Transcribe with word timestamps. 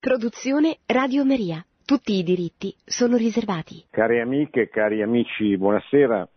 Produzione 0.00 0.78
Radio 0.86 1.24
Maria. 1.24 1.60
Tutti 1.84 2.12
i 2.12 2.22
diritti 2.22 2.72
sono 2.84 3.16
riservati. 3.16 3.84
Cari 3.90 4.20
amiche 4.20 4.68
cari 4.68 5.02
amici, 5.02 5.58
buonasera. 5.58 6.28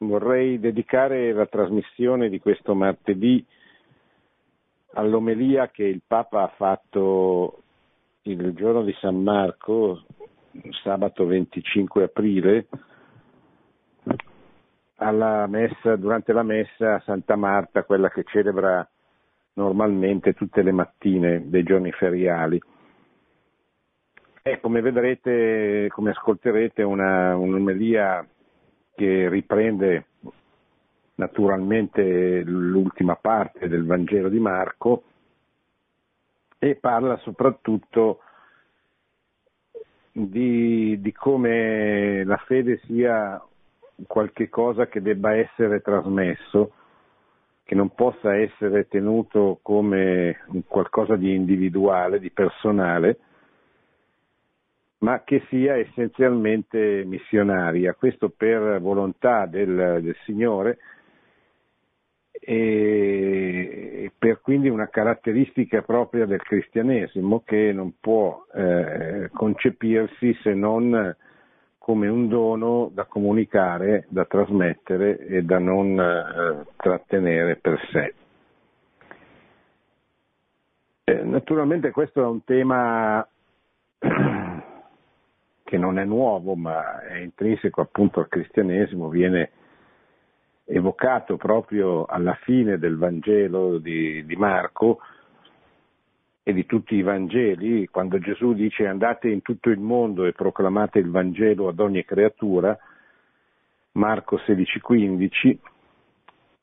Vorrei 0.00 0.60
dedicare 0.60 1.32
la 1.32 1.46
trasmissione 1.46 2.28
di 2.28 2.38
questo 2.40 2.74
martedì 2.74 3.42
all'omelia 4.92 5.70
che 5.70 5.84
il 5.84 6.02
Papa 6.06 6.42
ha 6.42 6.52
fatto 6.54 7.62
il 8.24 8.52
giorno 8.52 8.82
di 8.82 8.94
San 9.00 9.22
Marco, 9.22 10.02
sabato 10.82 11.24
25 11.24 12.04
aprile, 12.04 12.66
messa, 15.48 15.96
durante 15.96 16.34
la 16.34 16.42
messa 16.42 16.96
a 16.96 17.00
Santa 17.00 17.36
Marta, 17.36 17.84
quella 17.84 18.10
che 18.10 18.24
celebra 18.24 18.86
normalmente 19.54 20.34
tutte 20.34 20.60
le 20.60 20.72
mattine 20.72 21.48
dei 21.48 21.62
giorni 21.62 21.90
feriali. 21.92 22.60
E 24.42 24.58
come 24.60 24.80
vedrete, 24.80 25.88
come 25.90 26.10
ascolterete, 26.10 26.82
una, 26.82 27.36
un'omelia 27.36 28.26
che 28.94 29.28
riprende 29.28 30.06
naturalmente 31.16 32.42
l'ultima 32.42 33.16
parte 33.16 33.68
del 33.68 33.84
Vangelo 33.84 34.30
di 34.30 34.38
Marco 34.38 35.02
e 36.58 36.76
parla 36.76 37.18
soprattutto 37.18 38.20
di, 40.12 40.98
di 41.00 41.12
come 41.12 42.24
la 42.24 42.38
fede 42.38 42.80
sia 42.84 43.42
qualche 44.06 44.48
cosa 44.48 44.86
che 44.86 45.02
debba 45.02 45.34
essere 45.34 45.82
trasmesso, 45.82 46.72
che 47.62 47.74
non 47.74 47.94
possa 47.94 48.36
essere 48.36 48.88
tenuto 48.88 49.58
come 49.62 50.44
qualcosa 50.66 51.16
di 51.16 51.34
individuale, 51.34 52.18
di 52.18 52.30
personale, 52.30 53.18
ma 55.00 55.22
che 55.24 55.42
sia 55.48 55.76
essenzialmente 55.76 57.04
missionaria, 57.04 57.94
questo 57.94 58.28
per 58.28 58.80
volontà 58.80 59.46
del, 59.46 60.00
del 60.02 60.16
Signore 60.24 60.78
e 62.32 64.10
per 64.16 64.40
quindi 64.40 64.68
una 64.68 64.88
caratteristica 64.88 65.82
propria 65.82 66.26
del 66.26 66.42
cristianesimo 66.42 67.42
che 67.44 67.72
non 67.72 67.94
può 68.00 68.44
eh, 68.54 69.30
concepirsi 69.32 70.34
se 70.42 70.54
non 70.54 71.14
come 71.78 72.08
un 72.08 72.28
dono 72.28 72.90
da 72.92 73.04
comunicare, 73.04 74.06
da 74.08 74.24
trasmettere 74.24 75.18
e 75.18 75.42
da 75.42 75.58
non 75.58 75.98
eh, 75.98 76.66
trattenere 76.76 77.56
per 77.56 77.80
sé. 77.90 78.14
Eh, 81.04 81.22
naturalmente 81.24 81.90
questo 81.90 82.22
è 82.22 82.26
un 82.26 82.44
tema 82.44 83.26
che 85.70 85.78
non 85.78 86.00
è 86.00 86.04
nuovo 86.04 86.56
ma 86.56 87.00
è 87.00 87.18
intrinseco 87.18 87.80
appunto 87.80 88.18
al 88.18 88.26
cristianesimo, 88.26 89.08
viene 89.08 89.50
evocato 90.64 91.36
proprio 91.36 92.06
alla 92.06 92.34
fine 92.42 92.76
del 92.76 92.96
Vangelo 92.96 93.78
di, 93.78 94.26
di 94.26 94.34
Marco 94.34 94.98
e 96.42 96.52
di 96.52 96.66
tutti 96.66 96.96
i 96.96 97.02
Vangeli, 97.02 97.86
quando 97.86 98.18
Gesù 98.18 98.52
dice 98.52 98.88
andate 98.88 99.28
in 99.28 99.42
tutto 99.42 99.70
il 99.70 99.78
mondo 99.78 100.24
e 100.24 100.32
proclamate 100.32 100.98
il 100.98 101.08
Vangelo 101.08 101.68
ad 101.68 101.78
ogni 101.78 102.04
creatura, 102.04 102.76
Marco 103.92 104.40
16-15, 104.44 105.56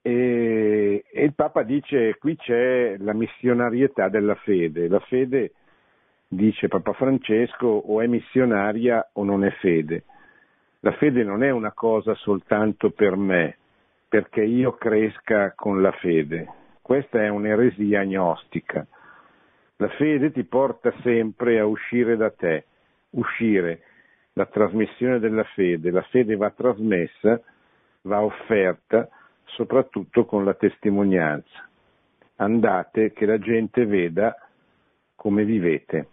e, 0.02 1.06
e 1.10 1.24
il 1.24 1.34
Papa 1.34 1.64
dice 1.64 2.18
qui 2.20 2.36
c'è 2.36 2.98
la 2.98 3.14
missionarietà 3.14 4.10
della 4.10 4.36
fede, 4.36 4.90
la 4.90 5.00
fede 5.00 5.54
dice 6.28 6.68
Papa 6.68 6.94
Francesco, 6.94 7.68
o 7.68 8.02
è 8.02 8.08
missionaria 8.08 9.10
o 9.14 9.24
non 9.24 9.44
è 9.46 9.52
fede. 9.52 10.04
La 10.82 10.92
fede 10.94 11.24
non 11.24 11.44
è 11.44 11.50
una 11.50 11.72
cosa 11.72 12.14
soltanto 12.16 12.92
per 12.92 13.16
me, 13.16 13.58
perché 14.08 14.44
io 14.44 14.74
cresca 14.74 15.54
con 15.56 15.82
la 15.82 15.92
fede. 15.92 16.48
Questa 16.82 17.22
è 17.22 17.30
un'eresia 17.30 18.02
agnostica. 18.02 18.86
La 19.78 19.90
fede 19.90 20.32
ti 20.32 20.44
porta 20.44 20.94
sempre 21.02 21.60
a 21.60 21.66
uscire 21.66 22.16
da 22.16 22.32
te, 22.32 22.66
uscire, 23.12 23.82
la 24.34 24.46
trasmissione 24.46 25.20
della 25.20 25.44
fede. 25.44 25.92
La 25.92 26.04
fede 26.04 26.36
va 26.36 26.50
trasmessa, 26.52 27.42
va 28.04 28.22
offerta, 28.22 29.10
soprattutto 29.46 30.26
con 30.26 30.46
la 30.46 30.54
testimonianza. 30.54 31.68
Andate 32.38 33.12
che 33.14 33.26
la 33.26 33.40
gente 33.40 33.86
veda 33.86 34.36
come 35.16 35.44
vivete. 35.44 36.08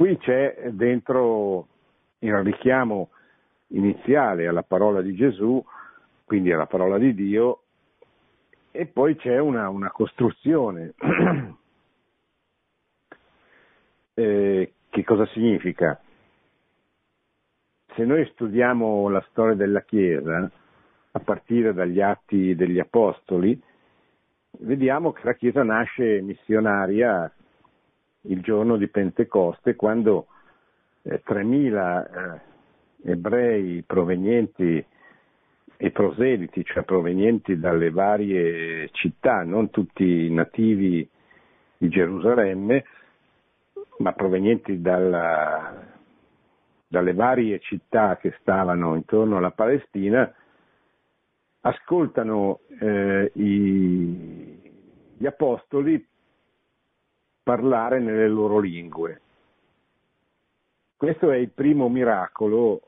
Qui 0.00 0.16
c'è 0.16 0.70
dentro 0.70 1.66
il 2.20 2.34
richiamo 2.42 3.10
iniziale 3.72 4.48
alla 4.48 4.62
parola 4.62 5.02
di 5.02 5.14
Gesù, 5.14 5.62
quindi 6.24 6.50
alla 6.50 6.64
parola 6.64 6.96
di 6.96 7.12
Dio, 7.12 7.64
e 8.70 8.86
poi 8.86 9.14
c'è 9.16 9.38
una, 9.38 9.68
una 9.68 9.90
costruzione. 9.90 10.94
eh, 14.14 14.72
che 14.88 15.04
cosa 15.04 15.26
significa? 15.34 16.00
Se 17.94 18.02
noi 18.02 18.24
studiamo 18.32 19.06
la 19.10 19.22
storia 19.28 19.54
della 19.54 19.82
Chiesa, 19.82 20.50
a 21.10 21.18
partire 21.20 21.74
dagli 21.74 22.00
atti 22.00 22.54
degli 22.54 22.78
Apostoli, 22.78 23.62
vediamo 24.60 25.12
che 25.12 25.20
la 25.24 25.34
Chiesa 25.34 25.62
nasce 25.62 26.22
missionaria 26.22 27.30
il 28.22 28.40
giorno 28.42 28.76
di 28.76 28.88
Pentecoste, 28.88 29.76
quando 29.76 30.26
eh, 31.02 31.22
3.000 31.26 32.04
eh, 33.04 33.10
ebrei 33.12 33.82
provenienti 33.86 34.84
e 35.82 35.90
proseliti, 35.92 36.62
cioè 36.64 36.82
provenienti 36.82 37.58
dalle 37.58 37.90
varie 37.90 38.90
città, 38.92 39.42
non 39.44 39.70
tutti 39.70 40.30
nativi 40.30 41.08
di 41.78 41.88
Gerusalemme, 41.88 42.84
ma 43.98 44.12
provenienti 44.12 44.82
dalla, 44.82 45.82
dalle 46.86 47.14
varie 47.14 47.60
città 47.60 48.18
che 48.18 48.34
stavano 48.40 48.94
intorno 48.94 49.38
alla 49.38 49.52
Palestina, 49.52 50.30
ascoltano 51.62 52.60
eh, 52.78 53.30
i, 53.34 54.60
gli 55.16 55.26
apostoli 55.26 56.06
parlare 57.50 57.98
nelle 57.98 58.28
loro 58.28 58.60
lingue. 58.60 59.20
Questo 60.96 61.32
è 61.32 61.36
il 61.36 61.50
primo 61.50 61.88
miracolo 61.88 62.82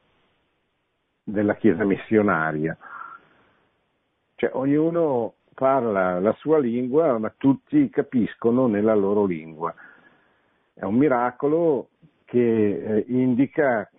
della 1.24 1.56
Chiesa 1.56 1.82
missionaria. 1.82 2.76
Cioè 4.36 4.50
ognuno 4.52 5.34
parla 5.52 6.20
la 6.20 6.32
sua 6.34 6.60
lingua, 6.60 7.18
ma 7.18 7.34
tutti 7.36 7.90
capiscono 7.90 8.68
nella 8.68 8.94
loro 8.94 9.24
lingua. 9.24 9.74
È 10.74 10.84
un 10.84 10.94
miracolo 10.94 11.88
che 12.24 12.38
eh, 12.38 13.04
indica 13.08 13.90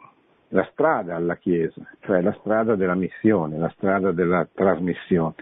la 0.49 0.65
strada 0.71 1.17
alla 1.17 1.35
Chiesa, 1.35 1.81
cioè 1.99 2.21
la 2.21 2.35
strada 2.39 2.75
della 2.75 2.95
missione, 2.95 3.57
la 3.57 3.71
strada 3.75 4.13
della 4.13 4.47
trasmissione 4.49 5.35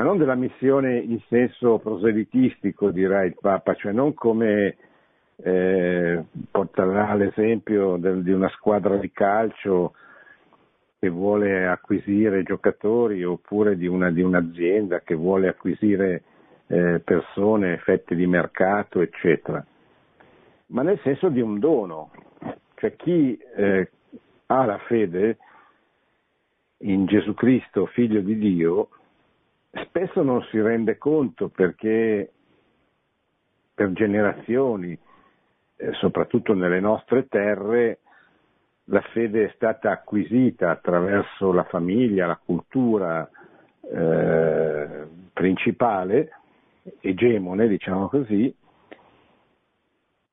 ma 0.00 0.06
non 0.06 0.16
della 0.16 0.34
missione 0.34 0.96
in 0.96 1.20
senso 1.28 1.76
proselitistico, 1.76 2.90
dirà 2.90 3.22
il 3.22 3.36
Papa, 3.38 3.74
cioè 3.74 3.92
non 3.92 4.14
come 4.14 4.76
eh, 5.36 6.24
porterà 6.50 7.12
l'esempio 7.12 7.98
del, 7.98 8.22
di 8.22 8.32
una 8.32 8.48
squadra 8.48 8.96
di 8.96 9.12
calcio 9.12 9.92
che 10.98 11.10
vuole 11.10 11.66
acquisire 11.66 12.42
giocatori 12.44 13.22
oppure 13.24 13.76
di, 13.76 13.86
una, 13.86 14.10
di 14.10 14.22
un'azienda 14.22 15.00
che 15.00 15.14
vuole 15.14 15.48
acquisire 15.48 16.22
eh, 16.68 17.00
persone, 17.04 17.76
fette 17.76 18.14
di 18.14 18.26
mercato, 18.26 19.02
eccetera, 19.02 19.62
ma 20.68 20.80
nel 20.80 20.98
senso 21.00 21.28
di 21.28 21.42
un 21.42 21.58
dono, 21.58 22.10
cioè 22.76 22.96
chi 22.96 23.36
eh, 23.36 23.90
ha 24.46 24.64
la 24.64 24.78
fede 24.78 25.36
in 26.84 27.04
Gesù 27.04 27.34
Cristo, 27.34 27.84
figlio 27.84 28.22
di 28.22 28.38
Dio, 28.38 28.88
spesso 29.72 30.22
non 30.22 30.42
si 30.50 30.60
rende 30.60 30.98
conto 30.98 31.48
perché 31.48 32.32
per 33.74 33.92
generazioni, 33.92 34.98
eh, 35.76 35.92
soprattutto 35.94 36.54
nelle 36.54 36.80
nostre 36.80 37.26
terre, 37.28 38.00
la 38.84 39.00
fede 39.12 39.46
è 39.46 39.52
stata 39.54 39.90
acquisita 39.90 40.70
attraverso 40.70 41.52
la 41.52 41.64
famiglia, 41.64 42.26
la 42.26 42.40
cultura 42.44 43.28
eh, 43.82 45.06
principale, 45.32 46.32
egemone, 47.00 47.68
diciamo 47.68 48.08
così, 48.08 48.54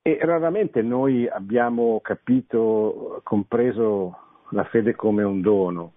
e 0.01 0.17
raramente 0.21 0.81
noi 0.81 1.27
abbiamo 1.27 1.99
capito, 2.01 3.19
compreso 3.23 4.17
la 4.51 4.63
fede 4.63 4.95
come 4.95 5.23
un 5.23 5.41
dono, 5.41 5.91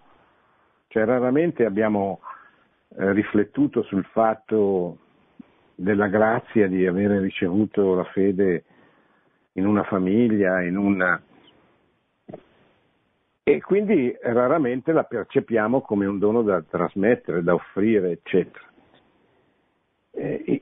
cioè 0.87 1.05
raramente 1.05 1.65
abbiamo 1.65 2.19
eh, 2.97 3.13
riflettuto 3.13 3.83
sul 3.83 4.03
fatto 4.05 4.97
della 5.75 6.07
grazia 6.07 6.67
di 6.67 6.85
avere 6.85 7.19
ricevuto 7.19 7.95
la 7.95 8.03
fede 8.05 8.63
in 9.53 9.65
una 9.65 9.83
famiglia, 9.83 10.61
in 10.61 10.77
una... 10.77 11.21
e 13.43 13.61
quindi 13.61 14.15
raramente 14.21 14.91
la 14.91 15.03
percepiamo 15.03 15.81
come 15.81 16.05
un 16.05 16.19
dono 16.19 16.41
da 16.41 16.61
trasmettere, 16.61 17.43
da 17.43 17.53
offrire, 17.53 18.11
eccetera. 18.11 18.65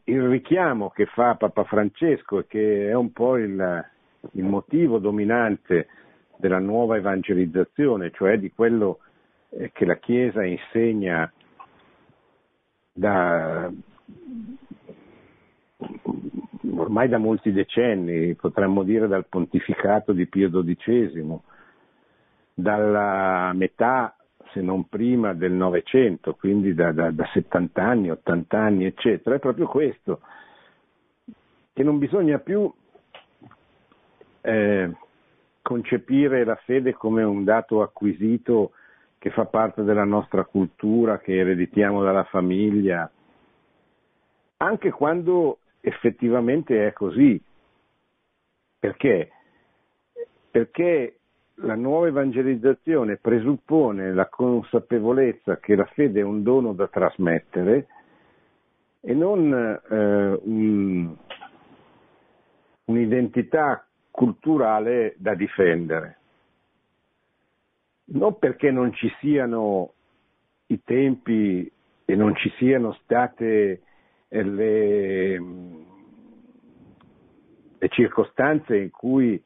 il 0.04 0.28
richiamo 0.28 0.90
che 0.90 1.06
fa 1.08 1.36
Papa 1.36 1.64
Francesco 1.66 2.46
che 2.48 2.90
è 2.90 2.94
un 2.94 3.12
po' 3.12 3.38
il, 3.38 3.86
il 4.32 4.44
motivo 4.44 5.00
dominante 5.00 5.88
della 6.38 6.60
nuova 6.60 6.96
evangelizzazione, 6.96 8.12
cioè 8.12 8.40
di 8.40 8.52
quello 8.52 9.00
eh, 9.50 9.72
che 9.74 9.86
la 9.86 9.98
Chiesa 9.98 10.44
insegna 10.44 11.32
da, 13.00 13.72
ormai 16.76 17.08
da 17.08 17.18
molti 17.18 17.54
decenni, 17.54 18.36
potremmo 18.36 18.84
dire 18.84 19.08
dal 19.08 19.26
pontificato 19.28 20.12
di 20.12 20.28
Pio 20.28 20.50
XII, 20.50 21.40
dalla 22.54 23.54
metà, 23.54 24.16
se 24.52 24.62
non 24.62 24.90
prima, 24.90 25.34
del 25.34 25.54
Novecento, 25.54 26.36
quindi 26.36 26.74
da, 26.74 26.92
da, 26.92 27.12
da 27.12 27.26
70 27.32 27.82
anni, 27.82 28.12
80 28.12 28.60
anni, 28.60 28.86
eccetera, 28.86 29.38
è 29.38 29.40
proprio 29.40 29.68
questo, 29.68 30.20
che 31.72 31.84
non 31.84 32.00
bisogna 32.00 32.40
più 32.40 32.70
eh, 34.42 34.92
concepire 35.62 36.44
la 36.44 36.56
fede 36.66 36.94
come 36.94 37.24
un 37.24 37.46
dato 37.46 37.82
acquisito 37.82 38.72
che 39.20 39.30
fa 39.32 39.46
parte 39.46 39.84
della 39.84 40.06
nostra 40.06 40.46
cultura, 40.46 41.20
che 41.20 41.38
ereditiamo 41.38 42.02
dalla 42.02 42.24
famiglia, 42.24 43.12
anche 44.58 44.92
quando 44.92 45.60
effettivamente 45.82 46.88
è 46.88 46.94
così. 46.94 47.42
Perché? 48.80 49.32
Perché 50.50 51.20
la 51.62 51.76
nuova 51.76 52.08
evangelizzazione 52.08 53.18
presuppone 53.18 54.14
la 54.14 54.28
consapevolezza 54.28 55.58
che 55.58 55.76
la 55.76 55.86
fede 55.94 56.22
è 56.22 56.24
un 56.24 56.42
dono 56.42 56.72
da 56.72 56.88
trasmettere 56.88 57.88
e 59.02 59.14
non 59.14 59.54
eh, 59.54 60.40
un, 60.44 61.16
un'identità 62.86 63.86
culturale 64.10 65.16
da 65.18 65.36
difendere. 65.36 66.18
Non 68.12 68.38
perché 68.40 68.72
non 68.72 68.94
ci 68.94 69.12
siano 69.20 69.94
i 70.68 70.82
tempi 70.84 71.72
e 72.06 72.16
non 72.16 72.36
ci 72.36 72.52
siano 72.58 72.94
state 73.04 73.82
le, 74.30 75.40
le 77.78 77.90
circostanze 77.90 78.78
in 78.78 78.90
cui 78.90 79.42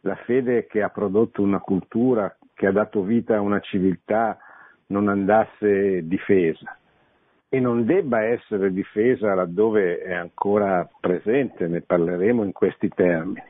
la 0.00 0.16
fede 0.24 0.66
che 0.66 0.82
ha 0.82 0.88
prodotto 0.88 1.42
una 1.42 1.60
cultura, 1.60 2.34
che 2.54 2.66
ha 2.66 2.72
dato 2.72 3.02
vita 3.02 3.36
a 3.36 3.40
una 3.40 3.60
civiltà, 3.60 4.38
non 4.86 5.08
andasse 5.08 6.06
difesa 6.06 6.78
e 7.52 7.58
non 7.58 7.84
debba 7.84 8.22
essere 8.22 8.72
difesa 8.72 9.34
laddove 9.34 9.98
è 9.98 10.14
ancora 10.14 10.88
presente, 11.00 11.66
ne 11.66 11.80
parleremo 11.80 12.44
in 12.44 12.52
questi 12.52 12.88
termini. 12.88 13.42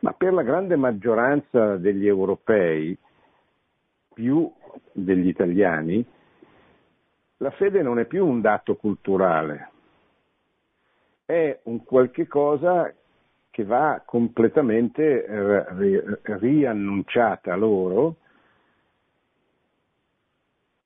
Ma 0.00 0.12
per 0.12 0.32
la 0.32 0.42
grande 0.42 0.76
maggioranza 0.76 1.76
degli 1.76 2.06
europei, 2.06 2.96
più 4.12 4.50
degli 4.92 5.28
italiani, 5.28 6.04
la 7.38 7.50
fede 7.52 7.82
non 7.82 7.98
è 7.98 8.04
più 8.04 8.26
un 8.26 8.40
dato 8.40 8.76
culturale, 8.76 9.70
è 11.24 11.58
un 11.64 11.84
qualche 11.84 12.26
cosa 12.26 12.92
che 13.50 13.64
va 13.64 14.02
completamente 14.04 15.66
riannunciata 16.22 17.56
loro 17.56 18.16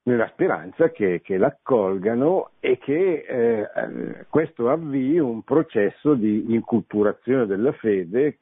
nella 0.04 0.28
speranza 0.28 0.90
che, 0.90 1.20
che 1.22 1.38
l'accolgano 1.38 2.50
e 2.60 2.78
che 2.78 3.24
eh, 3.26 4.26
questo 4.28 4.70
avvii 4.70 5.18
un 5.18 5.42
processo 5.42 6.14
di 6.14 6.52
inculturazione 6.52 7.46
della 7.46 7.72
fede 7.72 8.38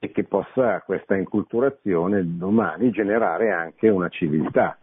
e 0.00 0.10
che 0.10 0.24
possa 0.24 0.80
questa 0.80 1.14
inculturazione 1.14 2.36
domani 2.36 2.90
generare 2.90 3.52
anche 3.52 3.88
una 3.88 4.08
civiltà. 4.08 4.76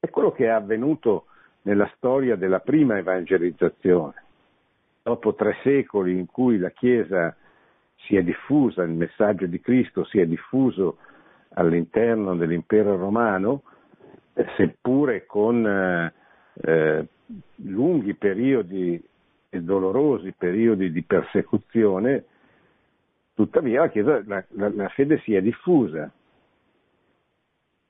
È 0.00 0.08
quello 0.08 0.32
che 0.32 0.46
è 0.46 0.48
avvenuto 0.48 1.26
nella 1.62 1.88
storia 1.94 2.34
della 2.34 2.60
prima 2.60 2.98
evangelizzazione 2.98 4.24
dopo 5.08 5.34
tre 5.34 5.56
secoli 5.62 6.18
in 6.18 6.26
cui 6.26 6.58
la 6.58 6.70
Chiesa 6.70 7.34
si 7.96 8.16
è 8.16 8.22
diffusa, 8.22 8.82
il 8.82 8.90
messaggio 8.90 9.46
di 9.46 9.60
Cristo 9.60 10.04
si 10.04 10.18
è 10.18 10.26
diffuso 10.26 10.98
all'interno 11.54 12.36
dell'impero 12.36 12.96
romano, 12.96 13.62
seppure 14.56 15.24
con 15.24 15.66
eh, 15.66 16.12
eh, 16.60 17.06
lunghi 17.56 18.14
periodi 18.14 19.02
e 19.48 19.62
dolorosi 19.62 20.34
periodi 20.36 20.92
di 20.92 21.02
persecuzione, 21.02 22.24
tuttavia 23.38 23.82
la, 23.82 23.88
Chiesa, 23.88 24.20
la, 24.26 24.44
la, 24.48 24.68
la 24.74 24.88
fede 24.88 25.20
si 25.20 25.32
è 25.32 25.40
diffusa. 25.40 26.10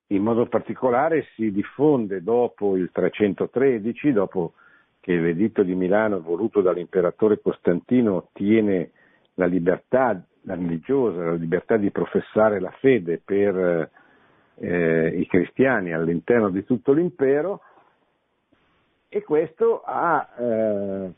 In 0.09 0.23
modo 0.23 0.45
particolare 0.45 1.27
si 1.35 1.51
diffonde 1.51 2.23
dopo 2.23 2.77
il 2.77 2.91
313, 2.93 4.13
dopo 4.13 4.53
che 5.01 5.17
l'editto 5.17 5.63
di 5.63 5.75
Milano 5.75 6.21
voluto 6.21 6.61
dall'imperatore 6.61 7.41
Costantino 7.41 8.29
tiene 8.35 8.91
la 9.35 9.47
libertà 9.47 10.23
religiosa, 10.43 11.25
la 11.25 11.33
libertà 11.33 11.79
di 11.79 11.91
professare 11.91 12.61
la 12.61 12.73
fede 12.73 13.19
per 13.25 13.91
eh, 14.57 15.09
i 15.17 15.27
cristiani 15.27 15.95
all'interno 15.95 16.51
di 16.51 16.63
tutto 16.65 16.93
l'impero 16.93 17.63
e 19.09 19.23
questo 19.23 19.81
ha 19.83 20.29
eh, 20.39 21.13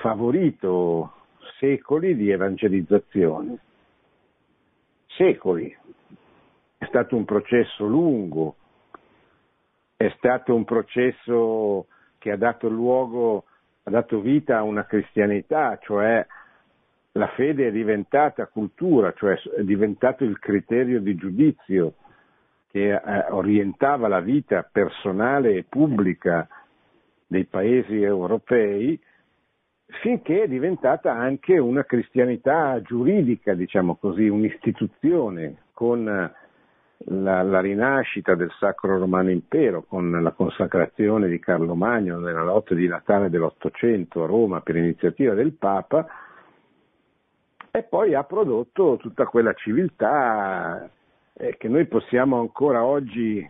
favorito 0.00 1.14
secoli 1.58 2.16
di 2.16 2.30
evangelizzazione. 2.30 3.58
Secoli. 5.06 5.76
È 6.78 6.86
stato 6.86 7.16
un 7.16 7.24
processo 7.24 7.86
lungo, 7.86 8.56
è 9.96 10.10
stato 10.16 10.54
un 10.54 10.64
processo 10.64 11.86
che 12.18 12.30
ha 12.30 12.36
dato 12.36 12.68
luogo, 12.68 13.44
ha 13.82 13.90
dato 13.90 14.20
vita 14.20 14.58
a 14.58 14.62
una 14.62 14.86
cristianità, 14.86 15.78
cioè 15.82 16.26
la 17.12 17.26
fede 17.28 17.68
è 17.68 17.70
diventata 17.70 18.46
cultura, 18.46 19.12
cioè 19.14 19.38
è 19.56 19.62
diventato 19.62 20.24
il 20.24 20.38
criterio 20.38 21.00
di 21.00 21.14
giudizio 21.16 21.94
che 22.70 22.92
eh, 22.92 23.26
orientava 23.30 24.06
la 24.08 24.20
vita 24.20 24.66
personale 24.70 25.54
e 25.54 25.64
pubblica 25.68 26.48
dei 27.26 27.44
paesi 27.44 28.00
europei, 28.00 28.98
finché 30.02 30.42
è 30.42 30.48
diventata 30.48 31.12
anche 31.12 31.58
una 31.58 31.84
cristianità 31.84 32.80
giuridica, 32.82 33.54
diciamo 33.54 33.96
così, 33.96 34.28
un'istituzione 34.28 35.64
con 35.72 36.04
la, 37.04 37.42
la, 37.42 37.60
rinascita 37.60 38.34
del 38.34 38.50
Sacro 38.58 38.98
Romano 38.98 39.30
Impero 39.30 39.82
con 39.82 40.10
la 40.10 40.32
consacrazione 40.32 41.28
di 41.28 41.38
Carlo 41.38 41.74
Magno 41.74 42.18
nella 42.18 42.42
notte 42.42 42.74
di 42.74 42.86
Natale 42.86 43.30
dell'Ottocento 43.30 44.24
a 44.24 44.26
Roma 44.26 44.60
per 44.60 44.76
iniziativa 44.76 45.32
del 45.34 45.52
Papa 45.52 46.06
e 47.70 47.82
poi 47.84 48.14
ha 48.14 48.24
prodotto 48.24 48.96
tutta 48.98 49.24
quella 49.24 49.54
civiltà 49.54 50.90
eh, 51.32 51.56
che 51.56 51.68
noi 51.68 51.86
possiamo 51.86 52.38
ancora 52.38 52.84
oggi 52.84 53.48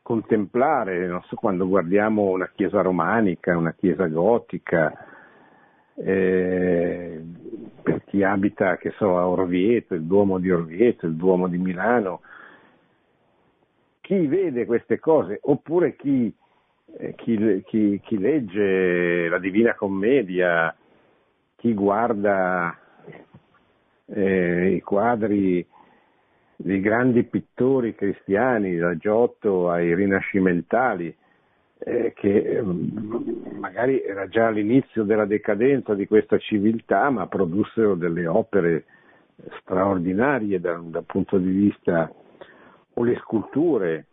contemplare, 0.00 1.20
so, 1.26 1.36
quando 1.36 1.68
guardiamo 1.68 2.30
una 2.30 2.50
chiesa 2.54 2.80
romanica, 2.80 3.56
una 3.56 3.74
chiesa 3.74 4.06
gotica, 4.06 5.07
eh, 6.04 7.22
per 7.82 8.04
chi 8.04 8.22
abita, 8.22 8.76
che 8.76 8.92
so, 8.96 9.18
a 9.18 9.26
Orvieto, 9.28 9.94
il 9.94 10.04
Duomo 10.04 10.38
di 10.38 10.50
Orvieto, 10.50 11.06
il 11.06 11.14
Duomo 11.14 11.48
di 11.48 11.58
Milano, 11.58 12.20
chi 14.00 14.26
vede 14.26 14.64
queste 14.64 14.98
cose 14.98 15.38
oppure 15.42 15.96
chi, 15.96 16.32
eh, 16.96 17.14
chi, 17.16 17.62
chi, 17.66 18.00
chi 18.02 18.18
legge 18.18 19.28
la 19.28 19.38
Divina 19.38 19.74
Commedia, 19.74 20.74
chi 21.56 21.74
guarda 21.74 22.74
eh, 24.06 24.74
i 24.74 24.80
quadri 24.80 25.66
dei 26.56 26.80
grandi 26.80 27.24
pittori 27.24 27.94
cristiani, 27.94 28.76
da 28.76 28.96
Giotto 28.96 29.70
ai 29.70 29.94
rinascimentali, 29.94 31.14
eh, 31.88 32.12
che 32.14 32.60
mm, 32.62 33.58
magari 33.60 34.02
era 34.02 34.28
già 34.28 34.50
l'inizio 34.50 35.04
della 35.04 35.24
decadenza 35.24 35.94
di 35.94 36.06
questa 36.06 36.36
civiltà, 36.36 37.08
ma 37.08 37.26
produssero 37.26 37.94
delle 37.94 38.26
opere 38.26 38.84
straordinarie 39.60 40.60
dal, 40.60 40.84
dal 40.84 41.04
punto 41.04 41.38
di 41.38 41.50
vista 41.50 42.12
o 42.94 43.02
le 43.02 43.16
sculture 43.22 44.06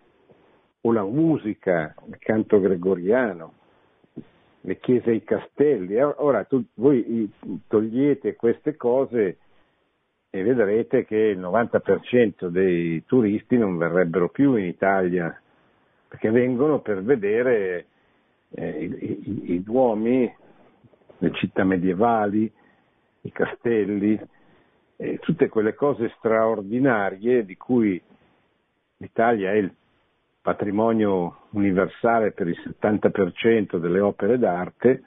o 0.81 0.91
la 0.93 1.03
musica, 1.03 1.93
il 2.07 2.17
canto 2.19 2.61
gregoriano, 2.61 3.53
le 4.61 4.79
chiese 4.79 5.11
e 5.11 5.15
i 5.15 5.23
castelli. 5.23 5.99
Ora 5.99 6.45
tu, 6.45 6.63
voi 6.75 7.29
togliete 7.67 8.35
queste 8.35 8.77
cose 8.77 9.37
e 10.29 10.43
vedrete 10.43 11.03
che 11.05 11.17
il 11.17 11.39
90% 11.39 12.47
dei 12.47 13.03
turisti 13.05 13.57
non 13.57 13.77
verrebbero 13.77 14.29
più 14.29 14.55
in 14.55 14.65
Italia 14.65 15.37
perché 16.07 16.29
vengono 16.29 16.79
per 16.79 17.03
vedere 17.03 17.85
eh, 18.49 18.83
i, 18.83 18.95
i, 18.99 19.53
i, 19.53 19.63
duomi, 19.63 20.33
le 21.17 21.31
città 21.33 21.63
medievali, 21.63 22.51
i 23.21 23.31
castelli, 23.31 24.19
eh, 24.97 25.17
tutte 25.19 25.49
quelle 25.49 25.73
cose 25.73 26.13
straordinarie 26.17 27.45
di 27.45 27.57
cui 27.57 28.01
l'Italia 28.97 29.51
è 29.51 29.55
il 29.55 29.73
patrimonio 30.41 31.47
universale 31.51 32.31
per 32.31 32.47
il 32.47 32.57
70% 32.81 33.77
delle 33.77 33.99
opere 33.99 34.37
d'arte 34.37 35.03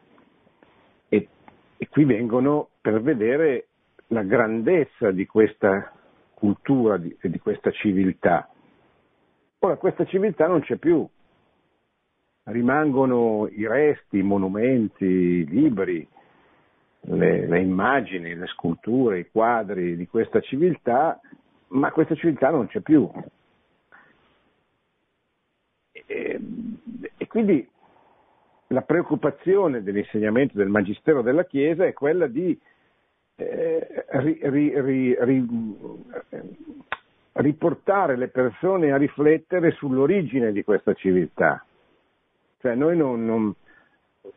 e, 1.08 1.28
e 1.76 1.88
qui 1.88 2.04
vengono 2.04 2.70
per 2.80 3.00
vedere 3.00 3.68
la 4.08 4.22
grandezza 4.22 5.10
di 5.10 5.26
questa 5.26 5.92
cultura 6.34 6.96
e 6.96 7.00
di, 7.00 7.16
di 7.20 7.38
questa 7.38 7.70
civiltà. 7.70 8.48
Ora 9.60 9.76
questa 9.76 10.04
civiltà 10.04 10.46
non 10.46 10.60
c'è 10.60 10.76
più, 10.76 11.06
rimangono 12.44 13.48
i 13.48 13.66
resti, 13.66 14.18
i 14.18 14.22
monumenti, 14.22 15.04
i 15.04 15.46
libri, 15.46 16.06
le, 17.00 17.46
le, 17.46 17.60
immagini, 17.60 18.36
le 18.36 18.46
sculture, 18.46 19.18
i 19.18 19.30
quadri 19.30 19.96
di 19.96 20.06
questa 20.06 20.40
civiltà, 20.40 21.20
ma 21.68 21.90
questa 21.90 22.14
civiltà 22.14 22.50
non 22.50 22.68
c'è 22.68 22.80
più. 22.80 23.10
E, 25.90 26.40
e 27.16 27.26
quindi 27.26 27.68
la 28.68 28.82
preoccupazione 28.82 29.82
dell'insegnamento 29.82 30.56
del 30.56 30.68
Magistero 30.68 31.20
della 31.20 31.44
Chiesa 31.44 31.84
è 31.84 31.92
quella 31.92 32.28
di 32.28 32.56
eh, 33.34 34.04
ri, 34.10 34.38
ri, 34.42 34.80
ri, 34.80 35.16
riportare 37.38 38.16
le 38.16 38.28
persone 38.28 38.92
a 38.92 38.96
riflettere 38.96 39.72
sull'origine 39.72 40.52
di 40.52 40.62
questa 40.64 40.94
civiltà. 40.94 41.64
Cioè 42.60 42.74
noi 42.74 42.96
non, 42.96 43.24
non 43.24 43.54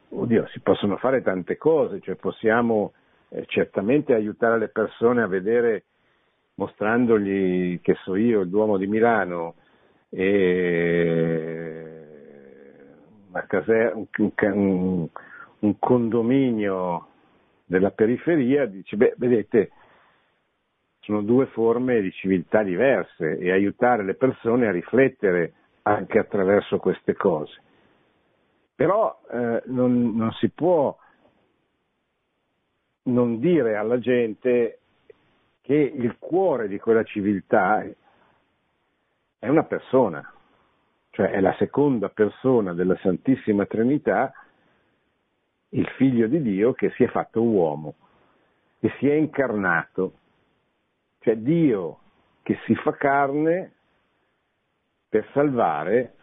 oddio, 0.10 0.48
si 0.48 0.60
possono 0.60 0.98
fare 0.98 1.22
tante 1.22 1.58
cose, 1.58 2.00
cioè 2.01 2.15
possiamo 2.15 2.93
eh, 3.29 3.46
certamente 3.48 4.13
aiutare 4.13 4.58
le 4.58 4.67
persone 4.70 5.22
a 5.22 5.27
vedere, 5.27 5.84
mostrandogli, 6.55 7.79
che 7.81 7.96
so 8.03 8.15
io, 8.15 8.41
il 8.41 8.50
Duomo 8.50 8.77
di 8.77 8.88
Milano 8.88 9.55
e 10.10 11.22
caser- 13.48 13.96
un, 13.96 15.08
un, 15.60 15.79
condominio 15.79 17.08
della 17.65 17.91
periferia, 17.91 18.65
dice, 18.65 18.98
beh, 18.98 19.15
vedete, 19.17 19.72
sono 21.01 21.22
due 21.22 21.48
forme 21.48 22.01
di 22.01 22.12
civiltà 22.12 22.63
diverse 22.63 23.38
e 23.38 23.51
aiutare 23.51 24.03
le 24.03 24.15
persone 24.15 24.67
a 24.67 24.72
riflettere 24.72 25.53
anche 25.84 26.20
attraverso 26.20 26.77
queste 26.77 27.13
cose. 27.13 27.60
Però 28.75 29.20
eh, 29.31 29.63
non, 29.65 30.15
non 30.15 30.31
si 30.34 30.50
può 30.50 30.96
non 33.03 33.39
dire 33.39 33.75
alla 33.75 34.00
gente 34.00 34.79
che 35.62 35.75
il 35.75 36.17
cuore 36.20 36.67
di 36.67 36.79
quella 36.79 37.03
civiltà 37.03 37.84
è 39.39 39.48
una 39.48 39.63
persona, 39.63 40.31
cioè 41.12 41.31
è 41.31 41.39
la 41.39 41.55
seconda 41.58 42.10
persona 42.10 42.74
della 42.74 42.98
Santissima 42.98 43.65
Trinità 43.65 44.31
il 45.70 45.88
figlio 45.98 46.27
di 46.27 46.41
Dio 46.41 46.74
che 46.74 46.91
si 46.91 47.03
è 47.03 47.08
fatto 47.08 47.41
uomo, 47.41 47.96
che 48.79 48.91
si 49.00 49.08
è 49.08 49.13
incarnato, 49.13 50.13
cioè 51.21 51.37
Dio 51.37 51.99
che 52.43 52.59
si 52.65 52.75
fa 52.75 52.93
carne 52.93 53.73
per 55.07 55.27
salvare 55.33 56.15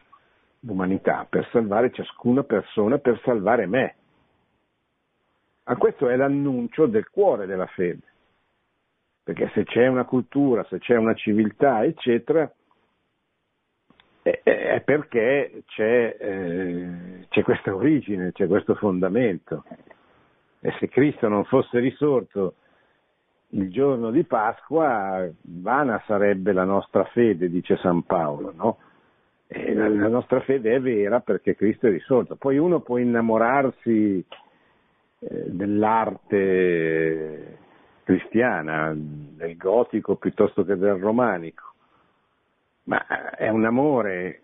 l'umanità, 0.61 1.27
per 1.29 1.49
salvare 1.51 1.93
ciascuna 1.93 2.43
persona, 2.43 2.99
per 2.99 3.21
salvare 3.25 3.67
me. 3.67 3.95
Ma 5.65 5.77
questo 5.77 6.09
è 6.09 6.17
l'annuncio 6.17 6.87
del 6.87 7.09
cuore 7.09 7.47
della 7.47 7.67
fede, 7.67 8.07
perché 9.23 9.51
se 9.55 9.65
c'è 9.65 9.87
una 9.87 10.05
cultura, 10.05 10.65
se 10.65 10.79
c'è 10.79 10.97
una 10.97 11.15
civiltà, 11.15 11.85
eccetera, 11.85 12.51
è 14.23 14.83
perché 14.85 15.63
c'è, 15.67 16.17
eh, 16.19 17.27
c'è 17.29 17.43
questa 17.43 17.75
origine, 17.75 18.33
c'è 18.33 18.47
questo 18.47 18.75
fondamento. 18.75 19.65
E 20.61 20.75
se 20.79 20.89
Cristo 20.89 21.29
non 21.29 21.45
fosse 21.45 21.79
risorto 21.79 22.55
il 23.51 23.71
giorno 23.71 24.11
di 24.11 24.25
Pasqua, 24.25 25.27
vana 25.43 26.03
sarebbe 26.07 26.53
la 26.53 26.65
nostra 26.65 27.05
fede, 27.05 27.49
dice 27.49 27.77
San 27.79 28.03
Paolo, 28.03 28.53
no? 28.55 28.79
la, 29.49 29.89
la, 29.89 30.09
nostra 30.09 30.41
fede 30.41 30.75
è 30.75 30.81
vera 30.81 31.21
perché 31.21 31.55
Cristo 31.57 31.87
è 31.87 31.91
risorto. 31.91 32.37
Poi 32.37 32.59
uno 32.59 32.81
può 32.81 32.99
innamorarsi 32.99 34.23
eh, 35.21 35.45
dell'arte 35.47 36.47
cristiana, 38.05 38.93
del 38.95 39.57
gotico 39.57 40.17
piuttosto 40.17 40.65
che 40.65 40.77
del 40.77 40.97
romanico, 40.97 41.73
ma 42.85 43.31
è 43.31 43.49
un 43.49 43.65
amore 43.65 44.43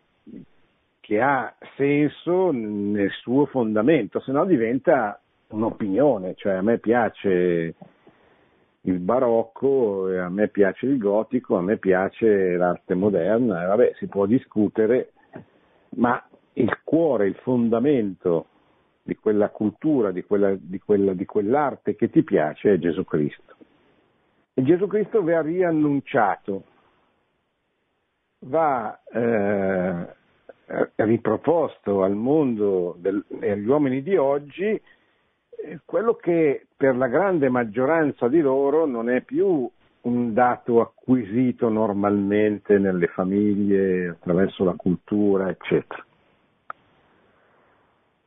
che 1.01 1.21
ha 1.21 1.55
senso 1.77 2.51
nel 2.51 3.11
suo 3.11 3.45
fondamento, 3.47 4.21
se 4.21 4.33
no 4.33 4.47
diventa 4.47 5.21
un'opinione, 5.49 6.35
cioè 6.35 6.55
a 6.55 6.63
me 6.63 6.79
piace 6.79 7.75
il 8.87 8.99
barocco, 8.99 10.09
a 10.19 10.29
me 10.29 10.49
piace 10.49 10.87
il 10.87 10.99
gotico, 10.99 11.57
a 11.57 11.63
me 11.63 11.79
piace 11.79 12.57
l'arte 12.57 12.95
moderna, 12.95 13.67
vabbè 13.67 13.95
si 13.97 14.07
può 14.07 14.27
discutere, 14.27 15.13
ma 15.97 16.23
il 16.55 16.81
cuore, 16.83 17.27
il 17.27 17.37
fondamento 17.37 18.47
di 19.03 19.17
quella 19.17 19.51
cultura, 19.51 20.11
di, 20.11 20.23
quella, 20.25 20.55
di, 20.59 20.79
quella, 20.79 21.15
di 21.15 21.25
quell'arte 21.25 21.95
che 21.95 22.11
ti 22.11 22.23
piace 22.23 22.75
è 22.75 22.79
Gesù 22.79 23.05
Cristo. 23.05 23.55
E 24.55 24.63
Gesù 24.63 24.87
Cristo 24.87 25.23
vi 25.23 25.33
ha 25.33 25.41
riannunciato 25.41 26.65
va 28.47 29.01
eh, 29.11 30.15
riproposto 30.97 32.03
al 32.03 32.15
mondo 32.15 32.99
e 33.41 33.51
agli 33.51 33.67
uomini 33.67 34.03
di 34.03 34.17
oggi 34.17 34.81
quello 35.85 36.15
che 36.15 36.67
per 36.77 36.97
la 36.97 37.07
grande 37.07 37.49
maggioranza 37.49 38.29
di 38.29 38.41
loro 38.41 38.87
non 38.87 39.09
è 39.09 39.23
più 39.23 39.69
un 40.03 40.35
dato 40.35 40.81
acquisito 40.81 41.69
normalmente 41.69 42.79
nelle 42.79 43.07
famiglie 43.07 44.09
attraverso 44.09 44.65
la 44.65 44.75
cultura, 44.75 45.49
eccetera. 45.49 46.05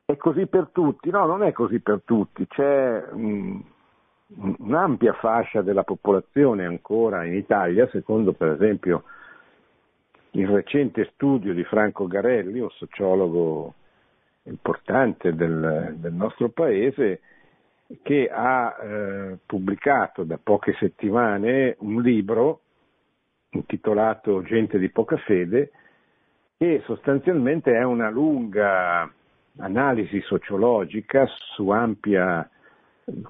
È 0.05 0.15
così 0.15 0.47
per 0.47 0.69
tutti? 0.71 1.09
No, 1.09 1.25
non 1.25 1.43
è 1.43 1.51
così 1.51 1.79
per 1.79 2.01
tutti, 2.05 2.47
c'è 2.47 3.03
um, 3.11 3.61
un'ampia 4.59 5.13
fascia 5.13 5.61
della 5.61 5.83
popolazione 5.83 6.65
ancora 6.65 7.25
in 7.25 7.33
Italia, 7.33 7.87
secondo 7.89 8.33
per 8.33 8.51
esempio 8.51 9.03
il 10.31 10.47
recente 10.47 11.09
studio 11.13 11.53
di 11.53 11.63
Franco 11.63 12.07
Garelli, 12.07 12.59
un 12.59 12.69
sociologo 12.69 13.73
importante 14.47 15.33
del, 15.33 15.95
del 15.97 16.13
nostro 16.13 16.49
paese, 16.49 17.21
che 18.01 18.29
ha 18.29 18.75
eh, 18.81 19.37
pubblicato 19.45 20.23
da 20.23 20.37
poche 20.41 20.73
settimane 20.79 21.75
un 21.79 22.01
libro 22.01 22.61
intitolato 23.51 24.41
Gente 24.43 24.77
di 24.77 24.89
poca 24.89 25.17
fede, 25.17 25.71
che 26.57 26.81
sostanzialmente 26.85 27.73
è 27.73 27.83
una 27.83 28.09
lunga 28.09 29.09
analisi 29.59 30.19
sociologica 30.21 31.25
su, 31.55 31.69
ampia, 31.69 32.47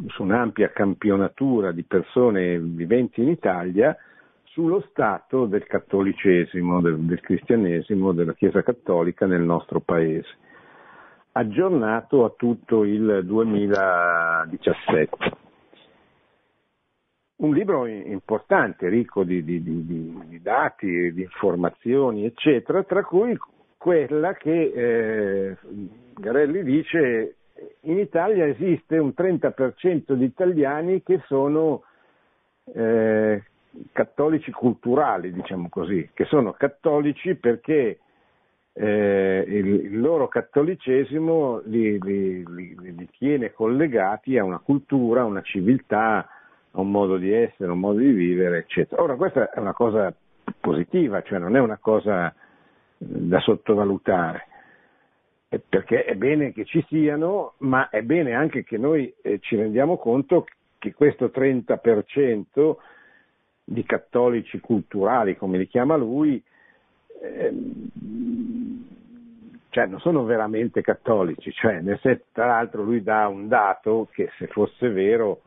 su 0.07 0.23
un'ampia 0.23 0.71
campionatura 0.71 1.71
di 1.71 1.83
persone 1.83 2.57
viventi 2.59 3.21
in 3.21 3.29
Italia 3.29 3.95
sullo 4.43 4.83
stato 4.89 5.45
del 5.45 5.65
cattolicesimo, 5.65 6.81
del, 6.81 6.97
del 6.97 7.21
cristianesimo, 7.21 8.11
della 8.11 8.33
Chiesa 8.33 8.63
cattolica 8.63 9.27
nel 9.27 9.43
nostro 9.43 9.79
paese, 9.81 10.29
aggiornato 11.37 12.25
a 12.25 12.33
tutto 12.35 12.83
il 12.83 13.21
2017. 13.23 15.35
Un 17.35 17.53
libro 17.53 17.85
importante, 17.85 18.89
ricco 18.89 19.23
di, 19.23 19.43
di, 19.43 19.63
di, 19.63 19.85
di 19.85 20.41
dati, 20.41 21.13
di 21.13 21.21
informazioni, 21.21 22.25
eccetera, 22.25 22.81
tra 22.83 23.03
cui 23.03 23.37
quella 23.77 24.33
che 24.33 24.71
eh, 24.73 25.55
Garelli 26.15 26.63
dice 26.63 27.35
in 27.81 27.99
Italia 27.99 28.47
esiste 28.47 28.97
un 28.97 29.13
30% 29.15 30.13
di 30.13 30.25
italiani 30.25 31.03
che 31.03 31.21
sono 31.27 31.83
eh, 32.73 33.43
cattolici 33.91 34.51
culturali, 34.51 35.31
diciamo 35.31 35.69
così, 35.69 36.09
che 36.15 36.25
sono 36.25 36.53
cattolici 36.53 37.35
perché 37.35 37.99
eh, 38.79 39.43
il, 39.47 39.67
il, 39.85 39.99
loro 39.99 40.27
cattolicesimo 40.27 41.61
li, 41.65 41.99
li, 41.99 42.45
li, 42.45 42.75
li, 42.79 43.09
tiene 43.17 43.51
collegati 43.51 44.37
a 44.37 44.43
una 44.43 44.59
cultura, 44.59 45.21
a 45.21 45.25
una 45.25 45.41
civiltà, 45.41 46.29
a 46.71 46.79
un 46.79 46.91
modo 46.91 47.17
di 47.17 47.33
essere, 47.33 47.69
a 47.69 47.73
un 47.73 47.79
modo 47.79 47.97
di 47.97 48.11
vivere, 48.11 48.59
eccetera. 48.59 49.01
Ora 49.01 49.15
questa 49.15 49.49
è 49.49 49.59
una 49.59 49.73
cosa 49.73 50.13
positiva, 50.59 51.23
cioè 51.23 51.39
non 51.39 51.55
è 51.55 51.59
una 51.59 51.79
cosa 51.79 52.31
da 52.97 53.39
sottovalutare, 53.39 54.45
perché 55.67 56.05
è 56.05 56.13
bene 56.13 56.53
che 56.53 56.65
ci 56.65 56.85
siano, 56.87 57.53
ma 57.59 57.89
è 57.89 58.03
bene 58.03 58.35
anche 58.35 58.63
che 58.63 58.77
noi 58.77 59.11
eh, 59.23 59.39
ci 59.39 59.55
rendiamo 59.55 59.97
conto 59.97 60.45
che 60.77 60.93
questo 60.93 61.31
30% 61.33 62.75
di 63.63 63.83
cattolici 63.83 64.59
culturali, 64.59 65.35
come 65.35 65.57
li 65.57 65.67
chiama 65.67 65.95
lui, 65.95 66.43
ehm, 67.21 68.85
cioè 69.69 69.85
non 69.85 69.99
sono 69.99 70.23
veramente 70.23 70.81
cattolici, 70.81 71.51
cioè, 71.51 71.81
senso, 71.83 72.23
tra 72.31 72.47
l'altro 72.47 72.83
lui 72.83 73.03
dà 73.03 73.27
un 73.27 73.47
dato 73.47 74.07
che 74.11 74.31
se 74.37 74.47
fosse 74.47 74.89
vero 74.89 75.41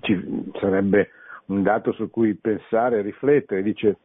ci, 0.00 0.50
sarebbe 0.60 1.10
un 1.46 1.62
dato 1.62 1.92
su 1.92 2.10
cui 2.10 2.34
pensare 2.34 2.98
e 2.98 3.02
riflettere, 3.02 3.62
dice 3.62 3.96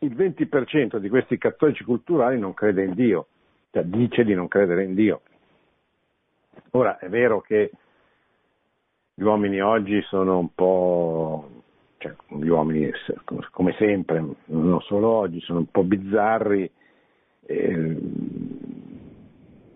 il 0.00 0.14
20% 0.14 0.96
di 0.96 1.08
questi 1.08 1.38
cattolici 1.38 1.84
culturali 1.84 2.38
non 2.38 2.54
crede 2.54 2.84
in 2.84 2.94
Dio, 2.94 3.26
cioè 3.70 3.84
dice 3.84 4.24
di 4.24 4.34
non 4.34 4.48
credere 4.48 4.84
in 4.84 4.94
Dio. 4.94 5.22
Ora 6.72 6.98
è 6.98 7.08
vero 7.08 7.40
che 7.40 7.70
gli 9.14 9.22
uomini 9.22 9.60
oggi 9.60 10.02
sono 10.02 10.38
un 10.38 10.52
po', 10.54 11.50
cioè, 12.02 12.14
gli 12.26 12.48
uomini 12.48 12.90
come 13.52 13.74
sempre, 13.78 14.24
non 14.46 14.80
solo 14.80 15.08
oggi, 15.08 15.40
sono 15.40 15.60
un 15.60 15.70
po' 15.70 15.84
bizzarri, 15.84 16.68
eh, 17.46 17.96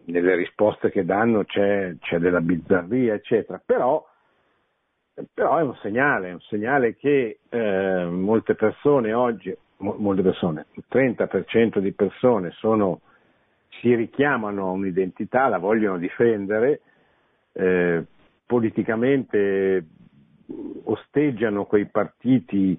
nelle 0.06 0.34
risposte 0.34 0.90
che 0.90 1.04
danno 1.04 1.44
c'è, 1.44 1.94
c'è 2.00 2.18
della 2.18 2.40
bizzarria, 2.40 3.14
eccetera, 3.14 3.62
però, 3.64 4.04
però, 5.32 5.58
è 5.58 5.62
un 5.62 5.76
segnale, 5.76 6.28
è 6.28 6.32
un 6.32 6.40
segnale 6.40 6.96
che 6.96 7.38
eh, 7.48 8.04
molte 8.04 8.56
persone 8.56 9.12
oggi, 9.12 9.56
mo, 9.78 9.94
molte 9.98 10.22
persone, 10.22 10.66
il 10.72 10.84
30% 10.90 11.78
di 11.78 11.92
persone 11.92 12.50
sono, 12.58 13.02
si 13.80 13.94
richiamano 13.94 14.68
a 14.68 14.72
un'identità, 14.72 15.46
la 15.46 15.58
vogliono 15.58 15.98
difendere, 15.98 16.80
eh, 17.52 18.04
politicamente 18.46 19.84
osteggiano 20.84 21.64
quei 21.64 21.86
partiti 21.86 22.78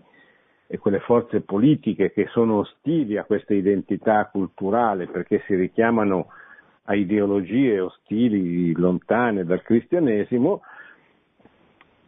e 0.67 0.77
quelle 0.77 0.99
forze 0.99 1.41
politiche 1.41 2.11
che 2.11 2.27
sono 2.27 2.59
ostili 2.59 3.17
a 3.17 3.23
questa 3.23 3.53
identità 3.53 4.25
culturale 4.25 5.07
perché 5.07 5.41
si 5.45 5.55
richiamano 5.55 6.27
a 6.89 6.95
ideologie 6.95 7.79
ostili, 7.79 8.73
lontane 8.73 9.43
dal 9.43 9.61
cristianesimo, 9.61 10.61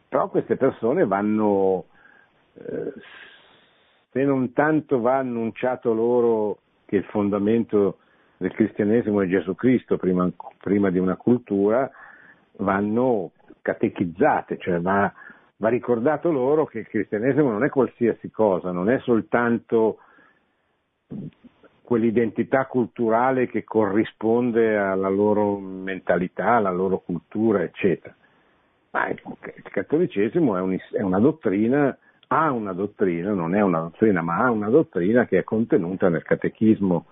però 0.08 0.30
queste 0.30 0.56
persone 0.56 1.06
vanno, 1.06 1.86
eh, 2.54 2.94
se 4.12 4.24
non 4.24 4.54
tanto 4.54 5.00
va 5.00 5.18
annunciato 5.18 5.94
loro 5.94 6.60
che 6.86 6.98
il 6.98 7.04
fondamento 7.06 8.00
del 8.38 8.54
cristianesimo 8.54 9.22
è 9.22 9.28
Gesù 9.28 9.54
Cristo 9.54 9.98
prima, 9.98 10.30
prima 10.58 10.90
di 10.90 10.98
una 10.98 11.18
cultura, 11.18 11.90
vanno 12.58 13.32
catechizzate, 13.62 14.58
cioè 14.58 14.80
va, 14.80 15.12
va 15.60 15.70
ricordato 15.70 16.32
loro 16.32 16.66
che 16.66 16.80
il 16.80 16.88
cristianesimo 16.88 17.52
non 17.52 17.64
è 17.64 17.70
qualsiasi 17.70 18.30
cosa, 18.32 18.72
non 18.72 18.90
è 18.90 19.00
soltanto 19.00 20.00
quell'identità 21.82 22.66
culturale 22.66 23.48
che 23.48 23.64
corrisponde 23.64 24.78
alla 24.78 25.10
loro 25.10 25.58
mentalità, 25.60 26.56
alla 26.56 26.72
loro 26.72 27.00
cultura, 27.00 27.62
eccetera. 27.64 28.16
Ma 28.92 29.10
il 29.10 29.22
cattolicesimo 29.64 30.56
è, 30.56 30.62
un, 30.62 30.78
è, 30.92 31.02
una 31.02 31.20
dottrina, 31.20 31.96
ha 32.28 32.52
una 32.52 32.74
dottrina, 32.74 33.34
non 33.34 33.54
è 33.54 33.62
una 33.62 33.80
dottrina, 33.80 34.22
ma 34.22 34.38
ha 34.38 34.52
una 34.52 34.70
dottrina 34.70 35.26
che 35.26 35.40
è 35.40 35.44
contenuta 35.44 36.10
nel 36.10 36.24
catechismo 36.24 37.06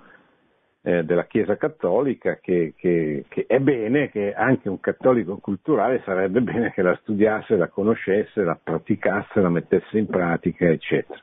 eh, 0.88 1.04
della 1.04 1.26
Chiesa 1.26 1.58
Cattolica 1.58 2.38
che, 2.40 2.74
che, 2.78 3.26
che, 3.28 3.46
è 3.46 3.60
bene 3.60 4.10
che 4.10 4.34
anche 4.34 4.70
un 4.70 4.80
cattolico 4.80 5.38
culturale 5.40 6.02
sarebbe 6.06 6.40
bene 6.40 6.72
che 6.72 6.82
la 6.82 6.96
studiasse, 7.02 7.58
la 7.58 7.68
conoscesse, 7.68 8.42
la 8.42 8.58
praticasse, 8.62 9.42
la 9.42 9.50
mettesse 9.50 9.98
in 9.98 10.06
pratica, 10.06 10.66
eccetera. 10.70 11.20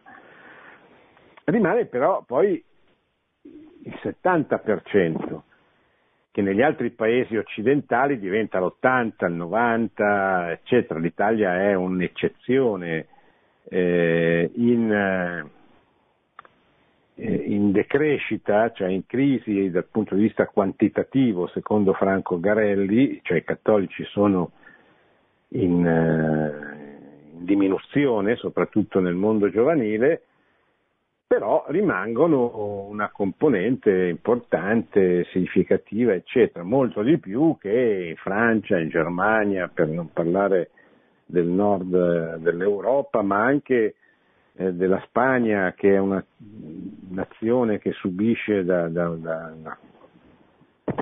Rimane 1.44 1.86
però 1.86 2.22
poi 2.26 2.62
il 3.40 3.98
70% 4.02 5.40
che 6.30 6.42
negli 6.42 6.60
altri 6.60 6.90
paesi 6.90 7.34
occidentali 7.34 8.18
diventa 8.18 8.60
l'80, 8.60 9.26
il 9.28 9.32
90, 9.32 10.50
eccetera. 10.50 11.00
L'Italia 11.00 11.58
è 11.62 11.72
un'eccezione 11.72 13.06
eh, 13.70 14.50
in, 14.56 14.92
eh, 14.92 15.50
in 17.16 17.70
decrescita, 17.70 18.72
cioè 18.72 18.88
in 18.88 19.06
crisi 19.06 19.70
dal 19.70 19.86
punto 19.86 20.14
di 20.14 20.22
vista 20.22 20.46
quantitativo, 20.46 21.46
secondo 21.48 21.92
Franco 21.92 22.40
Garelli, 22.40 23.20
cioè 23.22 23.38
i 23.38 23.44
cattolici 23.44 24.04
sono 24.04 24.50
in, 25.48 25.86
eh, 25.86 27.36
in 27.36 27.44
diminuzione, 27.44 28.34
soprattutto 28.36 28.98
nel 28.98 29.14
mondo 29.14 29.48
giovanile, 29.48 30.22
però 31.26 31.64
rimangono 31.68 32.86
una 32.88 33.10
componente 33.10 34.06
importante, 34.06 35.24
significativa, 35.30 36.12
eccetera, 36.12 36.64
molto 36.64 37.02
di 37.02 37.18
più 37.18 37.56
che 37.60 38.08
in 38.10 38.16
Francia, 38.16 38.78
in 38.78 38.88
Germania, 38.88 39.70
per 39.72 39.88
non 39.88 40.12
parlare 40.12 40.70
del 41.26 41.46
nord 41.46 42.36
dell'Europa, 42.36 43.22
ma 43.22 43.42
anche 43.42 43.74
eh, 43.84 43.94
della 44.56 45.02
Spagna, 45.06 45.72
che 45.72 45.94
è 45.94 45.98
una 45.98 46.24
nazione 47.10 47.78
che 47.78 47.92
subisce 47.92 48.64
da, 48.64 48.88
da, 48.88 49.08
da, 49.08 49.52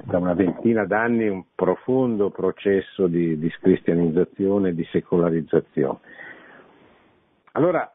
da, 0.04 0.18
una 0.18 0.32
ventina 0.32 0.86
d'anni 0.86 1.28
un 1.28 1.44
profondo 1.54 2.30
processo 2.30 3.06
di, 3.06 3.38
di 3.38 3.50
scristianizzazione 3.50 4.70
e 4.70 4.74
di 4.74 4.84
secolarizzazione. 4.90 5.98
Allora, 7.52 7.92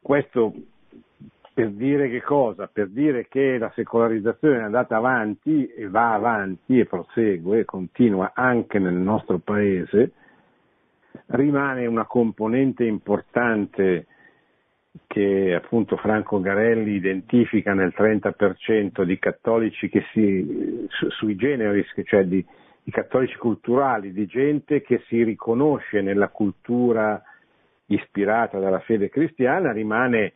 questo 0.00 0.54
per 1.52 1.70
dire 1.70 2.08
che 2.08 2.22
cosa? 2.22 2.68
Per 2.70 2.88
dire 2.88 3.26
che 3.28 3.58
la 3.58 3.72
secolarizzazione 3.74 4.58
è 4.58 4.62
andata 4.62 4.96
avanti 4.96 5.66
e 5.66 5.88
va 5.88 6.12
avanti 6.12 6.78
e 6.78 6.84
prosegue, 6.84 7.60
e 7.60 7.64
continua 7.64 8.32
anche 8.34 8.78
nel 8.78 8.94
nostro 8.94 9.38
paese, 9.38 10.12
rimane 11.28 11.86
una 11.86 12.04
componente 12.04 12.84
importante 12.84 14.06
che 15.06 15.54
appunto 15.54 15.96
Franco 15.96 16.40
Garelli 16.40 16.92
identifica 16.92 17.74
nel 17.74 17.92
30% 17.96 19.02
di 19.02 19.18
cattolici 19.18 19.88
che 19.88 20.04
si, 20.12 20.86
su, 20.88 21.08
sui 21.10 21.36
generis, 21.36 21.86
cioè 22.04 22.24
di, 22.24 22.44
di 22.82 22.90
cattolici 22.90 23.36
culturali, 23.36 24.12
di 24.12 24.26
gente 24.26 24.82
che 24.82 25.02
si 25.06 25.22
riconosce 25.22 26.00
nella 26.00 26.28
cultura 26.28 27.22
ispirata 27.86 28.58
dalla 28.58 28.80
fede 28.80 29.08
cristiana, 29.08 29.72
rimane 29.72 30.32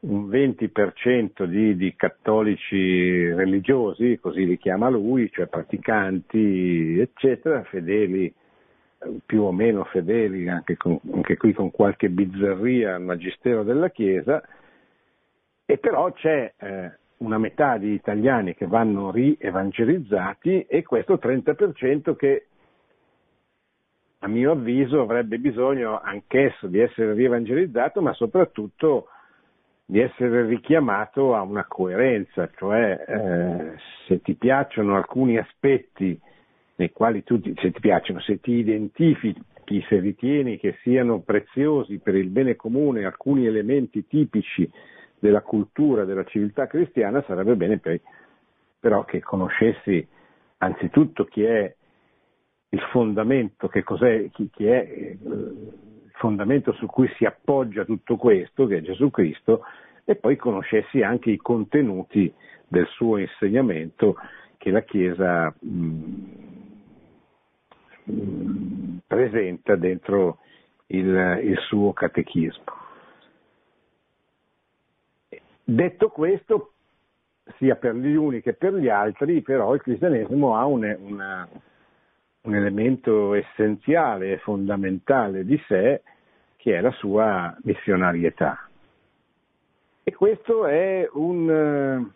un 0.00 0.28
20% 0.28 1.44
di, 1.44 1.76
di, 1.76 1.94
cattolici 1.94 3.32
religiosi, 3.32 4.18
così 4.18 4.46
li 4.46 4.56
chiama 4.56 4.88
lui, 4.88 5.30
cioè 5.30 5.46
praticanti, 5.46 6.98
eccetera, 6.98 7.62
fedeli 7.64 8.32
più 9.24 9.42
o 9.42 9.52
meno 9.52 9.84
fedeli, 9.84 10.48
anche, 10.48 10.76
con, 10.76 10.98
anche 11.12 11.36
qui 11.36 11.52
con 11.52 11.70
qualche 11.70 12.10
bizzarria 12.10 12.94
al 12.94 13.02
magistero 13.02 13.62
della 13.62 13.90
Chiesa, 13.90 14.42
e 15.64 15.78
però 15.78 16.12
c'è 16.12 16.52
eh, 16.56 16.92
una 17.18 17.38
metà 17.38 17.78
di 17.78 17.92
italiani 17.92 18.54
che 18.54 18.66
vanno 18.66 19.10
rievangelizzati 19.10 20.62
e 20.62 20.82
questo 20.82 21.14
30% 21.14 22.16
che 22.16 22.46
a 24.22 24.28
mio 24.28 24.52
avviso 24.52 25.00
avrebbe 25.00 25.38
bisogno 25.38 25.98
anch'esso 26.00 26.66
di 26.66 26.78
essere 26.78 27.14
rievangelizzato, 27.14 28.02
ma 28.02 28.12
soprattutto 28.12 29.08
di 29.86 30.00
essere 30.00 30.44
richiamato 30.44 31.34
a 31.34 31.42
una 31.42 31.64
coerenza, 31.64 32.48
cioè 32.56 33.04
eh, 33.06 33.74
se 34.06 34.20
ti 34.20 34.34
piacciono 34.34 34.96
alcuni 34.96 35.38
aspetti 35.38 36.20
nei 36.80 36.92
quali 36.92 37.22
tu, 37.22 37.38
se 37.56 37.70
ti 37.72 37.80
piacciono, 37.80 38.20
se 38.20 38.40
ti 38.40 38.52
identifichi, 38.52 39.84
se 39.86 40.00
ritieni 40.00 40.58
che 40.58 40.78
siano 40.82 41.20
preziosi 41.20 41.98
per 41.98 42.14
il 42.14 42.30
bene 42.30 42.56
comune 42.56 43.04
alcuni 43.04 43.44
elementi 43.46 44.06
tipici 44.06 44.68
della 45.18 45.42
cultura, 45.42 46.04
della 46.04 46.24
civiltà 46.24 46.66
cristiana, 46.66 47.22
sarebbe 47.26 47.54
bene 47.54 47.78
poi, 47.78 48.00
però 48.80 49.04
che 49.04 49.20
conoscessi 49.20 50.04
anzitutto 50.58 51.26
chi 51.26 51.42
è 51.42 51.74
il 52.70 52.80
fondamento, 52.90 53.68
che 53.68 53.82
cos'è, 53.82 54.30
chi, 54.30 54.48
chi 54.50 54.64
è 54.64 54.80
eh, 54.80 55.18
il 55.22 56.12
fondamento 56.14 56.72
su 56.72 56.86
cui 56.86 57.12
si 57.16 57.26
appoggia 57.26 57.84
tutto 57.84 58.16
questo, 58.16 58.66
che 58.66 58.78
è 58.78 58.80
Gesù 58.80 59.10
Cristo, 59.10 59.64
e 60.04 60.16
poi 60.16 60.36
conoscessi 60.36 61.02
anche 61.02 61.30
i 61.30 61.36
contenuti 61.36 62.32
del 62.66 62.86
suo 62.86 63.18
insegnamento 63.18 64.16
che 64.56 64.70
la 64.70 64.82
Chiesa 64.82 65.54
mh, 65.58 66.39
presenta 69.06 69.76
dentro 69.76 70.38
il, 70.86 71.40
il 71.42 71.58
suo 71.66 71.92
catechismo. 71.92 72.78
Detto 75.64 76.08
questo, 76.08 76.72
sia 77.58 77.76
per 77.76 77.94
gli 77.94 78.14
uni 78.14 78.40
che 78.40 78.54
per 78.54 78.74
gli 78.74 78.88
altri, 78.88 79.40
però 79.42 79.74
il 79.74 79.82
cristianesimo 79.82 80.56
ha 80.56 80.64
un, 80.64 80.96
una, 81.00 81.48
un 82.42 82.54
elemento 82.54 83.34
essenziale 83.34 84.32
e 84.32 84.38
fondamentale 84.38 85.44
di 85.44 85.60
sé 85.66 86.02
che 86.56 86.76
è 86.76 86.80
la 86.80 86.92
sua 86.92 87.56
missionarietà. 87.62 88.68
E 90.02 90.12
questo 90.12 90.66
è 90.66 91.08
un, 91.12 92.10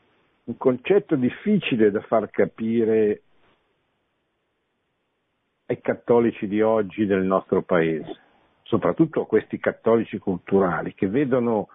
un 0.45 0.57
concetto 0.57 1.15
difficile 1.17 1.91
da 1.91 2.01
far 2.03 2.29
capire 2.31 3.23
ai 5.67 5.81
cattolici 5.81 6.47
di 6.47 6.61
oggi 6.61 7.07
del 7.07 7.23
nostro 7.23 7.63
paese, 7.63 8.19
soprattutto 8.63 9.23
a 9.23 9.27
questi 9.27 9.59
cattolici 9.59 10.19
culturali 10.19 10.95
che 10.95 11.09
vedono 11.09 11.69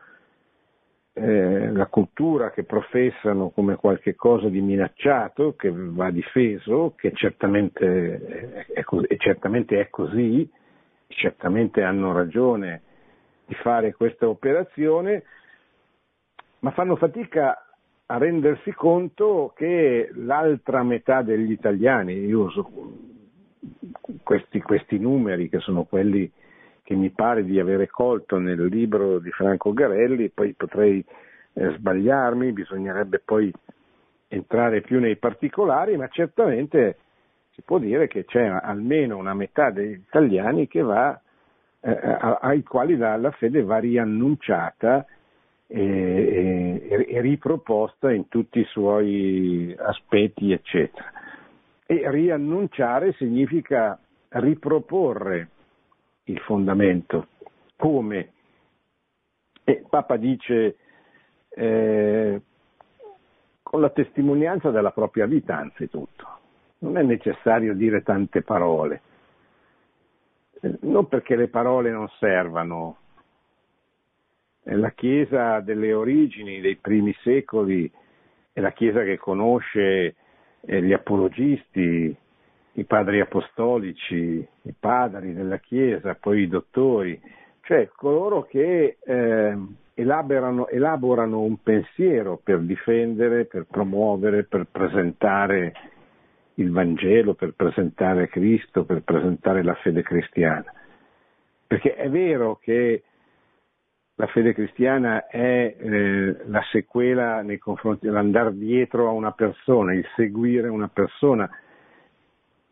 eh, 1.14 1.72
la 1.72 1.88
cultura 1.88 2.52
che 2.52 2.64
professano 2.64 3.50
come 3.50 3.76
qualcosa 3.76 4.48
di 4.48 4.62
minacciato, 4.62 5.56
che 5.56 5.72
va 5.74 6.12
difeso, 6.12 6.94
che 6.96 7.12
certamente 7.14 8.66
è, 8.68 8.82
è, 8.82 9.18
certamente 9.18 9.80
è 9.80 9.90
così, 9.90 10.50
certamente 11.08 11.82
hanno 11.82 12.14
ragione 12.14 12.82
di 13.46 13.56
fare 13.56 13.94
questa 13.94 14.30
operazione, 14.30 15.24
ma 16.60 16.72
fanno 16.72 16.96
fatica 16.96 17.66
a 18.06 18.18
rendersi 18.18 18.72
conto 18.74 19.52
che 19.56 20.12
l'altra 20.14 20.84
metà 20.84 21.24
degli 21.24 21.52
italiani, 21.52 22.14
io 22.14 22.42
uso 22.42 22.64
questi, 24.24 24.62
questi 24.62 24.98
numeri 25.00 25.50
che 25.50 25.60
sono 25.60 25.84
quelli 25.84 26.32
che 26.84 26.96
mi 26.96 27.10
pare 27.12 27.44
di 27.44 27.60
avere 27.60 27.88
colto 27.88 28.40
nel 28.40 28.66
libro 28.66 29.20
di 29.20 29.30
Franco 29.32 29.74
Garelli, 29.74 30.30
poi 30.30 30.54
potrei 30.54 31.04
eh, 31.54 31.72
sbagliarmi, 31.78 32.52
bisognerebbe 32.52 33.20
poi 33.24 33.54
entrare 34.28 34.82
più 34.82 35.00
nei 35.00 35.18
particolari, 35.18 35.98
ma 35.98 36.08
certamente 36.08 36.98
si 37.52 37.62
può 37.62 37.78
dire 37.78 38.08
che 38.08 38.26
c'è 38.26 38.46
almeno 38.46 39.18
una 39.18 39.34
metà 39.34 39.70
degli 39.70 39.92
italiani 39.92 40.68
va, 40.82 41.20
eh, 41.82 42.18
ai 42.42 42.64
quali 42.64 42.98
la, 42.98 43.18
la, 43.18 43.32
fede 43.32 43.64
va 43.64 43.78
riannunciata 43.80 45.06
e, 45.68 46.88
e, 46.90 47.06
e 47.08 47.22
riproposta 47.22 48.12
in 48.12 48.28
tutti 48.30 48.60
i 48.60 48.66
suoi 48.66 49.76
aspetti, 49.78 50.52
eccetera. 50.52 51.19
E 51.92 52.04
riannunciare 52.12 53.14
significa 53.14 54.00
riproporre 54.30 55.50
il 56.26 56.40
fondamento. 56.42 57.30
Come? 57.78 58.32
E 59.64 59.84
Papa 59.90 60.16
dice 60.18 60.78
eh, 61.50 62.42
con 63.64 63.82
la 63.82 63.90
testimonianza 63.90 64.70
della 64.70 64.92
propria 64.92 65.26
vita 65.26 65.58
anzitutto. 65.58 66.28
Non 66.80 66.96
è 66.98 67.02
necessario 67.02 67.74
dire 67.74 68.04
tante 68.04 68.44
parole, 68.44 69.02
eh, 70.62 70.78
non 70.82 71.08
perché 71.08 71.36
le 71.36 71.48
parole 71.48 71.90
non 71.90 72.08
servano. 72.20 72.98
La 74.62 74.92
Chiesa 74.92 75.60
delle 75.62 75.92
origini, 75.92 76.62
dei 76.62 76.76
primi 76.76 77.16
secoli, 77.24 77.92
è 78.54 78.60
la 78.60 78.74
Chiesa 78.74 79.02
che 79.02 79.18
conosce 79.18 80.16
eh, 80.62 80.82
gli 80.82 80.94
apologisti, 80.94 82.16
i 82.74 82.84
padri 82.86 83.20
apostolici, 83.20 84.48
i 84.62 84.74
padri 84.78 85.34
della 85.34 85.58
Chiesa, 85.58 86.16
poi 86.16 86.42
i 86.42 86.48
dottori, 86.48 87.20
cioè 87.62 87.90
coloro 87.96 88.44
che 88.44 88.98
eh, 89.04 89.58
elaborano, 89.94 90.68
elaborano, 90.68 91.42
un 91.42 91.62
pensiero 91.62 92.40
per 92.42 92.60
difendere, 92.60 93.46
per 93.46 93.66
promuovere, 93.70 94.44
per 94.44 94.68
presentare 94.72 95.74
il 96.56 96.72
Vangelo, 96.72 97.34
per 97.34 97.54
presentare 97.56 98.28
Cristo, 98.28 98.86
per 98.86 99.02
presentare 99.04 99.64
la 99.64 99.76
fede 99.76 100.02
cristiana. 100.02 100.72
Perché 101.68 101.96
è 101.96 102.10
vero 102.10 102.58
che 102.62 103.04
la 104.20 104.28
fede 104.28 104.54
cristiana 104.54 105.28
è 105.28 105.76
eh, 105.80 106.38
la 106.48 106.62
sequela 106.72 107.42
nei 107.42 107.58
confronti 107.58 108.06
dell'andare 108.06 108.54
dietro 108.54 109.08
a 109.08 109.12
una 109.12 109.32
persona, 109.32 109.94
il 109.94 110.06
seguire 110.18 110.68
una 110.68 110.90
persona, 110.90 111.50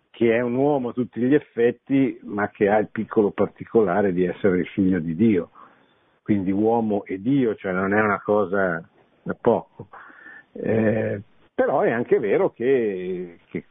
che 0.10 0.36
è 0.36 0.42
un 0.42 0.56
uomo 0.56 0.90
a 0.90 0.94
tutti 0.94 1.22
gli 1.22 1.34
effetti, 1.34 2.20
ma 2.24 2.50
che 2.50 2.68
ha 2.68 2.78
il 2.80 2.90
piccolo 2.92 3.32
particolare 3.32 4.12
di 4.12 4.26
essere 4.26 4.60
il 4.60 4.68
figlio 4.68 5.00
di 5.00 5.16
Dio, 5.16 5.52
quindi 6.22 6.52
uomo 6.52 7.06
e 7.06 7.22
Dio, 7.22 7.56
cioè 7.56 7.72
non 7.72 7.94
è 7.94 8.02
una 8.02 8.20
cosa 8.20 8.86
da 9.24 9.38
poco. 9.40 9.88
Eh, 10.52 11.22
però 11.56 11.80
è 11.80 11.92
anche 11.92 12.20
vero 12.20 12.52
che, 12.52 13.40
che, 13.46 13.64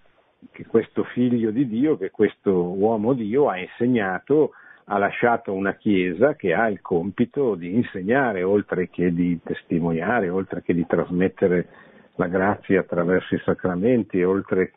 che, 0.51 0.65
questo 0.65 1.05
figlio 1.05 1.51
di 1.51 1.69
Dio, 1.69 1.99
che 1.99 2.11
questo 2.11 2.53
uomo 2.55 3.13
Dio 3.13 3.51
ha 3.51 3.59
insegnato, 3.59 4.53
ha 4.89 4.99
lasciato 4.99 5.53
una 5.53 5.75
chiesa 5.75 6.35
che 6.35 6.55
ha 6.55 6.69
il 6.69 6.81
compito 6.81 7.55
di 7.57 7.75
insegnare, 7.75 8.43
oltre 8.43 8.89
che 8.89 9.13
di 9.13 9.41
testimoniare, 9.43 10.29
oltre 10.29 10.63
che 10.63 10.75
di 10.75 10.87
trasmettere 10.87 11.69
la 12.15 12.29
grazia 12.29 12.81
attraverso 12.81 13.35
i 13.35 13.43
sacramenti, 13.45 14.23
oltre 14.23 14.73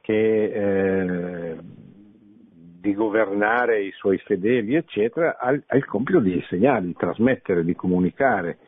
che 0.00 0.44
eh, 0.44 1.56
di 2.80 2.94
governare 2.94 3.82
i 3.82 3.90
suoi 3.92 4.18
fedeli, 4.18 4.76
eccetera, 4.76 5.36
ha, 5.36 5.58
ha 5.66 5.76
il 5.76 5.84
compito 5.84 6.20
di 6.20 6.34
insegnare, 6.34 6.82
di 6.82 6.94
trasmettere, 6.94 7.64
di 7.64 7.74
comunicare 7.74 8.58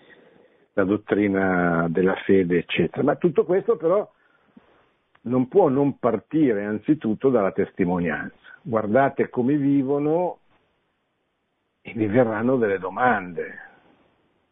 la 0.73 0.83
dottrina 0.85 1.87
della 1.89 2.17
fede, 2.25 2.59
eccetera. 2.59 3.05
Ma 3.05 3.15
tutto 3.15 3.45
questo 3.45 3.77
però 3.77 4.09
non 5.23 5.49
può 5.49 5.69
non 5.69 5.99
partire 5.99 6.65
anzitutto 6.65 7.29
dalla 7.29 7.53
testimonianza. 7.53 8.37
Guardate 8.63 9.29
come 9.29 9.57
vivono 9.57 10.39
e 11.83 11.93
vi 11.95 12.07
verranno 12.07 12.57
delle 12.57 12.79
domande. 12.79 13.69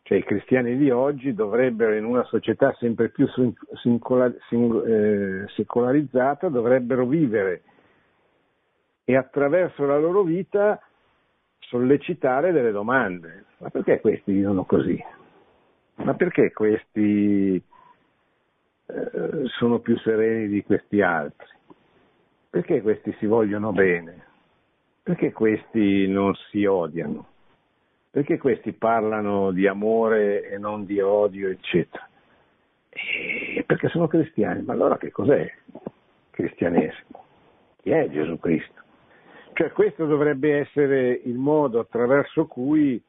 Cioè 0.02 0.18
i 0.18 0.24
cristiani 0.24 0.76
di 0.76 0.90
oggi 0.90 1.34
dovrebbero, 1.34 1.94
in 1.94 2.04
una 2.04 2.24
società 2.24 2.74
sempre 2.78 3.10
più 3.10 3.26
eh, 3.26 5.44
secolarizzata, 5.48 6.48
dovrebbero 6.48 7.06
vivere 7.06 7.62
e 9.04 9.16
attraverso 9.16 9.84
la 9.84 9.98
loro 9.98 10.22
vita 10.22 10.80
sollecitare 11.58 12.52
delle 12.52 12.72
domande. 12.72 13.44
Ma 13.58 13.68
perché 13.68 14.00
questi 14.00 14.32
vivono 14.32 14.64
così? 14.64 14.98
Ma 15.96 16.14
perché 16.14 16.52
questi 16.52 17.62
eh, 18.88 19.46
sono 19.58 19.80
più 19.80 19.98
sereni 19.98 20.48
di 20.48 20.62
questi 20.64 21.02
altri? 21.02 21.46
Perché 22.50 22.80
questi 22.80 23.14
si 23.18 23.26
vogliono 23.26 23.72
bene? 23.72 24.24
Perché 25.02 25.32
questi 25.32 26.08
non 26.08 26.34
si 26.50 26.64
odiano? 26.64 27.26
Perché 28.10 28.38
questi 28.38 28.72
parlano 28.72 29.52
di 29.52 29.66
amore 29.66 30.48
e 30.48 30.56
non 30.58 30.86
di 30.86 31.00
odio, 31.00 31.48
eccetera? 31.48 32.08
E 32.88 33.62
perché 33.66 33.88
sono 33.88 34.06
cristiani. 34.06 34.62
Ma 34.62 34.72
allora 34.72 34.96
che 34.96 35.10
cos'è 35.10 35.40
il 35.40 35.80
cristianesimo? 36.30 37.24
Chi 37.82 37.90
è 37.90 38.08
Gesù 38.08 38.38
Cristo? 38.38 38.82
Cioè 39.52 39.72
questo 39.72 40.06
dovrebbe 40.06 40.58
essere 40.60 41.20
il 41.24 41.34
modo 41.34 41.80
attraverso 41.80 42.46
cui 42.46 43.02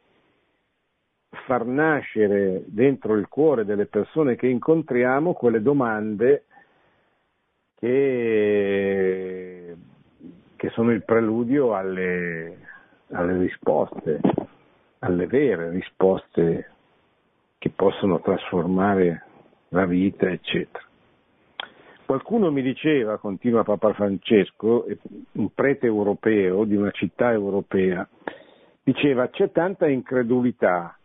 far 1.46 1.66
nascere 1.66 2.64
dentro 2.68 3.16
il 3.16 3.28
cuore 3.28 3.66
delle 3.66 3.86
persone 3.86 4.36
che 4.36 4.48
incontriamo 4.48 5.34
quelle 5.34 5.62
domande 5.62 6.46
che, 7.76 9.76
che 10.56 10.70
sono 10.70 10.92
il 10.92 11.04
preludio 11.04 11.76
alle, 11.76 12.58
alle 13.12 13.38
risposte 13.38 14.20
alle 15.00 15.28
vere 15.28 15.70
risposte 15.70 16.72
che 17.58 17.70
possono 17.70 18.22
trasformare 18.22 19.26
la 19.70 19.86
vita, 19.86 20.30
eccetera. 20.30 20.84
Qualcuno 22.06 22.52
mi 22.52 22.62
diceva, 22.62 23.20
continua 23.20 23.64
Papa 23.64 23.94
Francesco, 23.94 24.86
un 25.34 25.54
prete 25.54 25.86
europeo 25.86 26.64
di 26.64 26.76
una 26.76 26.92
città 26.92 27.32
europea, 27.32 28.08
diceva 28.82 29.30
c'è 29.30 29.52
tanta 29.52 29.88
incredulità, 29.88 30.98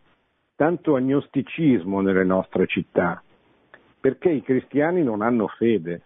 tanto 0.55 0.95
agnosticismo 0.95 2.01
nelle 2.01 2.23
nostre 2.23 2.65
città, 2.67 3.21
perché 3.99 4.29
i 4.29 4.41
cristiani 4.41 5.03
non 5.03 5.21
hanno 5.21 5.47
fede. 5.47 6.01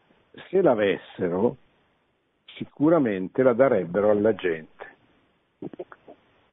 Se 0.50 0.62
l'avessero, 0.62 1.58
sicuramente 2.56 3.44
la 3.44 3.54
darebbero 3.54 4.10
alla 4.10 4.34
gente. 4.34 4.98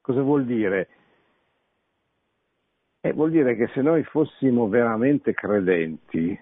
Cosa 0.00 0.22
vuol 0.22 0.44
dire? 0.44 0.88
E 3.00 3.12
vuol 3.12 3.30
dire 3.30 3.56
che 3.56 3.68
se 3.68 3.82
noi 3.82 4.02
fossimo 4.04 4.68
veramente 4.68 5.32
credenti, 5.32 6.38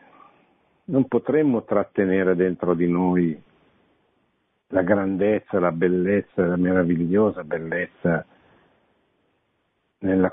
non 0.87 1.07
potremmo 1.07 1.65
trattenere 1.65 2.35
dentro 2.35 2.75
di 2.75 2.89
noi 2.89 3.43
la 4.69 4.83
grandezza, 4.83 5.61
la 5.61 5.73
bellezza, 5.73 6.47
la 6.47 6.57
meravigliosa 6.57 7.45
bellezza 7.45 8.27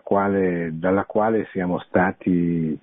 quale, 0.03 0.71
dalla 0.73 1.05
quale 1.05 1.47
siamo 1.51 1.79
stati 1.79 2.77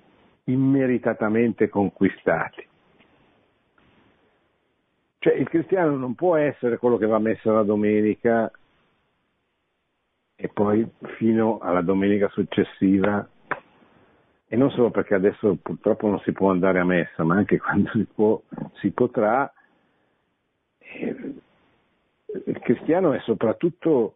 immeritatamente 0.45 1.69
conquistati. 1.69 2.67
Cioè 5.19 5.33
il 5.33 5.49
cristiano 5.49 5.95
non 5.97 6.15
può 6.15 6.35
essere 6.35 6.77
quello 6.77 6.97
che 6.97 7.05
va 7.05 7.17
a 7.17 7.19
messa 7.19 7.51
la 7.51 7.63
domenica 7.63 8.51
e 10.35 10.47
poi 10.47 10.89
fino 11.17 11.59
alla 11.59 11.81
domenica 11.81 12.29
successiva, 12.29 13.27
e 14.47 14.55
non 14.55 14.71
solo 14.71 14.89
perché 14.89 15.13
adesso 15.13 15.57
purtroppo 15.61 16.07
non 16.07 16.19
si 16.21 16.31
può 16.31 16.49
andare 16.49 16.79
a 16.79 16.85
messa, 16.85 17.23
ma 17.23 17.35
anche 17.35 17.59
quando 17.61 17.91
si, 17.91 18.05
può, 18.05 18.41
si 18.75 18.89
potrà, 18.91 19.51
eh, 20.77 21.33
il 22.45 22.59
cristiano 22.59 23.11
è 23.11 23.19
soprattutto 23.19 24.15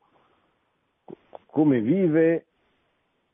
come 1.45 1.81
vive, 1.81 2.45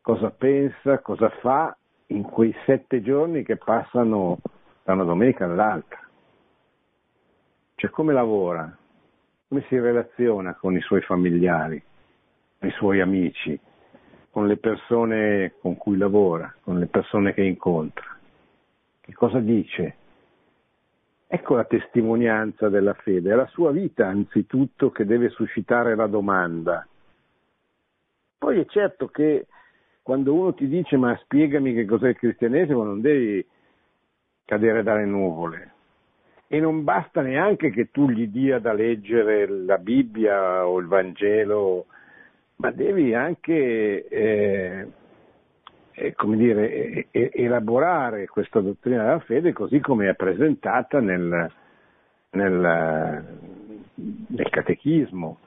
cosa 0.02 0.30
pensa, 0.32 1.00
cosa 1.00 1.30
fa 1.42 1.76
in 2.08 2.24
quei 2.24 2.56
sette 2.66 3.02
giorni 3.02 3.44
che 3.44 3.58
passano 3.58 4.40
da 4.84 4.94
una 4.94 5.04
domenica 5.04 5.46
all'altra. 5.46 6.00
Cioè 7.76 7.90
come 7.92 8.14
lavora, 8.14 8.76
come 9.48 9.64
si 9.68 9.80
relaziona 9.80 10.56
con 10.56 10.76
i 10.76 10.82
suoi 10.82 11.02
familiari, 11.02 11.82
con 12.60 12.70
i 12.70 12.74
suoi 12.74 13.00
amici, 13.02 13.60
con 14.32 14.48
le 14.48 14.58
persone 14.58 15.54
con 15.60 15.78
cui 15.78 15.98
lavora, 15.98 16.54
con 16.62 16.80
le 16.80 16.88
persone 16.88 17.34
che 17.34 17.44
incontra. 17.44 18.18
Che 19.02 19.14
cosa 19.14 19.40
dice? 19.40 19.96
Ecco 21.28 21.56
la 21.56 21.66
testimonianza 21.66 22.70
della 22.70 22.94
fede, 22.96 23.32
è 23.32 23.36
la 23.36 23.48
sua 23.48 23.72
vita 23.72 24.08
anzitutto 24.08 24.90
che 24.92 25.06
deve 25.06 25.30
suscitare 25.30 25.96
la 25.96 26.08
domanda. 26.08 26.88
Poi 28.38 28.60
è 28.60 28.66
certo 28.66 29.08
che 29.08 29.46
quando 30.10 30.34
uno 30.34 30.56
ti 30.56 30.68
dice 30.68 30.98
ma 30.98 31.16
spiegami 31.18 31.72
che 31.72 31.86
cos'è 31.86 32.08
il 32.08 32.18
cristianesimo 32.18 32.82
non 32.82 33.00
devi 33.00 33.46
cadere 34.44 34.82
dalle 34.82 35.06
nuvole, 35.06 35.74
e 36.48 36.60
non 36.60 36.84
basta 36.84 37.22
neanche 37.22 37.70
che 37.70 37.92
tu 37.92 38.10
gli 38.10 38.28
dia 38.28 38.58
da 38.58 38.74
leggere 38.74 39.48
la 39.48 39.78
Bibbia 39.78 40.66
o 40.66 40.80
il 40.80 40.88
Vangelo, 40.88 41.86
ma 42.56 42.72
devi 42.72 43.14
anche 43.14 44.08
eh, 44.08 44.88
eh, 45.92 46.16
dire, 46.26 47.06
eh, 47.12 47.30
elaborare 47.32 48.26
questa 48.26 48.62
dottrina 48.62 49.04
della 49.04 49.20
fede 49.20 49.54
così 49.54 49.80
come 49.80 50.10
è 50.10 50.16
presentata 50.16 51.00
nel, 51.00 51.52
nel, 52.32 53.26
nel 53.94 54.50
catechismo 54.50 55.38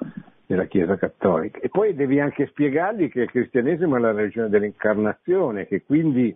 della 0.53 0.67
Chiesa 0.67 0.97
Cattolica. 0.97 1.61
E 1.61 1.69
poi 1.69 1.95
devi 1.95 2.21
anche 2.21 2.47
spiegargli 2.49 3.09
che 3.11 3.23
il 3.23 3.31
cristianesimo 3.31 3.97
è 3.97 4.01
la 4.01 4.13
religione 4.13 4.51
dell'incarnazione, 4.51 5.67
che 5.67 5.83
quindi 5.83 6.35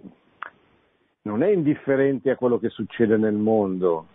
non 1.22 1.42
è 1.42 1.48
indifferente 1.48 2.31
a 2.31 2.37
quello 2.37 2.59
che 2.59 2.70
succede 2.70 3.16
nel 3.16 3.35
mondo, 3.35 4.09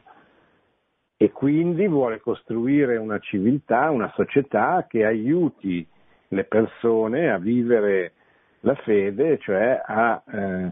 e 1.17 1.31
quindi 1.31 1.87
vuole 1.87 2.19
costruire 2.19 2.97
una 2.97 3.19
civiltà, 3.19 3.91
una 3.91 4.11
società 4.15 4.87
che 4.89 5.05
aiuti 5.05 5.85
le 6.29 6.43
persone 6.45 7.29
a 7.29 7.37
vivere 7.37 8.13
la 8.61 8.73
fede, 8.75 9.37
cioè 9.37 9.79
a 9.85 10.23
eh, 10.25 10.71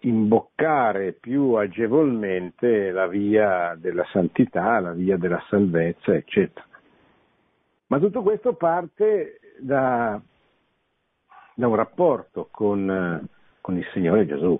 imboccare 0.00 1.12
più 1.12 1.52
agevolmente 1.52 2.90
la 2.90 3.06
via 3.06 3.76
della 3.78 4.06
santità, 4.10 4.78
la 4.78 4.92
via 4.92 5.18
della 5.18 5.42
salvezza, 5.48 6.14
eccetera. 6.14 6.66
Ma 7.88 7.98
tutto 7.98 8.22
questo 8.22 8.54
parte 8.54 9.40
da, 9.58 10.20
da 11.54 11.66
un 11.66 11.74
rapporto 11.74 12.48
con, 12.50 13.26
con 13.60 13.76
il 13.76 13.86
Signore 13.92 14.26
Gesù, 14.26 14.58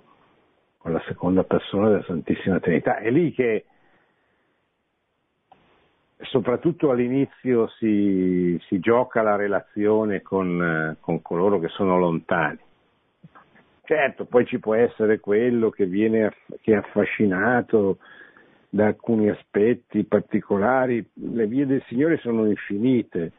con 0.77 0.93
la 0.93 1.01
seconda 1.07 1.43
persona 1.43 1.89
della 1.89 2.03
Santissima 2.03 2.59
Trinità. 2.59 2.97
È 2.97 3.11
lì 3.11 3.31
che 3.31 3.65
soprattutto 6.21 6.89
all'inizio 6.89 7.67
si, 7.77 8.59
si, 8.67 8.79
gioca 8.79 9.21
la 9.21 9.35
relazione 9.35 10.21
con, 10.23 10.97
con, 10.99 11.21
coloro 11.21 11.59
che 11.59 11.67
sono 11.69 11.99
lontani. 11.99 12.59
Certo, 13.83 14.25
poi 14.25 14.45
ci 14.45 14.59
può 14.59 14.73
essere 14.73 15.19
quello 15.19 15.69
che, 15.69 15.85
viene, 15.85 16.33
che 16.61 16.73
è 16.73 16.77
affascinato 16.77 17.97
da 18.69 18.85
alcuni 18.85 19.29
aspetti 19.29 20.03
particolari, 20.03 21.03
le 21.13 21.47
vie 21.47 21.65
del 21.65 21.83
Signore 21.87 22.17
sono 22.17 22.45
infinite, 22.45 23.31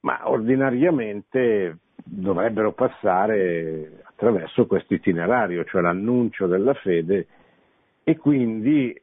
ma 0.00 0.28
ordinariamente 0.28 1.78
dovrebbero 2.04 2.72
passare 2.72 4.02
attraverso 4.02 4.66
questo 4.66 4.94
itinerario, 4.94 5.64
cioè 5.64 5.80
l'annuncio 5.80 6.48
della 6.48 6.74
fede 6.74 7.26
e 8.02 8.16
quindi 8.16 9.00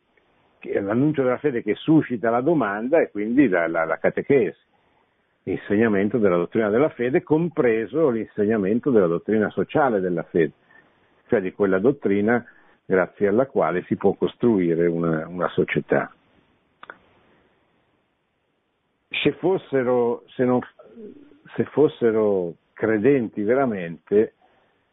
l'annuncio 0.61 1.23
della 1.23 1.37
fede 1.37 1.63
che 1.63 1.75
suscita 1.75 2.29
la 2.29 2.41
domanda 2.41 2.99
e 2.99 3.09
quindi 3.11 3.47
la, 3.47 3.65
la, 3.67 3.85
la 3.85 3.97
catechesi, 3.97 4.59
l'insegnamento 5.43 6.17
della 6.17 6.35
dottrina 6.35 6.69
della 6.69 6.89
fede, 6.89 7.23
compreso 7.23 8.09
l'insegnamento 8.09 8.91
della 8.91 9.07
dottrina 9.07 9.49
sociale 9.51 10.01
della 10.01 10.23
fede, 10.23 10.51
cioè 11.27 11.39
di 11.39 11.53
quella 11.53 11.79
dottrina 11.79 12.45
grazie 12.89 13.27
alla 13.27 13.45
quale 13.45 13.83
si 13.83 13.95
può 13.97 14.13
costruire 14.13 14.87
una, 14.87 15.27
una 15.27 15.47
società. 15.49 16.11
Se 19.09 19.31
fossero, 19.33 20.23
se, 20.29 20.43
non, 20.43 20.59
se 21.55 21.65
fossero 21.65 22.55
credenti 22.73 23.43
veramente, 23.43 24.33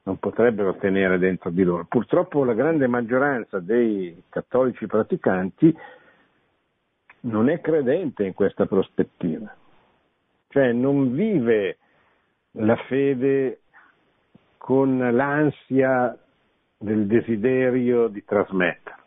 non 0.02 0.18
potrebbero 0.18 0.76
tenere 0.76 1.16
dentro 1.16 1.48
di 1.48 1.62
loro. 1.62 1.87
Purtroppo 1.88 2.44
la 2.44 2.52
grande 2.52 2.87
maggioranza 2.87 3.61
dei 3.61 4.24
cattolici 4.28 4.87
praticanti 4.87 5.74
non 7.20 7.48
è 7.48 7.62
credente 7.62 8.24
in 8.24 8.35
questa 8.35 8.66
prospettiva, 8.66 9.56
cioè 10.48 10.70
non 10.72 11.14
vive 11.14 11.78
la 12.59 12.76
fede 12.88 13.61
con 14.59 14.98
l'ansia 14.98 16.14
del 16.79 17.07
desiderio 17.07 18.09
di 18.09 18.25
trasmetterla. 18.25 19.05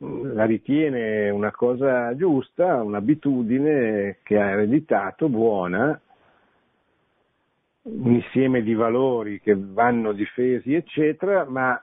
La 0.00 0.44
ritiene 0.44 1.28
una 1.30 1.50
cosa 1.50 2.14
giusta, 2.14 2.82
un'abitudine 2.82 4.18
che 4.22 4.38
ha 4.38 4.50
ereditato, 4.50 5.28
buona, 5.28 6.00
un 7.82 8.12
insieme 8.12 8.62
di 8.62 8.74
valori 8.74 9.40
che 9.40 9.56
vanno 9.56 10.12
difesi, 10.12 10.74
eccetera, 10.74 11.44
ma, 11.46 11.82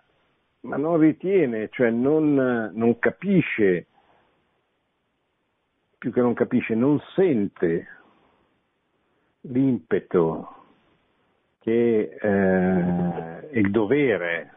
ma 0.62 0.78
non 0.78 0.98
ritiene, 0.98 1.68
cioè 1.72 1.90
non, 1.90 2.72
non, 2.74 3.00
capisce, 3.00 3.88
più 5.98 6.12
che 6.12 6.22
non 6.22 6.34
capisce, 6.34 6.74
non 6.74 7.00
sente 7.16 7.88
l'impeto 9.42 10.65
che 11.66 12.18
eh, 12.22 13.50
è 13.50 13.58
il 13.58 13.72
dovere 13.72 14.54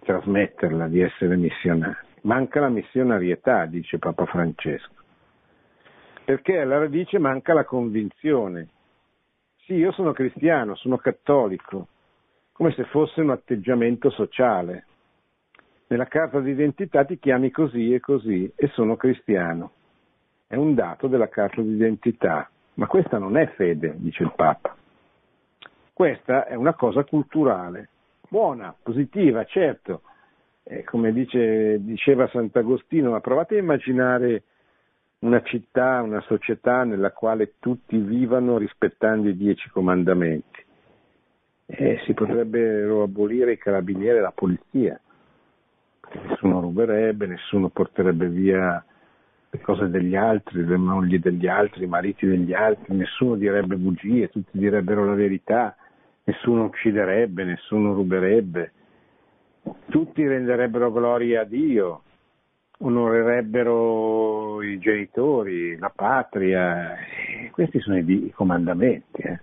trasmetterla 0.00 0.88
di 0.88 1.00
essere 1.00 1.36
missionari. 1.36 1.94
Manca 2.22 2.58
la 2.58 2.68
missionarietà, 2.68 3.66
dice 3.66 3.98
Papa 3.98 4.26
Francesco, 4.26 5.04
perché 6.24 6.58
alla 6.58 6.78
radice 6.78 7.20
manca 7.20 7.54
la 7.54 7.64
convinzione 7.64 8.70
sì, 9.68 9.74
io 9.74 9.92
sono 9.92 10.12
cristiano, 10.12 10.74
sono 10.76 10.96
cattolico, 10.96 11.88
come 12.52 12.72
se 12.72 12.84
fosse 12.84 13.20
un 13.20 13.28
atteggiamento 13.28 14.08
sociale. 14.08 14.86
Nella 15.88 16.06
carta 16.06 16.40
d'identità 16.40 17.04
ti 17.04 17.18
chiami 17.18 17.50
così 17.50 17.92
e 17.92 18.00
così 18.00 18.50
e 18.56 18.68
sono 18.68 18.96
cristiano. 18.96 19.72
È 20.46 20.56
un 20.56 20.74
dato 20.74 21.06
della 21.06 21.28
carta 21.28 21.60
d'identità, 21.60 22.48
ma 22.74 22.86
questa 22.86 23.18
non 23.18 23.36
è 23.36 23.46
fede, 23.56 23.92
dice 23.98 24.22
il 24.22 24.32
Papa. 24.34 24.74
Questa 25.98 26.46
è 26.46 26.54
una 26.54 26.74
cosa 26.74 27.02
culturale, 27.02 27.88
buona, 28.28 28.72
positiva, 28.80 29.44
certo. 29.46 30.02
Eh, 30.62 30.84
come 30.84 31.12
dice, 31.12 31.82
diceva 31.82 32.28
Sant'Agostino, 32.28 33.10
ma 33.10 33.20
provate 33.20 33.56
a 33.56 33.58
immaginare 33.58 34.44
una 35.22 35.42
città, 35.42 36.00
una 36.00 36.20
società 36.20 36.84
nella 36.84 37.10
quale 37.10 37.54
tutti 37.58 37.96
vivano 37.96 38.58
rispettando 38.58 39.28
i 39.28 39.36
dieci 39.36 39.68
comandamenti. 39.70 40.64
E 41.66 42.00
si 42.04 42.14
potrebbero 42.14 43.02
abolire 43.02 43.54
i 43.54 43.58
carabinieri 43.58 44.18
e 44.18 44.20
la 44.20 44.30
polizia, 44.32 45.00
perché 45.98 46.20
nessuno 46.28 46.60
ruberebbe, 46.60 47.26
nessuno 47.26 47.70
porterebbe 47.70 48.28
via 48.28 48.84
le 49.50 49.60
cose 49.62 49.90
degli 49.90 50.14
altri, 50.14 50.64
le 50.64 50.76
mogli 50.76 51.18
degli 51.18 51.48
altri, 51.48 51.82
i 51.82 51.88
mariti 51.88 52.24
degli 52.24 52.54
altri, 52.54 52.94
nessuno 52.94 53.34
direbbe 53.34 53.74
bugie, 53.74 54.28
tutti 54.28 54.56
direbbero 54.56 55.04
la 55.04 55.14
verità, 55.14 55.74
nessuno 56.28 56.64
ucciderebbe, 56.64 57.44
nessuno 57.44 57.94
ruberebbe, 57.94 58.72
tutti 59.88 60.26
renderebbero 60.26 60.92
gloria 60.92 61.40
a 61.40 61.44
Dio, 61.44 62.02
onorerebbero 62.80 64.62
i 64.62 64.78
genitori, 64.78 65.78
la 65.78 65.88
patria, 65.88 66.96
questi 67.50 67.80
sono 67.80 67.96
i, 67.96 68.30
comandamenti. 68.34 69.22
Eh. 69.22 69.40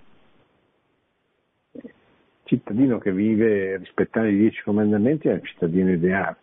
cittadino 2.43 2.99
che 2.99 3.11
vive 3.11 3.77
rispettando 3.77 4.29
i 4.29 4.37
dieci 4.37 4.61
comandamenti 4.61 5.27
è 5.27 5.33
un 5.33 5.43
cittadino 5.43 5.91
ideale. 5.91 6.37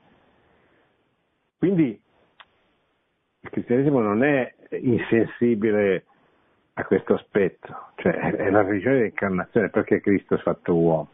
Quindi 1.56 2.00
il 3.40 3.50
cristianesimo 3.50 4.00
non 4.00 4.24
è 4.24 4.52
insensibile 4.70 6.06
a 6.74 6.84
questo 6.84 7.14
aspetto, 7.14 7.90
cioè 7.96 8.14
è 8.14 8.50
la 8.50 8.62
religione 8.62 8.96
dell'incarnazione, 8.96 9.68
perché 9.68 10.00
Cristo 10.00 10.34
è 10.34 10.38
fatto 10.38 10.74
uomo. 10.74 11.08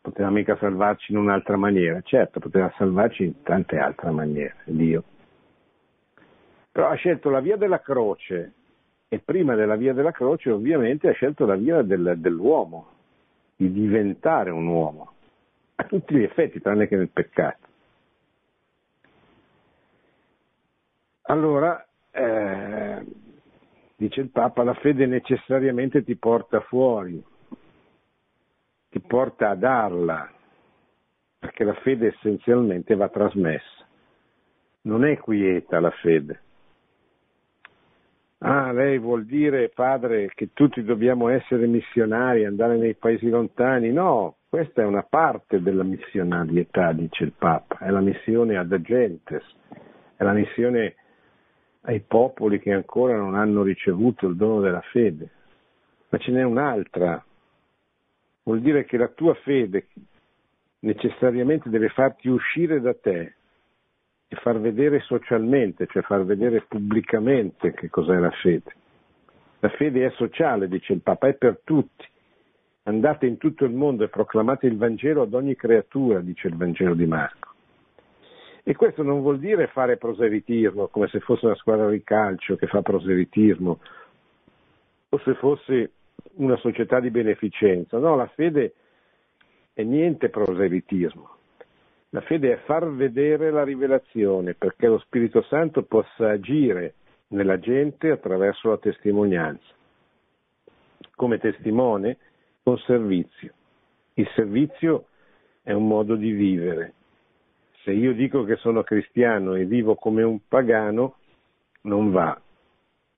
Poteva 0.00 0.30
mica 0.30 0.56
salvarci 0.56 1.12
in 1.12 1.18
un'altra 1.18 1.56
maniera, 1.56 2.00
certo, 2.02 2.40
poteva 2.40 2.72
salvarci 2.76 3.24
in 3.24 3.42
tante 3.42 3.78
altre 3.78 4.10
maniere, 4.10 4.56
Dio. 4.64 5.02
Però 6.72 6.88
ha 6.88 6.94
scelto 6.94 7.30
la 7.30 7.40
via 7.40 7.56
della 7.56 7.80
croce 7.80 8.52
e 9.08 9.18
prima 9.18 9.54
della 9.54 9.76
via 9.76 9.92
della 9.92 10.10
croce 10.10 10.50
ovviamente 10.50 11.08
ha 11.08 11.12
scelto 11.12 11.46
la 11.46 11.54
via 11.54 11.82
del, 11.82 12.14
dell'uomo, 12.16 12.88
di 13.56 13.70
diventare 13.70 14.50
un 14.50 14.66
uomo, 14.66 15.12
a 15.76 15.84
tutti 15.84 16.14
gli 16.14 16.22
effetti, 16.22 16.60
tranne 16.60 16.88
che 16.88 16.96
nel 16.96 17.10
peccato. 17.10 17.68
Allora, 21.26 21.86
eh, 22.10 23.04
dice 23.96 24.20
il 24.20 24.30
Papa, 24.30 24.62
la 24.64 24.74
fede 24.74 25.06
necessariamente 25.06 26.02
ti 26.04 26.16
porta 26.16 26.60
fuori, 26.60 27.22
ti 28.90 29.00
porta 29.00 29.50
a 29.50 29.54
darla, 29.54 30.30
perché 31.38 31.64
la 31.64 31.74
fede 31.74 32.08
essenzialmente 32.08 32.94
va 32.94 33.08
trasmessa. 33.08 33.86
Non 34.82 35.04
è 35.04 35.16
quieta 35.18 35.80
la 35.80 35.90
fede. 35.90 36.40
Ah, 38.38 38.72
lei 38.72 38.98
vuol 38.98 39.24
dire, 39.24 39.70
padre, 39.70 40.30
che 40.34 40.50
tutti 40.52 40.82
dobbiamo 40.82 41.28
essere 41.28 41.66
missionari, 41.66 42.44
andare 42.44 42.76
nei 42.76 42.94
paesi 42.94 43.30
lontani? 43.30 43.90
No, 43.90 44.36
questa 44.50 44.82
è 44.82 44.84
una 44.84 45.02
parte 45.02 45.62
della 45.62 45.82
missionarietà, 45.82 46.92
dice 46.92 47.24
il 47.24 47.32
Papa, 47.32 47.78
è 47.78 47.88
la 47.88 48.00
missione 48.00 48.58
ad 48.58 48.70
agentes, 48.70 49.42
è 50.16 50.22
la 50.24 50.32
missione 50.34 50.94
ai 51.86 52.00
popoli 52.00 52.60
che 52.60 52.72
ancora 52.72 53.16
non 53.16 53.34
hanno 53.34 53.62
ricevuto 53.62 54.26
il 54.26 54.36
dono 54.36 54.60
della 54.60 54.80
fede. 54.80 55.30
Ma 56.08 56.18
ce 56.18 56.30
n'è 56.30 56.42
un'altra. 56.42 57.22
Vuol 58.44 58.60
dire 58.60 58.84
che 58.84 58.96
la 58.96 59.08
tua 59.08 59.34
fede 59.34 59.88
necessariamente 60.80 61.68
deve 61.68 61.88
farti 61.88 62.28
uscire 62.28 62.80
da 62.80 62.94
te 62.94 63.34
e 64.28 64.36
far 64.36 64.60
vedere 64.60 65.00
socialmente, 65.00 65.86
cioè 65.86 66.02
far 66.02 66.24
vedere 66.24 66.64
pubblicamente 66.66 67.72
che 67.72 67.88
cos'è 67.90 68.18
la 68.18 68.30
fede. 68.30 68.72
La 69.60 69.68
fede 69.70 70.06
è 70.06 70.10
sociale, 70.10 70.68
dice 70.68 70.92
il 70.92 71.00
Papa, 71.00 71.28
è 71.28 71.34
per 71.34 71.60
tutti. 71.64 72.06
Andate 72.84 73.26
in 73.26 73.38
tutto 73.38 73.64
il 73.64 73.72
mondo 73.72 74.04
e 74.04 74.08
proclamate 74.08 74.66
il 74.66 74.76
Vangelo 74.76 75.22
ad 75.22 75.32
ogni 75.32 75.56
creatura, 75.56 76.20
dice 76.20 76.48
il 76.48 76.56
Vangelo 76.56 76.94
di 76.94 77.06
Marco. 77.06 77.53
E 78.66 78.74
questo 78.74 79.02
non 79.02 79.20
vuol 79.20 79.38
dire 79.38 79.66
fare 79.66 79.98
proselitismo, 79.98 80.88
come 80.88 81.06
se 81.08 81.20
fosse 81.20 81.44
una 81.44 81.54
squadra 81.54 81.90
di 81.90 82.02
calcio 82.02 82.56
che 82.56 82.66
fa 82.66 82.80
proselitismo, 82.80 83.78
o 85.10 85.18
se 85.18 85.34
fosse 85.34 85.90
una 86.36 86.56
società 86.56 86.98
di 86.98 87.10
beneficenza. 87.10 87.98
No, 87.98 88.16
la 88.16 88.26
fede 88.28 88.72
è 89.74 89.82
niente 89.82 90.30
proselitismo. 90.30 91.30
La 92.10 92.22
fede 92.22 92.52
è 92.52 92.56
far 92.64 92.88
vedere 92.90 93.50
la 93.50 93.64
rivelazione 93.64 94.54
perché 94.54 94.86
lo 94.86 94.98
Spirito 94.98 95.42
Santo 95.42 95.82
possa 95.82 96.30
agire 96.30 96.94
nella 97.28 97.58
gente 97.58 98.10
attraverso 98.10 98.70
la 98.70 98.78
testimonianza. 98.78 99.72
Come 101.16 101.38
testimone, 101.38 102.16
con 102.62 102.78
servizio. 102.78 103.52
Il 104.14 104.28
servizio 104.34 105.06
è 105.62 105.72
un 105.72 105.86
modo 105.86 106.14
di 106.14 106.30
vivere, 106.30 106.92
se 107.84 107.92
io 107.92 108.14
dico 108.14 108.44
che 108.44 108.56
sono 108.56 108.82
cristiano 108.82 109.54
e 109.54 109.66
vivo 109.66 109.94
come 109.94 110.22
un 110.22 110.38
pagano, 110.48 111.16
non 111.82 112.10
va, 112.10 112.40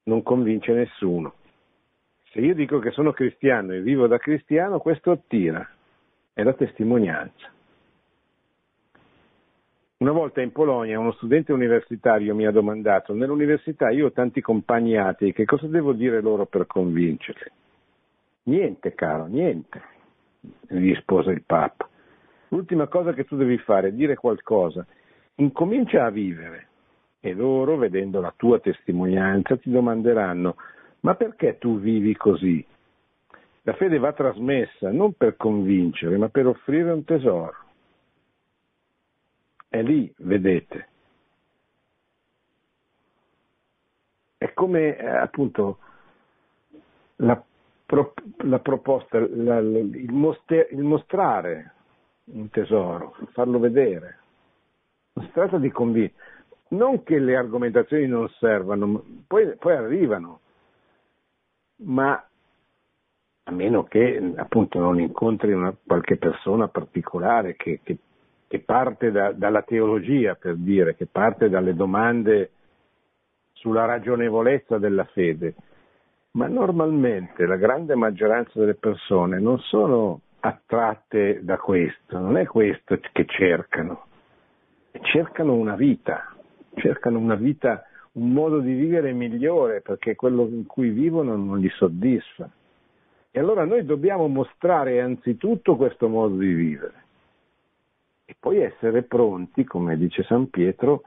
non 0.04 0.24
convince 0.24 0.72
nessuno. 0.72 1.34
Se 2.32 2.40
io 2.40 2.52
dico 2.52 2.80
che 2.80 2.90
sono 2.90 3.12
cristiano 3.12 3.72
e 3.72 3.80
vivo 3.80 4.08
da 4.08 4.18
cristiano, 4.18 4.80
questo 4.80 5.12
attira, 5.12 5.66
è 6.32 6.42
la 6.42 6.52
testimonianza. 6.52 7.48
Una 9.98 10.12
volta 10.12 10.42
in 10.42 10.50
Polonia 10.50 10.98
uno 10.98 11.12
studente 11.12 11.52
universitario 11.52 12.34
mi 12.34 12.44
ha 12.44 12.50
domandato, 12.50 13.14
nell'università 13.14 13.90
io 13.90 14.06
ho 14.06 14.12
tanti 14.12 14.40
compagni 14.40 14.98
atei, 14.98 15.32
che 15.32 15.44
cosa 15.44 15.68
devo 15.68 15.92
dire 15.92 16.20
loro 16.20 16.44
per 16.44 16.66
convincerli? 16.66 17.50
Niente, 18.42 18.94
caro, 18.94 19.26
niente, 19.26 19.80
gli 20.40 20.92
rispose 20.92 21.30
il 21.30 21.44
Papa. 21.46 21.88
L'ultima 22.56 22.86
cosa 22.86 23.12
che 23.12 23.24
tu 23.24 23.36
devi 23.36 23.58
fare 23.58 23.88
è 23.88 23.92
dire 23.92 24.14
qualcosa. 24.14 24.86
Incomincia 25.36 26.06
a 26.06 26.10
vivere 26.10 26.68
e 27.20 27.34
loro, 27.34 27.76
vedendo 27.76 28.18
la 28.22 28.32
tua 28.34 28.58
testimonianza, 28.60 29.58
ti 29.58 29.70
domanderanno 29.70 30.56
ma 31.00 31.14
perché 31.14 31.58
tu 31.58 31.78
vivi 31.78 32.16
così? 32.16 32.66
La 33.62 33.74
fede 33.74 33.98
va 33.98 34.12
trasmessa 34.12 34.90
non 34.90 35.12
per 35.12 35.36
convincere, 35.36 36.16
ma 36.16 36.28
per 36.30 36.46
offrire 36.46 36.90
un 36.90 37.04
tesoro. 37.04 37.54
È 39.68 39.82
lì, 39.82 40.12
vedete. 40.18 40.88
È 44.38 44.52
come 44.54 44.96
eh, 44.96 45.06
appunto 45.06 45.78
la, 47.16 47.40
pro, 47.84 48.14
la 48.38 48.58
proposta, 48.60 49.18
la, 49.18 49.58
il, 49.58 50.12
moster, 50.12 50.68
il 50.70 50.82
mostrare 50.82 51.74
un 52.26 52.50
tesoro, 52.50 53.16
farlo 53.32 53.58
vedere. 53.58 54.18
Non 55.12 55.26
si 55.26 55.32
tratta 55.32 55.58
di 55.58 55.70
convincere, 55.70 56.22
non 56.68 57.02
che 57.02 57.18
le 57.18 57.36
argomentazioni 57.36 58.06
non 58.06 58.28
servano, 58.38 59.04
poi, 59.26 59.56
poi 59.56 59.74
arrivano, 59.74 60.40
ma 61.84 62.22
a 63.48 63.52
meno 63.52 63.84
che 63.84 64.32
appunto 64.36 64.80
non 64.80 64.98
incontri 64.98 65.52
una, 65.52 65.74
qualche 65.86 66.16
persona 66.16 66.68
particolare 66.68 67.54
che, 67.54 67.80
che, 67.82 67.96
che 68.48 68.58
parte 68.60 69.12
da, 69.12 69.32
dalla 69.32 69.62
teologia, 69.62 70.34
per 70.34 70.56
dire, 70.56 70.96
che 70.96 71.06
parte 71.06 71.48
dalle 71.48 71.74
domande 71.74 72.50
sulla 73.52 73.84
ragionevolezza 73.84 74.78
della 74.78 75.04
fede, 75.04 75.54
ma 76.32 76.48
normalmente 76.48 77.46
la 77.46 77.56
grande 77.56 77.94
maggioranza 77.94 78.58
delle 78.58 78.74
persone 78.74 79.38
non 79.38 79.58
sono 79.60 80.20
attratte 80.46 81.40
da 81.42 81.56
questo, 81.56 82.18
non 82.18 82.36
è 82.36 82.46
questo 82.46 82.98
che 83.12 83.24
cercano, 83.26 84.06
cercano 85.02 85.54
una 85.54 85.74
vita, 85.74 86.34
cercano 86.74 87.18
una 87.18 87.34
vita, 87.34 87.84
un 88.12 88.30
modo 88.30 88.60
di 88.60 88.72
vivere 88.72 89.12
migliore 89.12 89.80
perché 89.80 90.14
quello 90.14 90.46
in 90.46 90.66
cui 90.66 90.90
vivono 90.90 91.36
non 91.36 91.58
li 91.58 91.68
soddisfa. 91.70 92.48
E 93.30 93.38
allora 93.40 93.64
noi 93.64 93.84
dobbiamo 93.84 94.28
mostrare 94.28 95.00
anzitutto 95.00 95.76
questo 95.76 96.08
modo 96.08 96.36
di 96.36 96.52
vivere. 96.52 97.04
E 98.24 98.34
poi 98.38 98.58
essere 98.60 99.02
pronti, 99.02 99.64
come 99.64 99.96
dice 99.98 100.22
San 100.22 100.48
Pietro, 100.48 101.02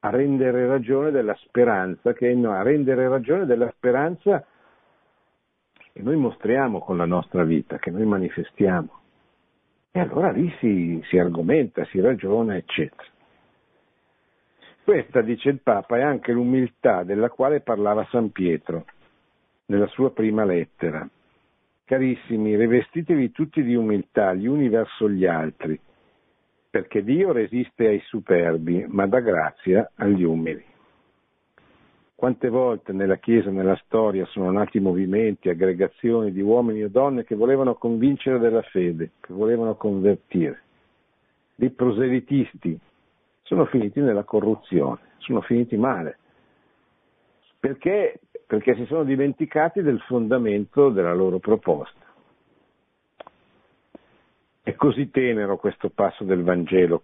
a 0.00 0.10
rendere 0.10 0.66
ragione 0.66 1.10
della 1.10 1.34
speranza, 1.40 2.12
che, 2.12 2.32
no, 2.34 2.52
a 2.52 2.62
rendere 2.62 3.08
ragione 3.08 3.44
della 3.46 3.70
speranza 3.76 4.44
che 5.98 6.04
noi 6.04 6.14
mostriamo 6.14 6.78
con 6.78 6.96
la 6.96 7.06
nostra 7.06 7.42
vita, 7.42 7.78
che 7.78 7.90
noi 7.90 8.04
manifestiamo. 8.04 8.88
E 9.90 9.98
allora 9.98 10.30
lì 10.30 10.48
si, 10.60 11.02
si 11.08 11.18
argomenta, 11.18 11.84
si 11.86 11.98
ragiona, 11.98 12.54
eccetera. 12.54 13.08
Questa, 14.84 15.22
dice 15.22 15.48
il 15.48 15.60
Papa, 15.60 15.96
è 15.96 16.02
anche 16.02 16.30
l'umiltà 16.30 17.02
della 17.02 17.30
quale 17.30 17.62
parlava 17.62 18.06
San 18.12 18.30
Pietro 18.30 18.84
nella 19.66 19.88
sua 19.88 20.12
prima 20.12 20.44
lettera. 20.44 21.06
Carissimi, 21.84 22.54
rivestitevi 22.54 23.32
tutti 23.32 23.60
di 23.64 23.74
umiltà 23.74 24.34
gli 24.34 24.46
uni 24.46 24.68
verso 24.68 25.10
gli 25.10 25.26
altri, 25.26 25.80
perché 26.70 27.02
Dio 27.02 27.32
resiste 27.32 27.88
ai 27.88 28.00
superbi, 28.04 28.86
ma 28.86 29.08
dà 29.08 29.18
grazia 29.18 29.90
agli 29.96 30.22
umili. 30.22 30.64
Quante 32.18 32.48
volte 32.48 32.92
nella 32.92 33.18
Chiesa, 33.18 33.48
nella 33.48 33.80
storia, 33.84 34.26
sono 34.26 34.50
nati 34.50 34.80
movimenti, 34.80 35.48
aggregazioni 35.48 36.32
di 36.32 36.40
uomini 36.40 36.80
e 36.80 36.90
donne 36.90 37.22
che 37.22 37.36
volevano 37.36 37.76
convincere 37.76 38.40
della 38.40 38.62
fede, 38.62 39.12
che 39.20 39.32
volevano 39.32 39.76
convertire. 39.76 40.62
Dei 41.54 41.70
proselitisti 41.70 42.76
sono 43.42 43.66
finiti 43.66 44.00
nella 44.00 44.24
corruzione. 44.24 44.98
sono 45.18 45.42
finiti 45.42 45.76
male. 45.76 46.18
Perché? 47.60 48.18
Perché 48.48 48.74
si 48.74 48.84
sono 48.86 49.04
dimenticati 49.04 49.80
del 49.80 50.00
fondamento 50.00 50.88
della 50.88 51.14
loro 51.14 51.38
proposta. 51.38 52.04
È 54.60 54.74
così 54.74 55.08
tenero 55.12 55.56
questo 55.56 55.88
passo 55.90 56.24
del 56.24 56.42
Vangelo, 56.42 57.00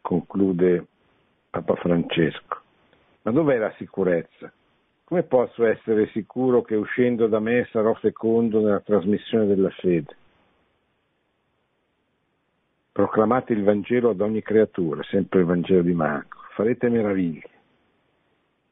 conclude 0.00 0.86
Papa 1.50 1.74
Francesco. 1.74 2.64
Ma 3.26 3.32
dov'è 3.32 3.56
la 3.58 3.72
sicurezza? 3.76 4.52
Come 5.02 5.24
posso 5.24 5.66
essere 5.66 6.06
sicuro 6.10 6.62
che 6.62 6.76
uscendo 6.76 7.26
da 7.26 7.40
me 7.40 7.66
sarò 7.72 7.92
fecondo 7.94 8.60
nella 8.60 8.78
trasmissione 8.78 9.46
della 9.46 9.70
fede? 9.70 10.16
Proclamate 12.92 13.52
il 13.52 13.64
Vangelo 13.64 14.10
ad 14.10 14.20
ogni 14.20 14.42
creatura, 14.42 15.02
sempre 15.02 15.40
il 15.40 15.46
Vangelo 15.46 15.82
di 15.82 15.92
Marco, 15.92 16.38
farete 16.54 16.88
meraviglie. 16.88 17.50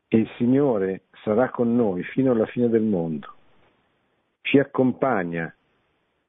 E 0.07 0.19
il 0.19 0.31
Signore 0.37 1.03
sarà 1.25 1.51
con 1.51 1.75
noi 1.75 2.05
fino 2.05 2.31
alla 2.31 2.47
fine 2.47 2.69
del 2.69 2.83
mondo. 2.83 3.35
Ci 4.43 4.61
accompagna 4.61 5.53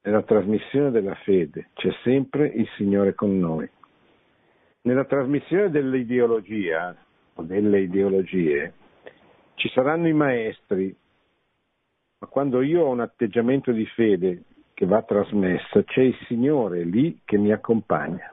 nella 0.02 0.22
trasmissione 0.22 0.90
della 0.90 1.14
fede, 1.14 1.68
c'è 1.74 1.92
sempre 2.02 2.48
il 2.48 2.68
Signore 2.76 3.14
con 3.14 3.38
noi. 3.38 3.70
Nella 4.82 5.04
trasmissione 5.04 5.70
dell'ideologia 5.70 7.05
delle 7.42 7.80
ideologie 7.80 8.72
ci 9.56 9.68
saranno 9.70 10.06
i 10.06 10.12
maestri, 10.12 10.94
ma 12.18 12.26
quando 12.28 12.62
io 12.62 12.84
ho 12.84 12.90
un 12.90 13.00
atteggiamento 13.00 13.72
di 13.72 13.86
fede 13.86 14.42
che 14.74 14.86
va 14.86 15.02
trasmessa, 15.02 15.82
c'è 15.82 16.02
il 16.02 16.16
Signore 16.26 16.84
lì 16.84 17.20
che 17.24 17.38
mi 17.38 17.50
accompagna. 17.52 18.32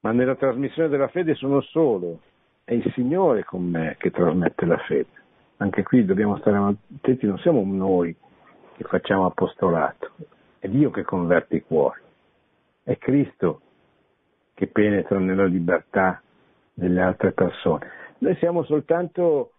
Ma 0.00 0.12
nella 0.12 0.34
trasmissione 0.34 0.88
della 0.88 1.08
fede 1.08 1.34
sono 1.34 1.60
solo, 1.60 2.20
è 2.64 2.74
il 2.74 2.92
Signore 2.94 3.44
con 3.44 3.62
me 3.62 3.94
che 3.98 4.10
trasmette 4.10 4.66
la 4.66 4.78
fede. 4.78 5.24
Anche 5.58 5.84
qui 5.84 6.04
dobbiamo 6.04 6.36
stare 6.38 6.56
attenti, 6.56 7.26
non 7.26 7.38
siamo 7.38 7.62
noi 7.64 8.14
che 8.76 8.84
facciamo 8.84 9.26
apostolato, 9.26 10.12
è 10.58 10.68
Dio 10.68 10.90
che 10.90 11.02
converte 11.02 11.56
i 11.56 11.62
cuori, 11.62 12.00
è 12.82 12.98
Cristo 12.98 13.60
che 14.54 14.66
penetra 14.66 15.18
nella 15.18 15.44
libertà 15.44 16.20
delle 16.76 17.00
altre 17.00 17.32
persone. 17.32 17.90
Noi 18.18 18.36
siamo 18.36 18.62
soltanto 18.64 19.52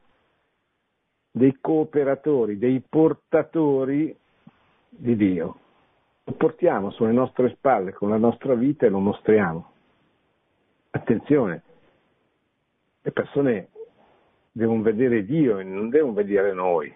dei 1.32 1.57
cooperatori, 1.59 2.59
dei 2.59 2.80
portatori 2.88 4.15
di 4.89 5.15
Dio. 5.15 5.59
Lo 6.24 6.34
portiamo 6.34 6.91
sulle 6.91 7.11
nostre 7.11 7.49
spalle 7.55 7.93
con 7.93 8.09
la 8.09 8.18
nostra 8.18 8.53
vita 8.53 8.86
e 8.86 8.89
lo 8.89 8.99
mostriamo. 8.99 9.72
Attenzione, 10.91 11.63
le 13.01 13.11
persone 13.11 13.70
devono 14.51 14.84
vedere 14.84 15.26
Dio 15.26 15.57
e 15.57 15.63
non 15.63 15.89
devono 15.89 16.13
vedere 16.13 16.53
noi. 16.53 16.93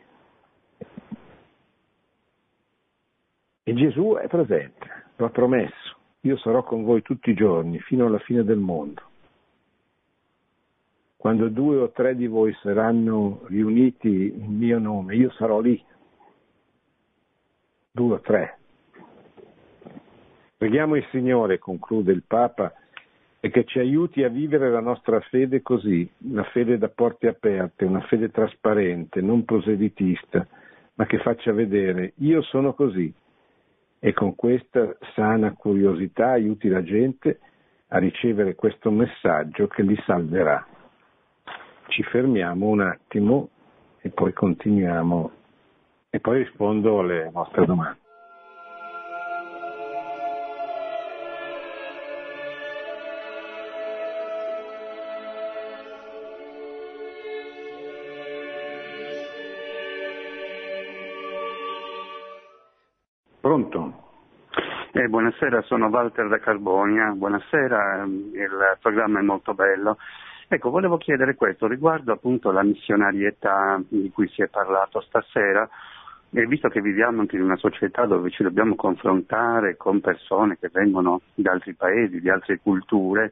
E 3.63 3.73
Gesù 3.73 4.17
è 4.21 4.27
presente, 4.27 5.05
lo 5.15 5.25
ha 5.25 5.29
promesso. 5.29 5.97
Io 6.21 6.37
sarò 6.37 6.61
con 6.63 6.83
voi 6.83 7.01
tutti 7.01 7.31
i 7.31 7.35
giorni, 7.35 7.79
fino 7.79 8.05
alla 8.05 8.19
fine 8.19 8.43
del 8.43 8.57
mondo. 8.59 9.09
Quando 11.21 11.49
due 11.49 11.77
o 11.77 11.91
tre 11.91 12.15
di 12.15 12.25
voi 12.25 12.51
saranno 12.63 13.41
riuniti 13.45 14.33
in 14.35 14.57
mio 14.57 14.79
nome, 14.79 15.13
io 15.13 15.29
sarò 15.33 15.59
lì. 15.59 15.79
Due 17.91 18.13
o 18.15 18.19
tre. 18.21 18.57
Preghiamo 20.57 20.95
il 20.95 21.05
Signore, 21.11 21.59
conclude 21.59 22.11
il 22.11 22.23
Papa, 22.25 22.73
e 23.39 23.51
che 23.51 23.65
ci 23.65 23.77
aiuti 23.77 24.23
a 24.23 24.29
vivere 24.29 24.71
la 24.71 24.79
nostra 24.79 25.19
fede 25.19 25.61
così, 25.61 26.09
una 26.23 26.43
fede 26.45 26.79
da 26.79 26.89
porte 26.89 27.27
aperte, 27.27 27.85
una 27.85 28.01
fede 28.07 28.31
trasparente, 28.31 29.21
non 29.21 29.45
proselitista, 29.45 30.47
ma 30.95 31.05
che 31.05 31.19
faccia 31.19 31.53
vedere 31.53 32.13
io 32.15 32.41
sono 32.41 32.73
così 32.73 33.13
e 33.99 34.13
con 34.13 34.33
questa 34.33 34.97
sana 35.13 35.53
curiosità 35.53 36.31
aiuti 36.31 36.67
la 36.67 36.81
gente 36.81 37.37
a 37.89 37.99
ricevere 37.99 38.55
questo 38.55 38.89
messaggio 38.89 39.67
che 39.67 39.83
li 39.83 39.95
salverà 40.03 40.65
ci 41.91 42.03
fermiamo 42.03 42.67
un 42.67 42.79
attimo 42.79 43.49
e 43.99 44.09
poi 44.09 44.31
continuiamo 44.31 45.31
e 46.09 46.19
poi 46.19 46.39
rispondo 46.39 46.99
alle 46.99 47.29
vostre 47.31 47.65
domande. 47.65 47.99
Pronto? 63.41 63.99
Eh, 64.93 65.07
buonasera, 65.07 65.61
sono 65.63 65.87
Walter 65.87 66.27
da 66.29 66.39
Carbonia, 66.39 67.11
buonasera, 67.11 68.03
il 68.05 68.77
programma 68.79 69.19
è 69.19 69.23
molto 69.23 69.53
bello. 69.53 69.97
Ecco, 70.53 70.69
volevo 70.69 70.97
chiedere 70.97 71.35
questo 71.35 71.65
riguardo 71.65 72.11
appunto 72.11 72.51
la 72.51 72.61
missionarietà 72.61 73.81
di 73.87 74.11
cui 74.11 74.27
si 74.27 74.41
è 74.41 74.47
parlato 74.47 74.99
stasera, 74.99 75.65
e 76.29 76.45
visto 76.45 76.67
che 76.67 76.81
viviamo 76.81 77.21
anche 77.21 77.37
in 77.37 77.43
una 77.43 77.55
società 77.55 78.05
dove 78.05 78.31
ci 78.31 78.43
dobbiamo 78.43 78.75
confrontare 78.75 79.77
con 79.77 80.01
persone 80.01 80.57
che 80.59 80.69
vengono 80.69 81.21
da 81.35 81.53
altri 81.53 81.73
paesi, 81.73 82.19
di 82.19 82.29
altre 82.29 82.59
culture, 82.61 83.31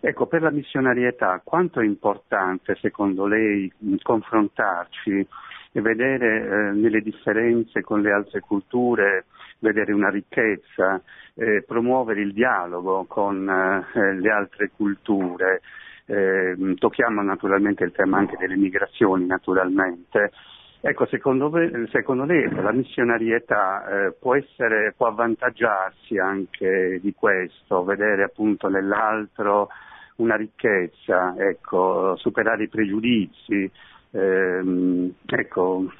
ecco, 0.00 0.24
per 0.24 0.40
la 0.40 0.50
missionarietà 0.50 1.42
quanto 1.44 1.80
è 1.80 1.84
importante 1.84 2.78
secondo 2.80 3.26
lei 3.26 3.70
confrontarci 4.02 5.26
e 5.72 5.80
vedere 5.82 6.44
eh, 6.44 6.72
nelle 6.72 7.02
differenze 7.02 7.82
con 7.82 8.00
le 8.00 8.10
altre 8.10 8.40
culture, 8.40 9.26
vedere 9.58 9.92
una 9.92 10.08
ricchezza, 10.08 10.98
eh, 11.34 11.62
promuovere 11.66 12.22
il 12.22 12.32
dialogo 12.32 13.04
con 13.04 13.46
eh, 13.46 14.14
le 14.14 14.30
altre 14.30 14.70
culture? 14.74 15.60
Eh, 16.08 16.56
tocchiamo 16.78 17.22
naturalmente 17.22 17.84
il 17.84 17.92
tema 17.92 18.16
anche 18.16 18.36
delle 18.38 18.56
migrazioni, 18.56 19.26
naturalmente. 19.26 20.32
Ecco, 20.80 21.06
secondo, 21.06 21.50
me, 21.50 21.86
secondo 21.90 22.24
lei 22.24 22.48
la 22.50 22.72
missionarietà 22.72 24.06
eh, 24.06 24.12
può, 24.12 24.34
essere, 24.34 24.94
può 24.96 25.08
avvantaggiarsi 25.08 26.18
anche 26.18 26.98
di 27.02 27.12
questo, 27.14 27.84
vedere 27.84 28.22
appunto 28.22 28.68
nell'altro 28.68 29.68
una 30.16 30.36
ricchezza, 30.36 31.34
ecco, 31.36 32.16
superare 32.16 32.64
i 32.64 32.68
pregiudizi. 32.68 33.70
Ehm, 34.12 35.12
ecco, 35.26 35.92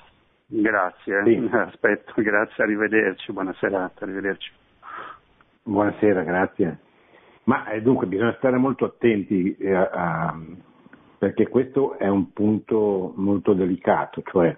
grazie, 0.47 1.23
sì. 1.25 1.49
aspetto, 1.53 2.15
grazie, 2.23 2.63
arrivederci, 2.63 3.33
buona 3.33 3.55
serata, 3.59 4.05
arrivederci. 4.05 4.51
Buonasera, 5.65 6.23
grazie. 6.23 6.79
Ma 7.49 7.67
eh, 7.71 7.81
dunque 7.81 8.07
bisogna 8.07 8.35
stare 8.37 8.59
molto 8.59 8.85
attenti 8.85 9.57
eh, 9.57 9.73
a, 9.73 10.39
perché 11.17 11.49
questo 11.49 11.97
è 11.97 12.07
un 12.07 12.31
punto 12.35 13.15
molto 13.17 13.55
delicato, 13.55 14.23
cioè 14.23 14.55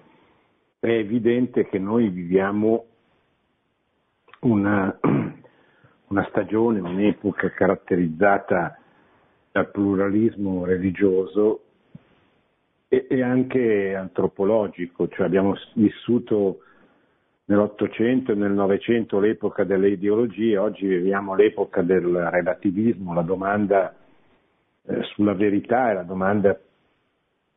è 0.80 0.88
evidente 0.88 1.68
che 1.68 1.78
noi 1.78 2.08
viviamo 2.08 2.86
una, 4.40 4.98
una 6.08 6.26
stagione, 6.30 6.80
un'epoca 6.80 7.50
caratterizzata 7.50 8.76
dal 9.52 9.70
pluralismo 9.70 10.64
religioso 10.64 11.62
e, 12.88 13.06
e 13.08 13.22
anche 13.22 13.94
antropologico, 13.94 15.06
cioè 15.06 15.26
abbiamo 15.26 15.54
vissuto 15.74 16.62
nell'Ottocento 17.50 18.30
e 18.30 18.36
nel 18.36 18.52
Novecento 18.52 19.18
l'epoca 19.18 19.64
delle 19.64 19.88
ideologie, 19.90 20.56
oggi 20.56 20.86
viviamo 20.86 21.34
l'epoca 21.34 21.82
del 21.82 22.04
relativismo, 22.04 23.12
la 23.12 23.22
domanda 23.22 23.92
eh, 24.86 25.02
sulla 25.14 25.34
verità 25.34 25.90
è 25.90 25.94
la 25.94 26.04
domanda 26.04 26.58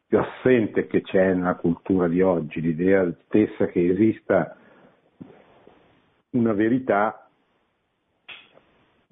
più 0.08 0.18
assente 0.18 0.88
che 0.88 1.04
c'è 1.04 1.34
nella 1.34 1.56
cultura 1.56 2.08
di 2.08 2.22
oggi, 2.22 2.60
l'idea 2.60 3.08
stessa 3.26 3.68
che 3.68 3.88
esista 3.88 4.58
una 6.32 6.54
verità 6.54 7.28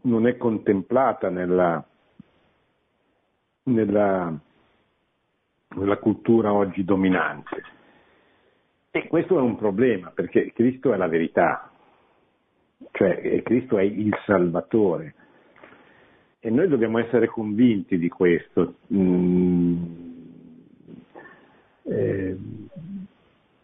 non 0.03 0.25
è 0.25 0.35
contemplata 0.35 1.29
nella, 1.29 1.83
nella, 3.65 4.35
nella 5.75 5.97
cultura 5.97 6.51
oggi 6.51 6.83
dominante. 6.83 7.80
E 8.91 9.07
questo 9.07 9.37
è 9.37 9.41
un 9.41 9.55
problema 9.55 10.09
perché 10.09 10.51
Cristo 10.53 10.93
è 10.93 10.97
la 10.97 11.07
verità, 11.07 11.71
cioè 12.91 13.41
Cristo 13.43 13.77
è 13.77 13.83
il 13.83 14.13
Salvatore 14.25 15.15
e 16.43 16.49
noi 16.49 16.67
dobbiamo 16.67 16.97
essere 16.97 17.27
convinti 17.27 17.99
di 17.99 18.09
questo. 18.09 18.75
Mm, 18.93 19.83
eh, 21.83 22.37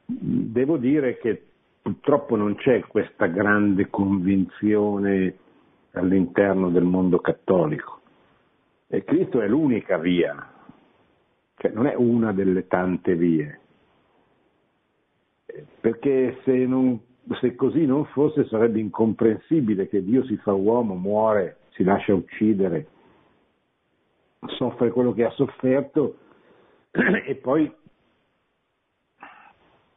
devo 0.06 0.78
dire 0.78 1.18
che 1.18 1.42
purtroppo 1.82 2.36
non 2.36 2.56
c'è 2.56 2.82
questa 2.82 3.26
grande 3.26 3.90
convinzione 3.90 5.36
all'interno 5.94 6.70
del 6.70 6.84
mondo 6.84 7.20
cattolico. 7.20 8.00
E 8.88 9.04
Cristo 9.04 9.42
è 9.42 9.48
l'unica 9.48 9.98
via, 9.98 10.54
cioè 11.58 11.72
non 11.72 11.88
è 11.88 11.96
una 11.96 12.32
delle 12.32 12.68
tante 12.68 13.16
vie. 13.16 13.60
Perché 15.80 16.40
se, 16.44 16.52
non, 16.66 17.00
se 17.40 17.56
così 17.56 17.86
non 17.86 18.06
fosse 18.06 18.46
sarebbe 18.46 18.80
incomprensibile 18.80 19.88
che 19.88 20.04
Dio 20.04 20.24
si 20.26 20.38
fa 20.38 20.54
uomo, 20.54 20.96
muore, 20.96 21.58
si 21.72 21.84
lascia 21.84 22.14
uccidere, 22.14 22.88
soffre 24.58 24.92
quello 24.92 25.14
che 25.14 25.26
ha 25.26 25.32
sofferto 25.32 26.18
e 26.92 27.36
poi 27.36 27.72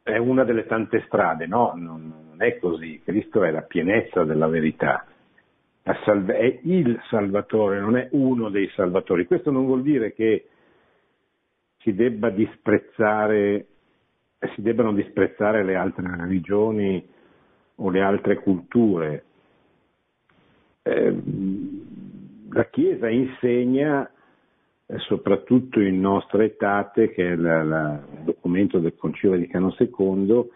è 0.03 0.17
una 0.17 0.45
delle 0.45 0.67
tante 0.67 1.03
strade, 1.07 1.47
no, 1.47 1.73
non 1.77 2.37
è 2.39 2.59
così, 2.59 3.01
Cristo 3.05 3.45
è 3.45 3.51
la 3.51 3.63
pienezza 3.63 4.25
della 4.25 4.49
verità, 4.49 5.07
è 5.83 6.61
il 6.63 7.01
Salvatore, 7.09 7.81
non 7.81 7.97
è 7.97 8.09
uno 8.13 8.49
dei 8.49 8.69
Salvatori. 8.75 9.27
Questo 9.27 9.51
non 9.51 9.67
vuol 9.67 9.83
dire 9.83 10.13
che 10.13 10.49
si 11.79 11.95
debba 11.95 12.31
disprezzare, 12.31 13.67
si 14.55 14.63
debbano 14.63 14.93
disprezzare 14.93 15.65
le 15.65 15.77
altre 15.77 16.17
religioni 16.17 17.07
o 17.77 17.91
le 17.91 18.01
altre 18.01 18.37
culture. 18.37 19.25
Eh, 20.83 21.23
la 22.51 22.65
Chiesa 22.67 23.09
insegna 23.09 24.11
soprattutto 24.99 25.81
in 25.81 26.01
Nostra 26.01 26.43
Etate, 26.43 27.11
che 27.11 27.33
è 27.33 27.37
la, 27.37 27.63
la, 27.63 28.03
il 28.13 28.25
documento 28.25 28.79
del 28.79 28.97
Concilio 28.97 29.37
Vaticano 29.37 29.75
II, 29.79 30.51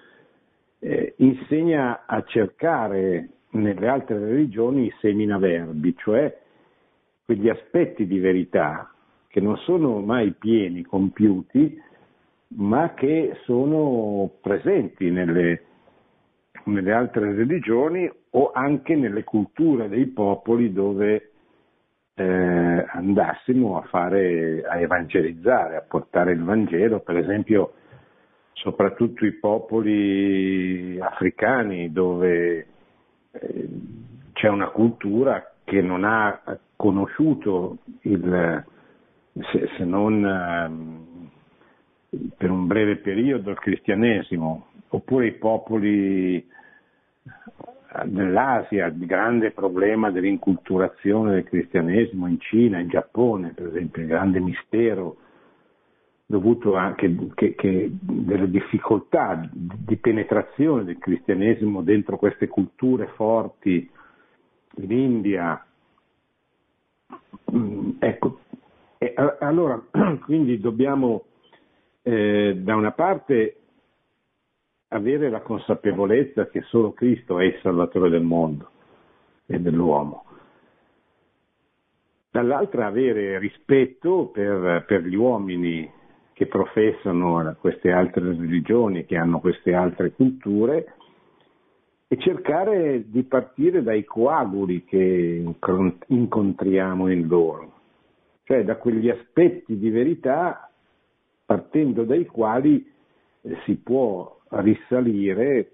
eh, 0.81 1.15
insegna 1.19 2.05
a 2.07 2.23
cercare 2.25 3.29
nelle 3.51 3.89
altre 3.89 4.19
religioni 4.19 4.87
i 4.87 4.95
seminaverbi, 5.01 5.95
cioè 5.97 6.37
quegli 7.25 7.49
aspetti 7.49 8.07
di 8.07 8.19
verità 8.19 8.93
che 9.29 9.41
non 9.41 9.57
sono 9.59 10.01
mai 10.01 10.33
pieni, 10.33 10.83
compiuti, 10.83 11.81
ma 12.57 12.95
che 12.95 13.37
sono 13.45 14.31
presenti 14.41 15.11
nelle, 15.11 15.63
nelle 16.65 16.93
altre 16.93 17.35
religioni 17.35 18.11
o 18.31 18.51
anche 18.53 18.95
nelle 18.95 19.25
culture 19.25 19.89
dei 19.89 20.07
popoli 20.07 20.73
dove 20.73 21.31
eh, 22.15 22.85
andassimo 22.89 23.79
a, 23.79 23.83
fare, 23.83 24.63
a 24.63 24.79
evangelizzare, 24.79 25.77
a 25.77 25.85
portare 25.87 26.33
il 26.33 26.43
Vangelo, 26.43 27.01
per 27.01 27.17
esempio 27.17 27.75
soprattutto 28.53 29.27
i 29.27 29.33
popoli 29.33 30.99
africani 31.01 31.93
dove 31.93 32.67
eh, 33.33 33.69
c'è 34.33 34.49
una 34.49 34.69
cultura 34.69 35.55
che 35.65 35.83
non 35.83 36.05
ha 36.05 36.41
conosciuto 36.77 37.79
il, 38.03 38.65
se, 39.33 39.69
se 39.77 39.85
non 39.85 40.25
eh, 40.25 41.14
per 42.37 42.51
un 42.51 42.67
breve 42.67 42.97
periodo 42.97 43.51
il 43.51 43.59
cristianesimo, 43.59 44.67
oppure 44.89 45.27
i 45.27 45.33
popoli 45.33 46.47
dell'Asia, 48.05 48.87
il 48.87 49.07
grande 49.07 49.53
problema 49.53 50.11
dell'inculturazione 50.11 51.35
del 51.35 51.45
cristianesimo 51.45 52.27
in 52.27 52.41
Cina, 52.41 52.81
in 52.81 52.89
Giappone, 52.89 53.53
per 53.55 53.69
esempio, 53.69 54.03
il 54.03 54.09
grande 54.09 54.41
mistero 54.41 55.17
dovuto 56.27 56.75
anche 56.75 57.15
che, 57.35 57.55
che 57.55 57.91
delle 58.01 58.51
difficoltà 58.51 59.49
di 59.53 59.97
penetrazione 59.97 60.85
del 60.85 60.99
cristianesimo 60.99 61.83
dentro 61.83 62.17
queste 62.17 62.49
culture 62.49 63.09
forti 63.15 63.89
in 64.77 64.91
India. 64.91 65.65
Mm, 67.55 67.91
ecco, 67.99 68.41
e 68.99 69.15
allora 69.41 69.81
quindi 70.25 70.59
dobbiamo 70.59 71.25
eh, 72.05 72.57
da 72.59 72.77
una 72.77 72.93
parte 72.93 73.57
avere 74.89 75.31
la 75.31 75.41
consapevolezza 75.41 76.49
che 76.49 76.61
solo 76.63 76.93
Cristo 76.93 77.41
è 77.41 77.45
il 77.45 77.59
Salvatore 77.63 78.11
del 78.11 78.23
mondo 78.23 78.71
e 79.47 79.59
dell'uomo. 79.59 80.25
Dall'altra 82.31 82.87
avere 82.87 83.39
rispetto 83.39 84.27
per, 84.27 84.85
per 84.87 85.03
gli 85.07 85.15
uomini 85.15 85.91
che 86.33 86.47
professano 86.47 87.57
queste 87.61 87.91
altre 87.91 88.25
religioni, 88.25 89.05
che 89.07 89.17
hanno 89.17 89.41
queste 89.41 89.73
altre 89.73 90.13
culture, 90.13 90.95
e 92.07 92.19
cercare 92.19 93.09
di 93.09 93.23
partire 93.23 93.83
dai 93.83 94.05
coaguli 94.05 94.85
che 94.85 95.43
incontriamo 96.07 97.11
in 97.11 97.27
loro, 97.27 97.73
cioè 98.45 98.63
da 98.63 98.77
quegli 98.77 99.09
aspetti 99.09 99.79
di 99.79 99.91
verità 99.91 100.69
partendo 101.45 102.05
dai 102.05 102.27
quali 102.27 102.91
si 103.65 103.77
può 103.77 104.41
risalire 104.51 105.71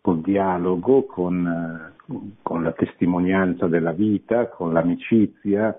col 0.00 0.20
dialogo, 0.20 1.04
con, 1.04 1.92
con 2.42 2.62
la 2.62 2.72
testimonianza 2.72 3.66
della 3.66 3.92
vita, 3.92 4.48
con 4.48 4.72
l'amicizia, 4.72 5.76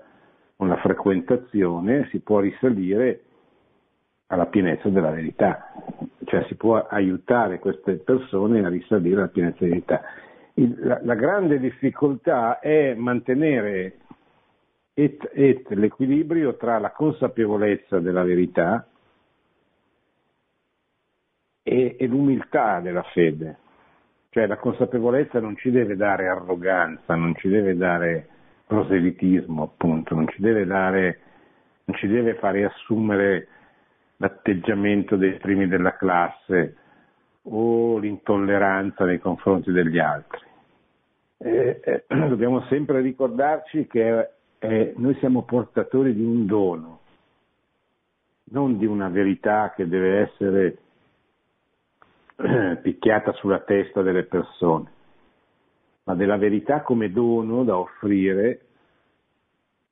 con 0.54 0.68
la 0.68 0.76
frequentazione, 0.76 2.08
si 2.10 2.20
può 2.20 2.40
risalire 2.40 3.22
alla 4.26 4.46
pienezza 4.46 4.90
della 4.90 5.10
verità, 5.10 5.72
cioè 6.24 6.44
si 6.48 6.56
può 6.56 6.86
aiutare 6.86 7.58
queste 7.58 7.94
persone 7.94 8.62
a 8.64 8.68
risalire 8.68 9.20
alla 9.20 9.28
pienezza 9.28 9.58
della 9.60 9.70
verità. 9.70 10.02
Il, 10.54 10.76
la, 10.80 11.00
la, 11.02 11.14
grande 11.14 11.58
difficoltà 11.58 12.58
è 12.58 12.92
mantenere 12.94 13.98
et, 14.92 15.30
et 15.32 15.70
l'equilibrio 15.70 16.56
tra 16.56 16.78
la 16.78 16.90
consapevolezza 16.90 18.00
della 18.00 18.24
verità 18.24 18.86
e, 21.68 21.96
e 21.98 22.06
l'umiltà 22.06 22.80
della 22.80 23.02
fede. 23.12 23.58
Cioè 24.30 24.46
la 24.46 24.56
consapevolezza 24.56 25.40
non 25.40 25.56
ci 25.56 25.70
deve 25.70 25.96
dare 25.96 26.28
arroganza, 26.28 27.14
non 27.14 27.34
ci 27.36 27.48
deve 27.48 27.76
dare 27.76 28.28
proselitismo, 28.66 29.62
appunto, 29.62 30.14
non 30.14 30.28
ci 30.28 30.40
deve, 30.40 30.66
dare, 30.66 31.18
non 31.84 31.96
ci 31.96 32.06
deve 32.06 32.34
fare 32.34 32.64
assumere 32.64 33.48
l'atteggiamento 34.16 35.16
dei 35.16 35.34
primi 35.34 35.66
della 35.66 35.96
classe 35.96 36.76
o 37.42 37.98
l'intolleranza 37.98 39.04
nei 39.04 39.18
confronti 39.18 39.72
degli 39.72 39.98
altri. 39.98 40.46
Eh, 41.38 41.80
eh, 41.82 42.04
dobbiamo 42.28 42.62
sempre 42.68 43.00
ricordarci 43.00 43.86
che 43.86 44.30
eh, 44.58 44.92
noi 44.96 45.14
siamo 45.16 45.42
portatori 45.42 46.14
di 46.14 46.24
un 46.24 46.46
dono, 46.46 47.00
non 48.50 48.76
di 48.76 48.86
una 48.86 49.08
verità 49.08 49.72
che 49.74 49.88
deve 49.88 50.20
essere 50.20 50.76
picchiata 52.82 53.32
sulla 53.32 53.60
testa 53.60 54.02
delle 54.02 54.24
persone, 54.24 54.90
ma 56.04 56.14
della 56.14 56.36
verità 56.36 56.82
come 56.82 57.10
dono 57.10 57.64
da 57.64 57.76
offrire 57.76 58.60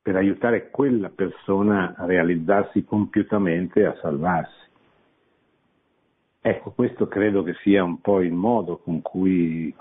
per 0.01 0.15
aiutare 0.15 0.71
quella 0.71 1.09
persona 1.09 1.95
a 1.97 2.07
realizzarsi 2.07 2.85
compiutamente 2.85 3.81
e 3.81 3.87
a 3.87 3.97
salvarsi. 4.01 4.65
Ecco, 6.41 6.71
questo 6.71 7.09
credo 7.09 7.43
che 7.43 7.55
sia 7.63 7.83
un 7.83 8.01
po' 8.01 8.21
il 8.21 8.33
modo 8.33 8.77
con 8.77 9.03
cui 9.03 9.75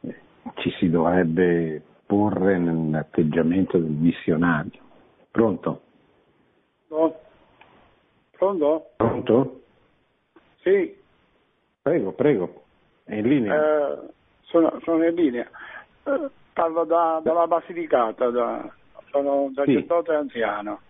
eh, 0.00 0.16
ci 0.54 0.70
si 0.80 0.90
dovrebbe 0.90 1.80
porre 2.04 2.58
nell'atteggiamento 2.58 3.78
del 3.78 3.92
missionario. 3.92 4.80
Pronto? 5.30 5.82
No. 6.88 7.14
Pronto? 8.32 8.90
Pronto? 8.96 9.60
Sì. 10.62 11.00
Prego, 11.82 12.12
prego, 12.12 12.62
è 13.02 13.16
in 13.16 13.26
linea. 13.26 13.54
Eh, 13.56 13.98
sono, 14.42 14.78
sono, 14.84 15.04
in 15.04 15.14
linea. 15.16 15.48
Eh, 16.04 16.30
parlo 16.52 16.84
da, 16.84 17.20
dalla 17.24 17.48
Basilicata, 17.48 18.30
da, 18.30 18.72
sono 19.10 19.42
un 19.42 19.52
sacerdote 19.52 20.12
sì. 20.12 20.16
anziano. 20.16 20.80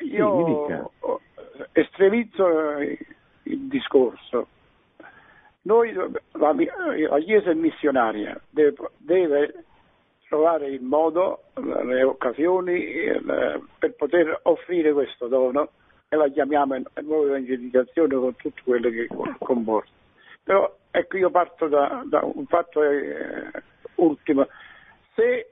Io 0.00 0.66
sì, 0.66 1.66
estremizzo 1.72 2.46
il 3.44 3.68
discorso. 3.68 4.48
Noi, 5.62 5.94
la, 5.94 6.10
la 6.32 7.18
Chiesa 7.18 7.54
missionaria 7.54 8.38
deve, 8.50 8.76
deve 8.98 9.64
trovare 10.28 10.68
il 10.68 10.82
modo, 10.82 11.44
le 11.54 12.02
occasioni 12.02 12.84
per 13.78 13.94
poter 13.96 14.40
offrire 14.42 14.92
questo 14.92 15.26
dono 15.26 15.70
e 16.08 16.16
la 16.16 16.28
chiamiamo 16.28 16.76
nuova 17.02 17.26
evangelizzazione 17.26 18.14
con 18.14 18.34
tutto 18.36 18.62
quello 18.64 18.88
che 18.88 19.08
comporta. 19.38 19.90
Però 20.42 20.76
ecco 20.90 21.16
io 21.18 21.30
parto 21.30 21.68
da, 21.68 22.02
da 22.06 22.20
un 22.22 22.46
fatto 22.46 22.82
eh, 22.82 23.50
ultimo. 23.96 24.48
Se 25.14 25.50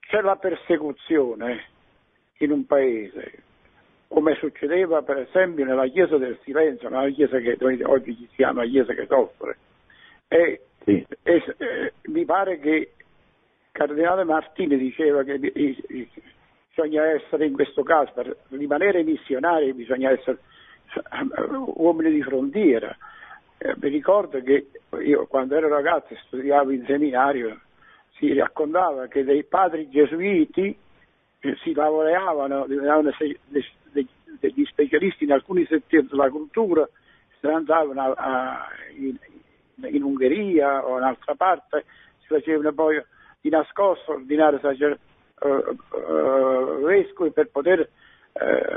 c'è 0.00 0.20
la 0.22 0.36
persecuzione 0.36 1.64
in 2.38 2.50
un 2.50 2.64
paese, 2.64 3.42
come 4.08 4.34
succedeva 4.36 5.02
per 5.02 5.18
esempio 5.18 5.66
nella 5.66 5.86
Chiesa 5.86 6.16
del 6.16 6.38
Silenzio, 6.42 6.88
nella 6.88 7.10
Chiesa 7.10 7.38
che 7.38 7.56
oggi 7.84 8.14
si 8.14 8.28
chiama 8.34 8.64
Chiesa 8.64 8.94
che 8.94 9.06
soffre, 9.06 9.58
e, 10.28 10.62
sì. 10.84 11.06
e, 11.22 11.44
e, 11.58 11.92
mi 12.04 12.24
pare 12.24 12.58
che 12.58 12.92
Cardinale 13.70 14.24
Martini 14.24 14.78
diceva 14.78 15.22
che 15.22 15.34
i, 15.34 15.84
i, 15.88 16.08
bisogna 16.74 17.04
essere 17.04 17.46
in 17.46 17.52
questo 17.52 17.82
caso, 17.82 18.12
per 18.14 18.36
rimanere 18.48 19.02
missionari 19.02 19.74
bisogna 19.74 20.10
essere 20.10 20.38
eh, 20.94 21.46
uomini 21.74 22.10
di 22.10 22.22
frontiera. 22.22 22.96
Eh, 23.58 23.74
mi 23.78 23.90
ricordo 23.90 24.42
che 24.42 24.68
io 25.04 25.26
quando 25.26 25.54
ero 25.54 25.68
ragazzo 25.68 26.14
studiavo 26.26 26.70
in 26.70 26.84
seminario, 26.86 27.60
si 28.16 28.32
raccontava 28.32 29.06
che 29.06 29.22
dei 29.22 29.44
padri 29.44 29.88
gesuiti 29.90 30.76
eh, 31.40 31.56
si 31.62 31.74
laureavano, 31.74 32.66
diventavano 32.66 33.10
degli 34.40 34.64
specialisti 34.64 35.24
in 35.24 35.32
alcuni 35.32 35.66
settori 35.66 36.06
della 36.06 36.30
cultura, 36.30 36.88
se 37.38 37.46
ne 37.48 37.54
andavano 37.54 38.00
a, 38.00 38.12
a, 38.16 38.68
in, 38.96 39.16
in, 39.88 40.02
Ungheria 40.02 40.86
o 40.86 40.96
in 40.96 41.04
altra 41.04 41.34
parte, 41.34 41.84
si 42.20 42.28
facevano 42.28 42.72
poi 42.72 43.02
di 43.40 43.50
nascosto 43.50 44.12
ordinare 44.12 44.58
sacer, 44.60 44.92
uh, 44.92 45.11
vescovi 46.84 47.30
per 47.30 47.48
poter 47.50 47.88
uh, 48.32 48.76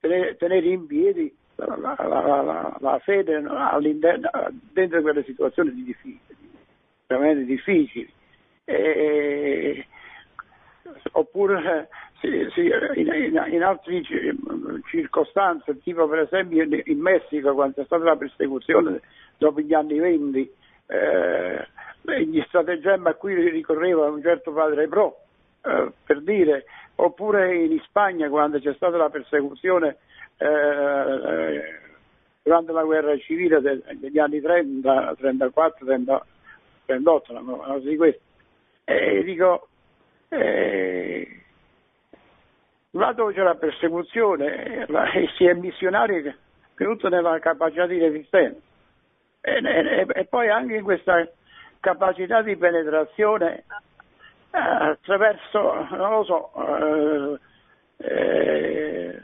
tenere, 0.00 0.66
in 0.66 0.86
piedi 0.86 1.34
la, 1.56 1.76
la, 1.76 2.42
la, 2.42 2.76
la 2.78 2.98
fede 3.00 3.42
dentro 4.72 5.00
quelle 5.02 5.24
situazioni 5.24 5.72
difficili, 5.72 6.20
veramente 7.06 7.44
difficili. 7.44 8.12
E, 8.64 9.86
oppure 11.12 11.88
in, 12.22 13.62
altre 13.62 14.02
circostanze, 14.90 15.80
tipo 15.80 16.06
per 16.08 16.20
esempio 16.20 16.62
in, 16.62 17.00
Messico 17.00 17.54
quando 17.54 17.74
c'è 17.76 17.84
stata 17.84 18.04
la 18.04 18.16
persecuzione 18.16 19.00
dopo 19.38 19.60
gli 19.60 19.72
anni 19.72 19.98
20, 19.98 20.52
eh, 20.86 21.66
gli 22.24 22.42
stratagemmi 22.46 23.08
a 23.08 23.14
cui 23.14 23.34
ricorreva 23.50 24.08
un 24.08 24.20
certo 24.22 24.52
padre 24.52 24.88
Pro, 24.88 25.16
eh, 25.62 25.92
per 26.04 26.20
dire, 26.22 26.64
oppure 26.96 27.56
in 27.56 27.78
Spagna 27.80 28.28
quando 28.28 28.58
c'è 28.58 28.74
stata 28.74 28.96
la 28.96 29.10
persecuzione 29.10 29.96
eh, 30.36 30.46
eh 30.46 31.78
durante 32.42 32.72
la 32.72 32.84
guerra 32.84 33.16
civile 33.18 33.60
degli 33.60 34.18
anni 34.18 34.40
30, 34.40 35.14
34, 35.18 35.84
30, 35.84 36.26
38, 36.86 37.32
una 37.32 37.56
cosa 37.56 37.88
di 37.88 37.96
questo. 37.96 38.20
E 38.84 39.22
dico, 39.22 39.68
eh, 40.28 41.40
là 42.92 43.12
dove 43.12 43.34
c'è 43.34 43.42
la 43.42 43.54
persecuzione 43.54 44.86
la, 44.88 45.10
e 45.12 45.28
si 45.36 45.44
è 45.44 45.52
missionari 45.54 46.34
creduto 46.74 47.08
nella 47.08 47.38
capacità 47.38 47.86
di 47.86 47.98
resistenza 47.98 48.58
e, 49.40 49.60
e, 49.62 50.06
e, 50.12 50.24
poi 50.24 50.48
anche 50.48 50.76
in 50.76 50.82
questa 50.82 51.28
capacità 51.80 52.42
di 52.42 52.56
penetrazione 52.56 53.64
attraverso, 54.50 55.74
non 55.96 56.10
lo 56.10 56.24
so, 56.24 56.52
eh, 56.56 57.38
eh, 57.98 59.20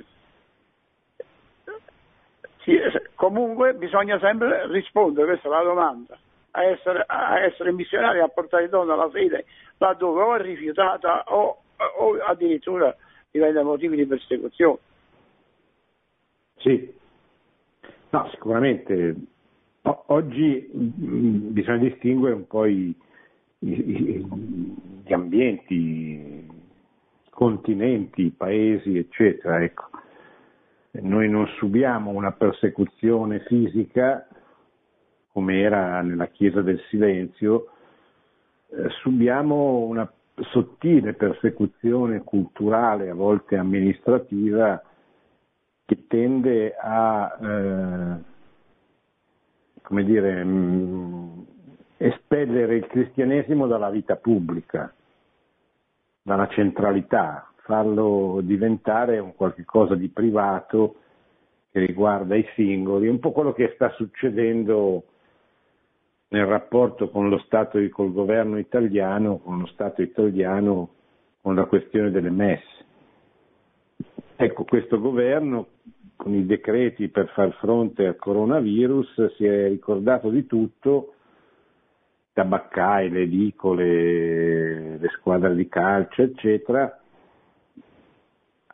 sì, 2.59 2.79
comunque 3.15 3.75
bisogna 3.75 4.19
sempre 4.19 4.67
rispondere, 4.69 5.27
questa 5.27 5.49
è 5.49 5.51
la 5.51 5.63
domanda, 5.63 6.19
a 6.53 6.65
essere, 6.65 7.05
a 7.07 7.41
essere 7.41 7.73
missionari, 7.73 8.21
a 8.21 8.29
portare 8.29 8.69
donna 8.69 8.95
alla 8.95 9.11
fede 9.11 9.45
laddove 9.79 10.23
o 10.23 10.35
è 10.37 10.43
rifiutata 10.43 11.25
o, 11.27 11.63
o 11.99 12.17
addirittura 12.25 12.95
diventa 13.31 13.63
motivi 13.63 13.97
di 13.97 14.07
persecuzione. 14.07 14.79
Sì, 16.57 16.95
no, 18.11 18.29
sicuramente 18.31 19.15
o- 19.83 20.05
oggi 20.07 20.71
mh, 20.73 21.53
bisogna 21.53 21.79
distinguere 21.79 22.35
un 22.35 22.47
po' 22.47 22.65
i, 22.65 22.95
i, 23.61 24.27
gli 25.07 25.13
ambienti, 25.13 26.45
continenti, 27.31 28.35
paesi, 28.37 28.99
eccetera. 28.99 29.63
Ecco. 29.63 29.85
Noi 31.03 31.29
non 31.29 31.47
subiamo 31.59 32.11
una 32.11 32.33
persecuzione 32.33 33.41
fisica 33.41 34.27
come 35.31 35.61
era 35.61 36.01
nella 36.01 36.29
Chiesa 36.29 36.63
del 36.63 36.81
Silenzio, 36.89 37.69
eh, 38.71 38.89
subiamo 39.03 39.81
una 39.81 40.11
sottile 40.51 41.13
persecuzione 41.13 42.23
culturale, 42.25 43.11
a 43.11 43.15
volte 43.15 43.57
amministrativa, 43.57 44.83
che 45.85 46.07
tende 46.07 46.75
a 46.75 47.39
eh, 47.39 48.35
come 49.83 50.05
dire, 50.05 50.43
mh, 50.43 50.49
mm, 50.49 51.16
espellere 51.97 52.77
il 52.77 52.87
cristianesimo 52.87 53.67
dalla 53.67 53.91
vita 53.91 54.17
pubblica, 54.17 54.93
dalla 56.23 56.49
centralità, 56.49 57.51
farlo 57.57 58.41
diventare 58.43 59.19
un 59.19 59.35
qualche 59.35 59.65
cosa 59.65 59.95
di 59.95 60.09
privato 60.09 60.97
che 61.73 61.81
riguarda 61.81 62.37
i 62.37 62.47
singoli, 62.55 63.09
un 63.09 63.19
po' 63.19 63.33
quello 63.33 63.53
che 63.53 63.73
sta 63.75 63.91
succedendo 63.91 65.05
nel 66.29 66.47
rapporto 66.47 67.11
con 67.11 67.29
lo 67.29 67.39
Stato 67.39 67.79
e 67.79 67.89
col 67.89 68.13
governo 68.13 68.59
italiano, 68.59 69.39
con 69.39 69.61
lo 69.61 69.67
Stato 69.67 70.03
italiano, 70.03 70.91
con 71.41 71.55
la 71.55 71.65
questione 71.67 72.11
delle 72.11 72.31
messe. 72.31 72.85
Ecco, 74.37 74.65
questo 74.65 75.01
governo 75.01 75.69
con 76.17 76.35
i 76.35 76.45
decreti 76.45 77.09
per 77.09 77.29
far 77.29 77.53
fronte 77.55 78.07
al 78.07 78.17
coronavirus 78.17 79.35
si 79.37 79.45
è 79.45 79.69
ricordato 79.69 80.31
di 80.31 80.47
tutto, 80.47 81.15
tabaccai, 82.37 83.09
le 83.09 83.23
edicole, 83.23 84.99
le 84.99 85.09
squadre 85.09 85.55
di 85.55 85.67
calcio, 85.71 86.21
eccetera, 86.21 87.01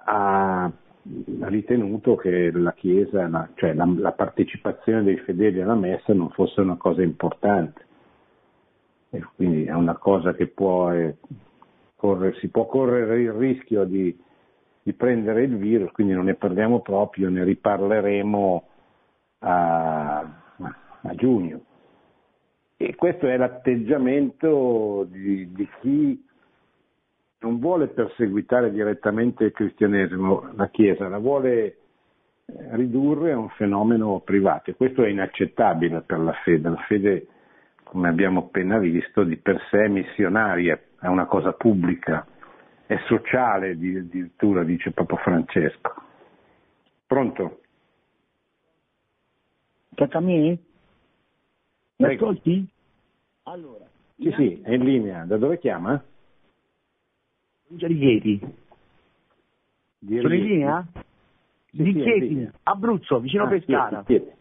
ha 0.04 0.68
ritenuto 1.42 2.16
che 2.16 2.50
la 2.50 2.72
Chiesa, 2.72 3.50
cioè 3.54 3.72
la, 3.74 3.88
la, 3.98 4.10
partecipazione 4.10 5.04
dei 5.04 5.16
fedeli 5.18 5.60
alla 5.60 5.76
messa 5.76 6.12
non 6.12 6.30
fosse 6.30 6.60
una 6.60 6.76
cosa 6.76 7.02
importante. 7.02 7.86
E 9.10 9.22
quindi 9.36 9.66
è 9.66 9.74
una 9.74 9.96
cosa 9.96 10.34
che 10.34 10.48
può, 10.48 10.90
eh, 10.90 11.18
correre, 11.94 12.36
si 12.40 12.48
può 12.48 12.66
correre 12.66 13.20
il 13.20 13.32
rischio 13.32 13.84
di, 13.84 14.18
di, 14.82 14.92
prendere 14.92 15.44
il 15.44 15.56
virus, 15.56 15.92
quindi 15.92 16.14
non 16.14 16.24
ne 16.24 16.34
parliamo 16.34 16.80
proprio, 16.80 17.30
ne 17.30 17.44
riparleremo 17.44 18.68
a, 19.38 20.18
a 20.18 21.14
giugno. 21.14 21.60
E 22.82 22.96
questo 22.96 23.28
è 23.28 23.36
l'atteggiamento 23.36 25.06
di, 25.08 25.52
di 25.52 25.68
chi 25.80 26.26
non 27.38 27.60
vuole 27.60 27.86
perseguitare 27.86 28.72
direttamente 28.72 29.44
il 29.44 29.52
cristianesimo, 29.52 30.50
la 30.56 30.68
Chiesa, 30.68 31.06
la 31.06 31.18
vuole 31.18 31.64
eh, 31.64 31.76
ridurre 32.72 33.30
a 33.30 33.38
un 33.38 33.50
fenomeno 33.50 34.18
privato 34.24 34.70
e 34.70 34.74
questo 34.74 35.04
è 35.04 35.08
inaccettabile 35.10 36.00
per 36.00 36.18
la 36.18 36.32
fede. 36.42 36.68
La 36.70 36.84
fede, 36.88 37.26
come 37.84 38.08
abbiamo 38.08 38.40
appena 38.40 38.78
visto, 38.78 39.22
di 39.22 39.36
per 39.36 39.60
sé 39.70 39.84
è 39.84 39.88
missionaria, 39.88 40.76
è 40.98 41.06
una 41.06 41.26
cosa 41.26 41.52
pubblica, 41.52 42.26
è 42.86 42.96
sociale 43.06 43.70
addirittura, 43.70 44.64
dice 44.64 44.90
Papa 44.90 45.18
Francesco. 45.18 45.94
Pronto? 47.06 47.60
Tocca 49.94 50.18
a 50.18 50.20
me? 50.20 50.58
Mi 52.06 52.14
ascolti? 52.14 52.66
Allora. 53.44 53.84
Sì, 54.16 54.32
sì, 54.36 54.60
è 54.62 54.72
in 54.72 54.84
linea. 54.84 55.24
Da 55.24 55.36
dove 55.36 55.58
chiama? 55.58 56.02
provincia 57.72 57.86
di 57.86 57.98
Chieti. 57.98 58.40
Di 59.98 60.20
Sono 60.20 60.34
in 60.34 60.44
linea? 60.44 60.86
Sì, 61.70 61.82
di 61.82 61.92
Chieti, 61.94 62.50
Abruzzo, 62.64 63.20
vicino 63.20 63.44
ah, 63.44 63.48
Pescara. 63.48 64.02
Chieti, 64.04 64.24
Chieti. 64.24 64.40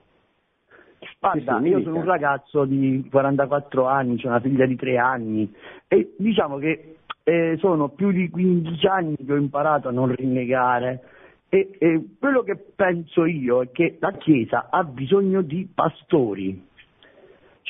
Guarda, 1.19 1.57
sì, 1.57 1.63
sì, 1.63 1.69
io 1.69 1.81
sono 1.81 1.97
un 1.97 2.05
ragazzo 2.05 2.65
di 2.65 3.07
44 3.09 3.87
anni, 3.87 4.21
ho 4.23 4.27
una 4.27 4.39
figlia 4.39 4.65
di 4.65 4.75
3 4.75 4.97
anni 4.97 5.51
e 5.87 6.13
diciamo 6.17 6.57
che 6.57 6.97
eh, 7.23 7.57
sono 7.59 7.89
più 7.89 8.11
di 8.11 8.29
15 8.29 8.87
anni 8.87 9.15
che 9.15 9.31
ho 9.31 9.37
imparato 9.37 9.87
a 9.87 9.91
non 9.91 10.13
rinnegare 10.13 11.03
e, 11.49 11.71
e 11.79 12.05
quello 12.19 12.43
che 12.43 12.55
penso 12.75 13.25
io 13.25 13.63
è 13.63 13.71
che 13.71 13.97
la 13.99 14.11
Chiesa 14.11 14.67
ha 14.69 14.83
bisogno 14.83 15.41
di 15.41 15.67
pastori, 15.73 16.67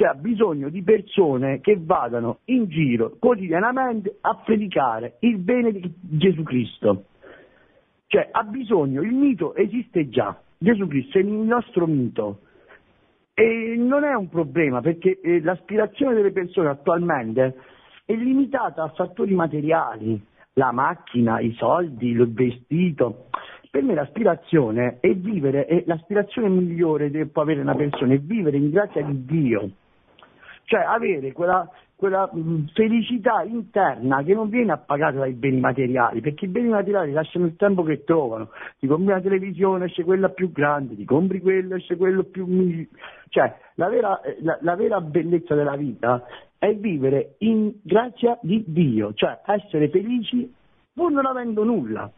cioè 0.02 0.10
ha 0.10 0.16
bisogno 0.16 0.70
di 0.70 0.82
persone 0.82 1.60
che 1.60 1.78
vadano 1.80 2.40
in 2.46 2.68
giro 2.70 3.18
quotidianamente 3.20 4.18
a 4.22 4.36
predicare 4.44 5.18
il 5.20 5.38
bene 5.38 5.72
di 5.72 5.94
Gesù 6.00 6.42
Cristo. 6.42 7.06
Cioè 8.08 8.30
ha 8.32 8.42
bisogno, 8.42 9.04
il 9.04 9.14
mito 9.14 9.54
esiste 9.54 10.10
già, 10.10 10.36
Gesù 10.58 10.88
Cristo 10.88 11.20
è 11.20 11.22
il 11.22 11.28
nostro 11.28 11.86
mito. 11.86 12.40
E 13.36 13.76
non 13.78 14.04
è 14.04 14.16
un 14.16 14.28
problema 14.28 14.82
perché 14.82 15.20
eh, 15.22 15.40
l'aspirazione 15.40 16.16
delle 16.16 16.32
persone 16.32 16.70
attualmente 16.70 17.58
è 18.04 18.14
limitata 18.14 18.82
a 18.82 18.90
fattori 18.96 19.36
materiali, 19.36 20.20
la 20.54 20.72
macchina, 20.72 21.40
i 21.40 21.54
soldi, 21.54 22.08
il 22.08 22.28
vestito. 22.34 23.28
Per 23.70 23.84
me 23.84 23.94
l'aspirazione 23.94 24.98
è 25.00 25.14
vivere, 25.14 25.66
è 25.66 25.84
l'aspirazione 25.86 26.50
migliore 26.50 27.12
che 27.12 27.28
può 27.28 27.44
avere 27.44 27.62
una 27.62 27.76
persona 27.76 28.16
è 28.16 28.18
vivere 28.20 28.58
in 28.58 28.72
grazia 28.72 29.04
di 29.04 29.26
Dio 29.26 29.70
cioè 30.72 30.86
avere 30.86 31.34
quella, 31.34 31.70
quella 31.98 32.32
mm, 32.34 32.68
felicità 32.74 33.44
interna 33.44 34.24
che 34.24 34.34
non 34.34 34.48
viene 34.48 34.72
appagata 34.72 35.18
dai 35.18 35.34
beni 35.34 35.60
materiali, 35.60 36.22
perché 36.22 36.46
i 36.46 36.48
beni 36.48 36.70
materiali 36.70 37.12
lasciano 37.12 37.46
il 37.46 37.58
tempo 37.58 37.84
che 37.84 38.06
trovano, 38.06 38.52
ti 38.80 38.88
compri 38.88 39.12
una 39.12 39.20
televisione, 39.20 39.86
esce 39.86 40.06
quella 40.06 40.30
più 40.30 40.54
grande, 40.54 40.96
ti 40.96 41.04
compri 41.04 41.42
quello, 41.42 41.76
esce 41.76 41.98
quello 41.98 42.24
più... 42.24 42.48
cioè 43.28 43.54
la 43.76 43.90
vera, 43.90 44.22
la, 44.44 44.58
la 44.62 44.76
vera 44.78 45.02
bellezza 45.02 45.56
della 45.56 45.76
vita 45.76 46.24
è 46.58 46.74
vivere 46.74 47.36
in 47.40 47.74
grazia 47.84 48.40
di 48.42 48.64
Dio, 48.66 49.14
cioè 49.14 49.42
essere 49.46 49.90
felici 49.90 50.50
pur 50.94 51.12
non 51.12 51.26
avendo 51.26 51.66
nulla. 51.66 52.10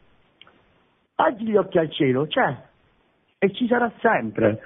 Alzi 1.15 1.43
gli 1.43 1.55
occhi 1.55 1.79
al 1.79 1.91
cielo, 1.91 2.27
c'è 2.27 2.55
e 3.39 3.51
ci 3.51 3.65
sarà 3.65 3.91
sempre. 3.99 4.61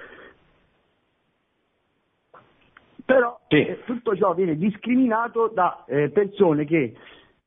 Però 3.08 3.40
sì. 3.48 3.56
eh, 3.56 3.80
tutto 3.86 4.18
ciò 4.18 4.34
viene 4.34 4.58
discriminato 4.58 5.50
da 5.54 5.86
eh, 5.88 6.10
persone 6.10 6.66
che 6.66 6.94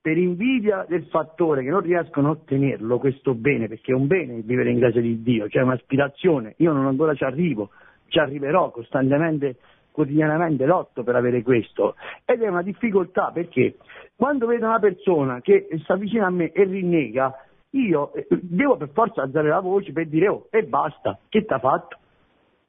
per 0.01 0.17
invidia 0.17 0.87
del 0.89 1.05
fattore 1.05 1.63
che 1.63 1.69
non 1.69 1.83
riescono 1.83 2.29
a 2.29 2.31
ottenerlo 2.31 2.99
questo 2.99 3.35
bene, 3.35 3.69
perché 3.69 3.93
è 3.93 3.95
un 3.95 4.07
bene 4.07 4.41
vivere 4.41 4.71
in 4.71 4.79
grazia 4.79 5.03
di 5.03 5.23
Dio, 5.23 5.51
cioè 5.51 5.63
un'aspirazione, 5.63 6.55
io 6.57 6.73
non 6.73 6.87
ancora 6.87 7.13
ci 7.15 7.25
arrivo, 7.25 7.69
ci 8.09 8.19
arriverò 8.19 8.71
costantemente, 8.71 9.57
quotidianamente 9.91 10.65
lotto 10.65 11.03
per 11.03 11.17
avere 11.17 11.43
questo 11.43 11.95
ed 12.25 12.41
è 12.41 12.49
una 12.49 12.63
difficoltà 12.63 13.31
perché 13.31 13.77
quando 14.17 14.47
vedo 14.47 14.65
una 14.65 14.79
persona 14.79 15.43
che 15.43 15.69
sta 15.83 15.97
vicino 15.97 16.25
a 16.25 16.31
me 16.31 16.53
e 16.53 16.65
rinnega, 16.65 17.35
io 17.73 18.15
eh, 18.15 18.27
devo 18.31 18.79
per 18.79 18.89
forza 18.95 19.21
alzare 19.21 19.49
la 19.49 19.61
voce 19.61 19.93
per 19.93 20.07
dire 20.07 20.29
oh 20.29 20.47
e 20.51 20.63
basta, 20.63 21.19
che 21.29 21.45
t'ha 21.45 21.59
fatto? 21.59 21.99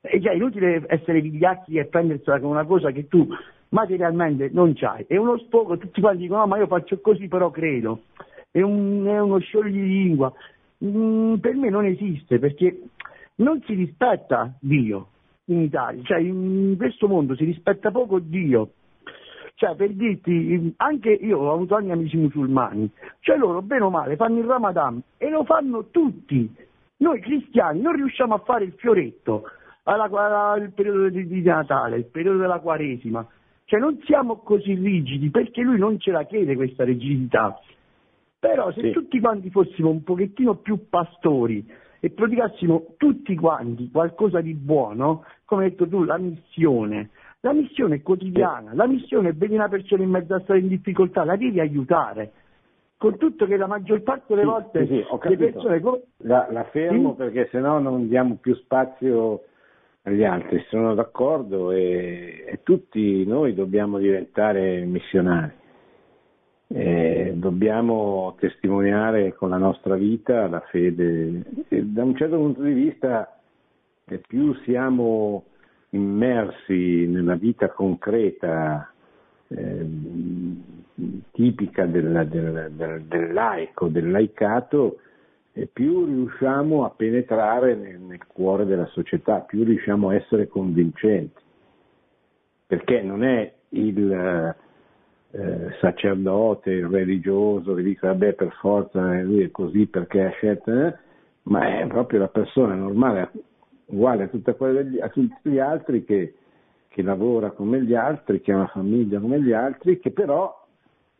E 0.01 0.19
già 0.19 0.31
è 0.31 0.35
inutile 0.35 0.83
essere 0.87 1.21
vigliacchi 1.21 1.77
e 1.77 1.85
prendersela 1.85 2.39
come 2.39 2.51
una 2.51 2.65
cosa 2.65 2.91
che 2.91 3.07
tu 3.07 3.27
materialmente 3.69 4.49
non 4.51 4.73
c'hai. 4.73 5.05
È 5.07 5.15
uno 5.15 5.37
sfogo, 5.37 5.77
tutti 5.77 6.01
quanti 6.01 6.23
dicono 6.23 6.41
no 6.41 6.47
ma 6.47 6.57
io 6.57 6.67
faccio 6.67 6.99
così 6.99 7.27
però 7.27 7.51
credo. 7.51 8.03
È, 8.49 8.61
un, 8.61 9.05
è 9.05 9.19
uno 9.19 9.39
scioglilingua. 9.39 10.33
Mm, 10.83 11.35
per 11.35 11.55
me 11.55 11.69
non 11.69 11.85
esiste 11.85 12.39
perché 12.39 12.81
non 13.35 13.61
si 13.65 13.73
rispetta 13.75 14.51
Dio 14.59 15.07
in 15.45 15.61
Italia, 15.61 16.01
cioè 16.03 16.19
in 16.19 16.75
questo 16.77 17.07
mondo 17.07 17.35
si 17.35 17.43
rispetta 17.43 17.91
poco 17.91 18.19
Dio. 18.19 18.71
Cioè, 19.55 19.75
per 19.75 19.91
dirti, 19.91 20.73
anche 20.77 21.11
io 21.11 21.37
ho 21.37 21.53
avuto 21.53 21.75
anche 21.75 21.91
amici 21.91 22.17
musulmani, 22.17 22.89
cioè 23.19 23.37
loro, 23.37 23.61
bene 23.61 23.83
o 23.83 23.91
male, 23.91 24.15
fanno 24.15 24.39
il 24.39 24.45
Ramadan 24.45 24.99
e 25.17 25.29
lo 25.29 25.43
fanno 25.43 25.89
tutti. 25.91 26.51
Noi 26.97 27.19
cristiani 27.19 27.79
non 27.79 27.93
riusciamo 27.93 28.33
a 28.33 28.39
fare 28.39 28.63
il 28.63 28.73
fioretto, 28.73 29.43
alla, 29.83 30.03
alla, 30.03 30.55
il 30.57 30.71
periodo 30.71 31.09
di, 31.09 31.25
di, 31.27 31.41
Natale, 31.41 31.97
il 31.97 32.05
periodo 32.05 32.39
della 32.39 32.59
Quaresima. 32.59 33.25
Cioè 33.65 33.79
non 33.79 33.99
siamo 34.03 34.37
così 34.37 34.73
rigidi 34.73 35.29
perché 35.29 35.61
lui 35.61 35.77
non 35.77 35.99
ce 35.99 36.11
la 36.11 36.23
chiede 36.23 36.55
questa 36.55 36.83
rigidità. 36.83 37.59
Però 38.39 38.71
se 38.71 38.81
sì. 38.81 38.91
tutti 38.91 39.19
quanti 39.19 39.49
fossimo 39.49 39.89
un 39.89 40.03
pochettino 40.03 40.55
più 40.55 40.89
pastori 40.89 41.65
e 41.99 42.09
predicassimo 42.09 42.95
tutti 42.97 43.35
quanti 43.35 43.89
qualcosa 43.91 44.41
di 44.41 44.55
buono, 44.55 45.23
come 45.45 45.65
hai 45.65 45.69
detto 45.69 45.87
tu, 45.87 46.03
la 46.03 46.17
missione. 46.17 47.11
La 47.43 47.53
missione 47.53 47.95
è 47.95 48.01
quotidiana, 48.01 48.73
la 48.75 48.85
missione 48.85 49.29
è 49.29 49.33
vedere 49.33 49.55
una 49.55 49.69
persona 49.69 50.03
in 50.03 50.09
mezzo 50.09 50.35
a 50.35 50.41
stare 50.41 50.59
in 50.59 50.67
difficoltà, 50.67 51.23
la 51.23 51.35
devi 51.35 51.59
aiutare 51.59 52.33
con 52.97 53.17
tutto 53.17 53.47
che 53.47 53.57
la 53.57 53.65
maggior 53.65 54.03
parte 54.03 54.35
delle 54.35 54.45
volte 54.45 54.85
sì, 54.85 55.03
sì, 55.03 55.29
le 55.29 55.37
persone... 55.37 55.81
La, 56.17 56.47
la 56.51 56.63
fermo 56.65 57.11
sì? 57.11 57.15
perché 57.17 57.47
sennò 57.49 57.79
non 57.79 58.07
diamo 58.07 58.37
più 58.39 58.53
spazio 58.53 59.41
agli 60.03 60.23
altri, 60.23 60.63
sono 60.69 60.95
d'accordo 60.95 61.71
e, 61.71 62.45
e 62.47 62.59
tutti 62.63 63.25
noi 63.25 63.53
dobbiamo 63.53 63.99
diventare 63.99 64.83
missionari. 64.85 65.59
E 66.73 67.33
dobbiamo 67.35 68.35
testimoniare 68.39 69.33
con 69.33 69.49
la 69.49 69.57
nostra 69.57 69.95
vita 69.95 70.47
la 70.47 70.61
fede. 70.71 71.43
E 71.67 71.83
da 71.83 72.03
un 72.03 72.15
certo 72.15 72.37
punto 72.37 72.61
di 72.61 72.73
vista, 72.73 73.39
più 74.25 74.53
siamo 74.63 75.43
immersi 75.89 77.05
nella 77.07 77.35
vita 77.35 77.69
concreta, 77.69 78.91
eh, 79.49 79.85
tipica 81.31 81.85
del, 81.85 82.27
del, 82.29 82.71
del, 82.71 83.01
del, 83.03 83.33
laico, 83.33 83.87
del 83.87 84.09
laicato, 84.09 84.97
e 85.53 85.67
più 85.71 86.05
riusciamo 86.05 86.85
a 86.85 86.91
penetrare 86.91 87.75
nel, 87.75 87.99
nel, 87.99 88.25
cuore 88.25 88.65
della 88.65 88.85
società, 88.87 89.39
più 89.39 89.63
riusciamo 89.63 90.09
a 90.09 90.15
essere 90.15 90.47
convincenti, 90.47 91.41
perché 92.65 93.01
non 93.01 93.23
è 93.23 93.53
il 93.69 94.55
eh, 95.31 95.75
sacerdote, 95.79 96.71
il 96.71 96.87
religioso 96.87 97.73
che 97.73 97.83
dice 97.83 98.07
vabbè 98.07 98.33
per 98.33 98.53
forza 98.59 99.21
lui 99.21 99.43
è 99.43 99.51
così 99.51 99.87
perché 99.87 100.23
ha 100.23 100.29
scelto, 100.31 100.71
eh, 100.71 100.95
ma 101.43 101.79
è 101.79 101.87
proprio 101.87 102.19
la 102.19 102.27
persona 102.29 102.73
normale, 102.73 103.31
uguale 103.87 104.29
a, 104.31 104.71
degli, 104.71 104.99
a 104.99 105.09
tutti 105.09 105.49
gli 105.49 105.59
altri 105.59 106.05
che, 106.05 106.35
che, 106.87 107.01
lavora 107.01 107.51
come 107.51 107.81
gli 107.81 107.93
altri, 107.93 108.39
che 108.39 108.53
ha 108.53 108.57
una 108.57 108.67
famiglia 108.67 109.19
come 109.19 109.41
gli 109.41 109.51
altri, 109.51 109.99
che 109.99 110.11
però, 110.11 110.65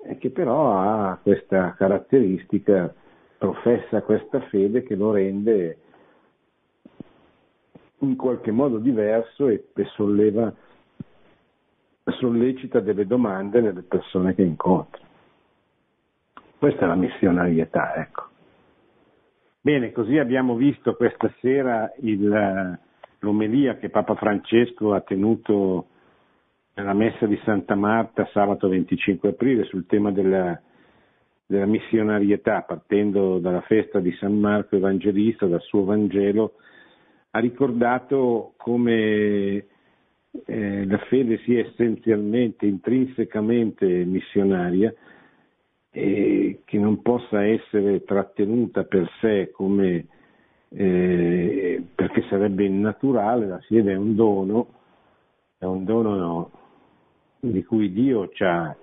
eh, 0.06 0.18
che 0.18 0.30
però 0.30 0.72
ha 0.78 1.20
questa 1.22 1.74
caratteristica 1.78 2.94
professa 3.42 4.04
questa 4.04 4.40
fede 4.50 4.84
che 4.84 4.94
lo 4.94 5.12
rende 5.12 5.78
in 8.02 8.16
qualche 8.16 8.52
modo 8.52 8.78
diverso 8.78 9.48
e, 9.48 9.66
solleva, 9.96 10.54
sollecita 12.04 12.80
delle 12.82 13.08
domande 13.08 13.60
nelle 13.60 13.82
persone 13.82 14.36
che 14.36 14.44
incontra. 14.44 15.02
Questa 16.56 16.86
è 16.86 16.88
la 16.88 16.94
missionarietà, 16.94 17.96
ecco. 17.96 18.28
Bene, 19.60 19.92
così 19.92 20.20
abbiamo 20.20 20.54
visto 20.54 20.94
questa 20.96 21.34
sera 21.40 21.92
il, 22.02 22.80
l'omelia 23.20 23.78
che 23.78 23.90
Papa 23.90 24.14
Francesco 24.14 24.94
ha 24.94 25.02
tenuto 25.02 25.88
nella 26.76 26.94
messa 26.94 27.26
di 27.26 27.40
Santa 27.44 27.74
Marta 27.74 28.30
sabato 28.32 28.68
25 28.68 29.30
aprile 29.30 29.64
sul 29.64 29.88
tema 29.88 30.12
della 30.12 30.62
della 31.52 31.66
missionarietà, 31.66 32.62
partendo 32.62 33.38
dalla 33.40 33.62
festa 33.62 34.00
di 34.00 34.14
San 34.14 34.40
Marco 34.40 34.78
Evangelista, 34.78 35.48
dal 35.48 35.62
suo 35.62 35.84
Vangelo, 35.84 36.54
ha 37.32 37.40
ricordato 37.40 38.54
come 38.56 39.66
eh, 40.46 40.86
la 40.86 40.98
fede 41.10 41.40
sia 41.40 41.60
essenzialmente, 41.60 42.66
intrinsecamente 42.66 43.86
missionaria 43.86 44.94
e 45.92 46.62
che 46.64 46.78
non 46.80 47.02
possa 47.02 47.46
essere 47.46 48.06
trattenuta 48.06 48.86
per 48.86 49.10
sé 49.20 49.52
come 49.52 50.08
eh, 50.70 51.84
perché 51.94 52.24
sarebbe 52.30 52.64
innaturale, 52.64 53.46
la 53.46 53.60
fede 53.60 53.92
è 53.92 53.98
un 53.98 54.16
dono, 54.16 54.68
è 55.58 55.66
un 55.66 55.84
dono 55.84 56.16
no, 56.16 56.52
di 57.42 57.62
cui 57.66 57.92
Dio 57.92 58.30
ci 58.30 58.44
ha 58.46 58.74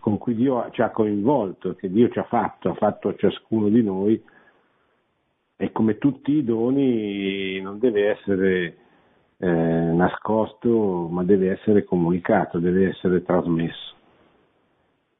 con 0.00 0.18
cui 0.18 0.34
Dio 0.34 0.68
ci 0.70 0.82
ha 0.82 0.90
coinvolto, 0.90 1.74
che 1.74 1.90
Dio 1.90 2.08
ci 2.10 2.18
ha 2.18 2.24
fatto, 2.24 2.70
ha 2.70 2.74
fatto 2.74 3.08
a 3.08 3.14
ciascuno 3.16 3.68
di 3.68 3.82
noi 3.82 4.22
e 5.56 5.72
come 5.72 5.98
tutti 5.98 6.32
i 6.32 6.44
doni 6.44 7.60
non 7.60 7.78
deve 7.78 8.10
essere 8.10 8.76
eh, 9.38 9.46
nascosto 9.48 11.08
ma 11.10 11.24
deve 11.24 11.50
essere 11.50 11.84
comunicato, 11.84 12.58
deve 12.58 12.88
essere 12.88 13.22
trasmesso. 13.22 13.94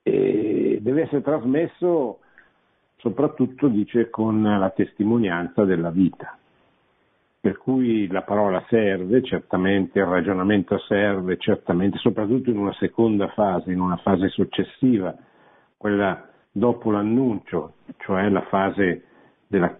E 0.02 0.78
deve 0.80 1.02
essere 1.02 1.22
trasmesso 1.22 2.20
soprattutto, 2.96 3.68
dice, 3.68 4.08
con 4.10 4.42
la 4.42 4.70
testimonianza 4.70 5.64
della 5.64 5.90
vita 5.90 6.38
per 7.40 7.58
cui 7.58 8.06
la 8.08 8.22
parola 8.22 8.64
serve, 8.68 9.22
certamente 9.22 9.98
il 9.98 10.06
ragionamento 10.06 10.78
serve, 10.80 11.36
certamente, 11.36 11.98
soprattutto 11.98 12.50
in 12.50 12.58
una 12.58 12.74
seconda 12.74 13.28
fase, 13.28 13.72
in 13.72 13.80
una 13.80 13.96
fase 13.98 14.28
successiva, 14.28 15.14
quella 15.76 16.28
dopo 16.50 16.90
l'annuncio, 16.90 17.74
cioè 17.98 18.28
la 18.28 18.42
fase 18.42 19.04
della 19.46 19.78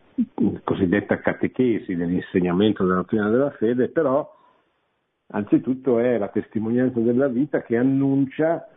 cosiddetta 0.63 1.19
catechesi, 1.19 1.97
dell'insegnamento 1.97 2.85
della 2.85 2.97
dottrina 2.97 3.29
della 3.29 3.51
fede, 3.51 3.89
però 3.89 4.35
anzitutto 5.29 5.99
è 5.99 6.19
la 6.19 6.29
testimonianza 6.29 7.01
della 7.01 7.29
vita 7.29 7.63
che 7.63 7.77
annuncia 7.77 8.69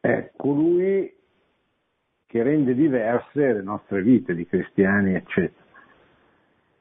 è 0.00 0.30
colui 0.36 1.12
che 2.26 2.42
rende 2.42 2.74
diverse 2.74 3.52
le 3.52 3.62
nostre 3.62 4.02
vite 4.02 4.34
di 4.34 4.46
cristiani, 4.46 5.14
eccetera. 5.14 5.64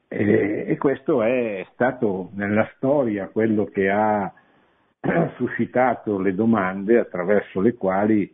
E, 0.08 0.66
e 0.68 0.78
questo 0.78 1.24
è 1.24 1.66
stato 1.74 2.30
nella 2.34 2.70
storia 2.76 3.28
quello 3.28 3.66
che 3.66 3.90
ha 3.90 4.32
suscitato 5.36 6.20
le 6.20 6.34
domande 6.34 7.00
attraverso 7.00 7.60
le 7.60 7.74
quali 7.74 8.34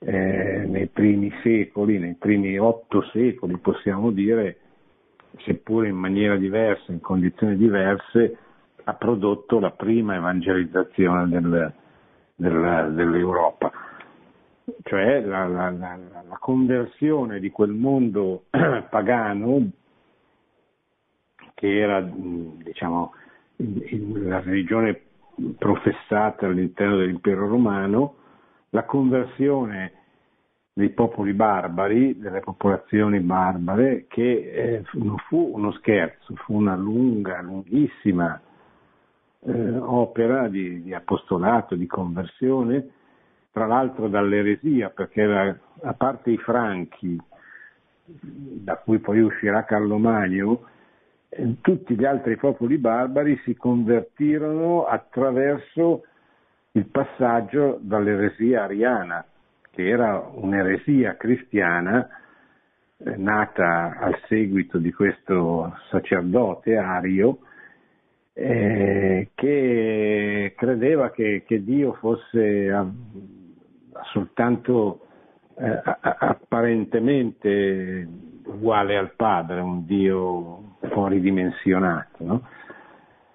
eh, 0.00 0.64
nei 0.66 0.86
primi 0.86 1.32
secoli, 1.42 1.98
nei 1.98 2.14
primi 2.14 2.58
otto 2.58 3.02
secoli 3.12 3.56
possiamo 3.58 4.10
dire, 4.10 4.58
seppure 5.38 5.88
in 5.88 5.96
maniera 5.96 6.36
diversa, 6.36 6.92
in 6.92 7.00
condizioni 7.00 7.56
diverse, 7.56 8.36
ha 8.84 8.94
prodotto 8.94 9.58
la 9.58 9.72
prima 9.72 10.14
evangelizzazione 10.14 11.28
del, 11.28 11.72
della, 12.34 12.82
dell'Europa, 12.88 13.70
cioè 14.84 15.20
la, 15.20 15.46
la, 15.46 15.70
la, 15.70 15.98
la, 16.28 16.38
conversione 16.38 17.40
di 17.40 17.50
quel 17.50 17.72
mondo 17.72 18.44
pagano 18.88 19.70
che 21.58 21.76
era 21.76 22.00
diciamo, 22.00 23.14
la 23.56 24.38
religione 24.38 25.00
professata 25.58 26.46
all'interno 26.46 26.98
dell'impero 26.98 27.48
romano, 27.48 28.14
la 28.68 28.84
conversione 28.84 29.92
dei 30.72 30.90
popoli 30.90 31.32
barbari, 31.32 32.16
delle 32.16 32.38
popolazioni 32.38 33.18
barbare, 33.18 34.04
che 34.06 34.22
eh, 34.22 34.84
non 34.92 35.16
fu 35.26 35.50
uno 35.52 35.72
scherzo, 35.72 36.36
fu 36.36 36.54
una 36.54 36.76
lunga, 36.76 37.42
lunghissima 37.42 38.40
eh, 39.40 39.78
opera 39.78 40.46
di, 40.46 40.80
di, 40.84 40.94
apostolato, 40.94 41.74
di 41.74 41.86
conversione, 41.86 42.88
tra 43.50 43.66
l'altro 43.66 44.06
dall'eresia, 44.06 44.90
perché 44.90 45.22
era, 45.22 45.58
a 45.82 45.94
parte 45.94 46.30
i 46.30 46.38
franchi, 46.38 47.20
da 48.04 48.76
cui 48.76 49.00
poi 49.00 49.18
uscirà 49.18 49.64
Carlo 49.64 49.98
Magno, 49.98 50.76
tutti 51.60 51.94
gli 51.94 52.04
altri 52.04 52.36
popoli 52.36 52.78
barbari 52.78 53.38
si 53.44 53.54
convertirono 53.54 54.86
attraverso 54.86 56.04
il 56.72 56.86
passaggio 56.86 57.78
dall'eresia 57.80 58.64
ariana, 58.64 59.24
che 59.70 59.88
era 59.88 60.18
un'eresia 60.18 61.16
cristiana 61.16 62.08
eh, 62.98 63.16
nata 63.16 63.96
al 63.98 64.18
seguito 64.26 64.78
di 64.78 64.92
questo 64.92 65.76
sacerdote 65.90 66.76
ario 66.76 67.38
eh, 68.32 69.30
che 69.34 70.54
credeva 70.56 71.10
che, 71.10 71.44
che 71.46 71.64
Dio 71.64 71.94
fosse 71.94 72.70
a, 72.70 72.86
soltanto 74.12 75.06
eh, 75.56 75.80
apparentemente 75.82 78.06
uguale 78.48 78.96
al 78.96 79.12
Padre, 79.14 79.60
un 79.60 79.84
Dio 79.86 80.76
fuori 80.90 81.20
dimensionato. 81.20 82.24
No? 82.24 82.48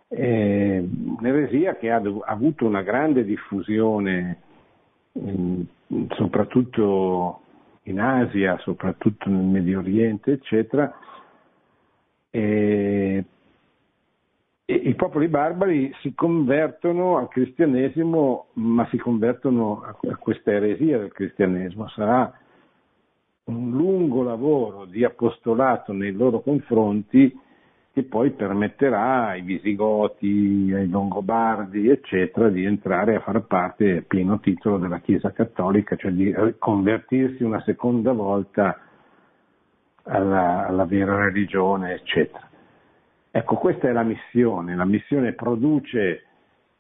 Un'eresia 0.10 1.76
che 1.78 1.92
ha, 1.92 2.02
avuto 2.26 2.66
una 2.66 2.84
grande 2.84 3.24
diffusione 3.24 4.38
soprattutto 6.10 7.42
in 7.84 8.00
Asia, 8.00 8.58
soprattutto 8.60 9.30
nel 9.30 9.44
Medio 9.44 9.80
Oriente, 9.80 10.34
eccetera, 10.34 10.92
e, 12.30 13.24
i 14.66 14.96
popoli 14.96 15.28
barbari 15.28 15.94
si 16.02 16.14
convertono 16.16 17.18
al 17.18 17.28
cristianesimo, 17.28 18.48
ma 18.54 18.88
si 18.88 18.98
convertono 18.98 19.84
a 19.84 20.16
questa 20.16 20.52
eresia 20.52 20.98
del 21.00 21.12
cristianesimo. 21.12 21.88
Sarà 21.90 22.34
un 23.46 23.72
lungo 23.72 24.24
lavoro 24.24 24.86
di 24.86 25.04
apostolato 25.04 25.92
nei 25.92 26.12
loro 26.12 26.42
confronti 26.42 27.40
che 27.92 28.04
poi 28.04 28.32
permetterà 28.32 29.28
ai 29.28 29.42
Visigoti, 29.42 30.72
ai 30.74 30.90
Longobardi, 30.90 31.90
eccetera, 31.90 32.50
di 32.50 32.66
entrare 32.66 33.16
a 33.16 33.20
far 33.20 33.42
parte 33.46 33.98
a 33.98 34.04
pieno 34.08 34.40
titolo 34.40 34.80
della 34.80 35.00
Chiesa 35.00 35.32
Cattolica, 35.32 35.96
cioè 35.96 36.12
di 36.12 36.34
convertirsi 36.58 37.44
una 37.44 37.62
seconda 37.62 38.12
volta 38.12 38.80
alla, 40.06 40.66
alla 40.66 40.86
vera 40.86 41.26
religione, 41.26 41.94
eccetera. 41.94 42.50
Ecco, 43.30 43.58
questa 43.58 43.90
è 43.90 43.92
la 43.92 44.04
missione, 44.04 44.76
la 44.76 44.86
missione 44.86 45.34
produce 45.34 46.24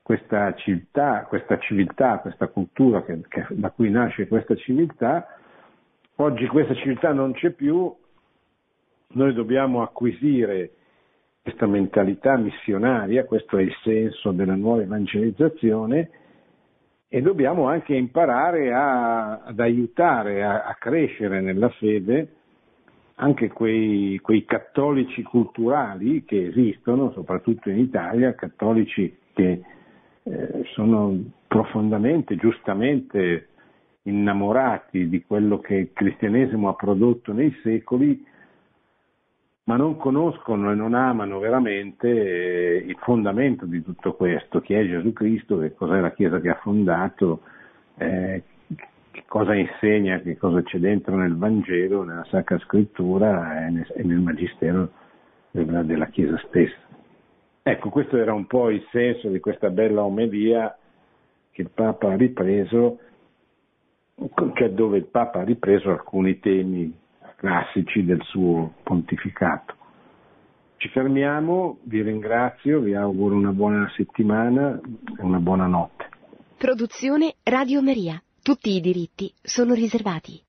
questa 0.01 0.53
civiltà, 0.55 1.26
questa, 1.28 1.59
civiltà, 1.59 2.18
questa 2.20 2.47
cultura 2.47 3.03
che, 3.03 3.22
che, 3.28 3.45
da 3.51 3.70
cui 3.70 3.91
nasce 3.91 4.28
questa 4.28 4.55
civiltà, 4.55 5.28
oggi 6.18 6.47
questa 6.47 6.74
civiltà 6.76 7.11
non 7.14 7.34
c'è 7.34 7.51
più, 7.51 7.93
noi 9.16 9.34
dobbiamo 9.34 9.82
acquisire 9.82 10.72
questa 11.41 11.68
mentalità 11.68 12.38
missionaria, 12.38 13.26
questo 13.26 13.57
è 13.57 13.61
il 13.61 13.76
senso 13.84 14.32
della 14.32 14.55
nuova 14.55 14.82
evangelizzazione 14.82 16.09
e 17.09 17.22
dobbiamo 17.22 17.68
anche 17.68 17.93
imparare 17.93 18.74
a, 18.74 19.41
ad 19.43 19.59
aiutare 19.59 20.43
a, 20.43 20.64
a, 20.64 20.76
crescere 20.80 21.41
nella 21.41 21.70
fede 21.70 22.32
anche 23.16 23.49
quei, 23.49 24.18
quei, 24.20 24.45
cattolici 24.45 25.22
culturali 25.22 26.24
che 26.26 26.47
esistono, 26.47 27.11
soprattutto 27.11 27.70
in 27.70 27.78
Italia, 27.78 28.34
cattolici 28.34 29.16
che 29.34 29.61
eh, 30.24 30.64
sono 30.74 31.16
profondamente, 31.47 32.36
giustamente 32.36 33.49
innamorati 34.04 35.08
di 35.08 35.24
quello 35.24 35.60
che 35.60 35.76
il 35.76 35.93
cristianesimo 35.93 36.70
ha 36.70 36.74
prodotto 36.74 37.34
nei 37.34 37.54
secoli 37.64 38.32
ma 39.66 39.78
non 39.78 39.95
conoscono 39.95 40.72
e 40.72 40.76
non 40.76 40.93
amano 40.93 41.39
veramente 41.39 42.10
eh, 42.10 42.78
il 42.86 42.97
fondamento 42.99 43.66
di 43.66 43.82
tutto 43.82 44.14
questo, 44.14 44.60
chi 44.60 44.74
è 44.74 44.86
Gesù 44.86 45.14
Cristo, 45.14 45.58
che 45.58 45.74
cos'è 45.74 46.01
la 46.01 46.12
Chiesa 46.12 46.41
che 46.41 46.49
ha 46.49 46.60
fondato, 46.62 47.41
eh, 47.95 48.43
che 49.12 49.24
cosa 49.26 49.56
insegna, 49.56 50.20
che 50.20 50.38
cosa 50.38 50.62
c'è 50.64 50.80
dentro 50.80 51.16
nel 51.16 51.38
Vangelo, 51.38 52.04
nella 52.04 52.26
Sacra 52.26 52.58
Scrittura 52.60 53.66
e 53.66 53.70
nel, 53.70 53.93
e 53.95 54.04
nel 54.04 54.20
Magistero 54.20 54.91
della, 55.51 55.82
della, 55.84 56.08
Chiesa 56.08 56.38
stessa. 56.47 56.82
Ecco, 57.62 57.89
questo 57.89 58.18
era 58.18 58.34
un 58.34 58.47
po' 58.47 58.70
il 58.70 58.86
senso 58.91 59.30
di 59.30 59.39
questa 59.39 59.70
bella 59.70 60.04
omelia 60.04 60.78
che 61.51 61.62
il 61.62 61.70
Papa 61.74 62.12
ha 62.12 62.18
ripreso, 62.18 62.99
dove 64.16 64.97
il 64.97 65.05
Papa 65.05 65.39
ha 65.39 65.43
ripreso 65.43 65.89
alcuni 65.89 66.39
temi 66.39 66.95
classici 67.38 68.05
del 68.05 68.22
suo 68.24 68.74
pontificato. 68.84 69.76
Ci 70.78 70.89
fermiamo, 70.89 71.80
vi 71.84 72.01
ringrazio, 72.01 72.80
vi 72.80 72.93
auguro 72.93 73.36
una 73.36 73.51
buona 73.51 73.89
settimana 73.95 74.80
e 75.18 75.22
una 75.22 75.39
buona 75.39 75.66
notte. 75.66 76.09
Produzione 76.57 77.36
Radio 77.43 77.82
Maria. 77.82 78.22
Tutti 78.41 78.70
i 78.76 78.82
diritti 78.82 79.34
sono 79.41 79.74
riservati. 79.74 80.41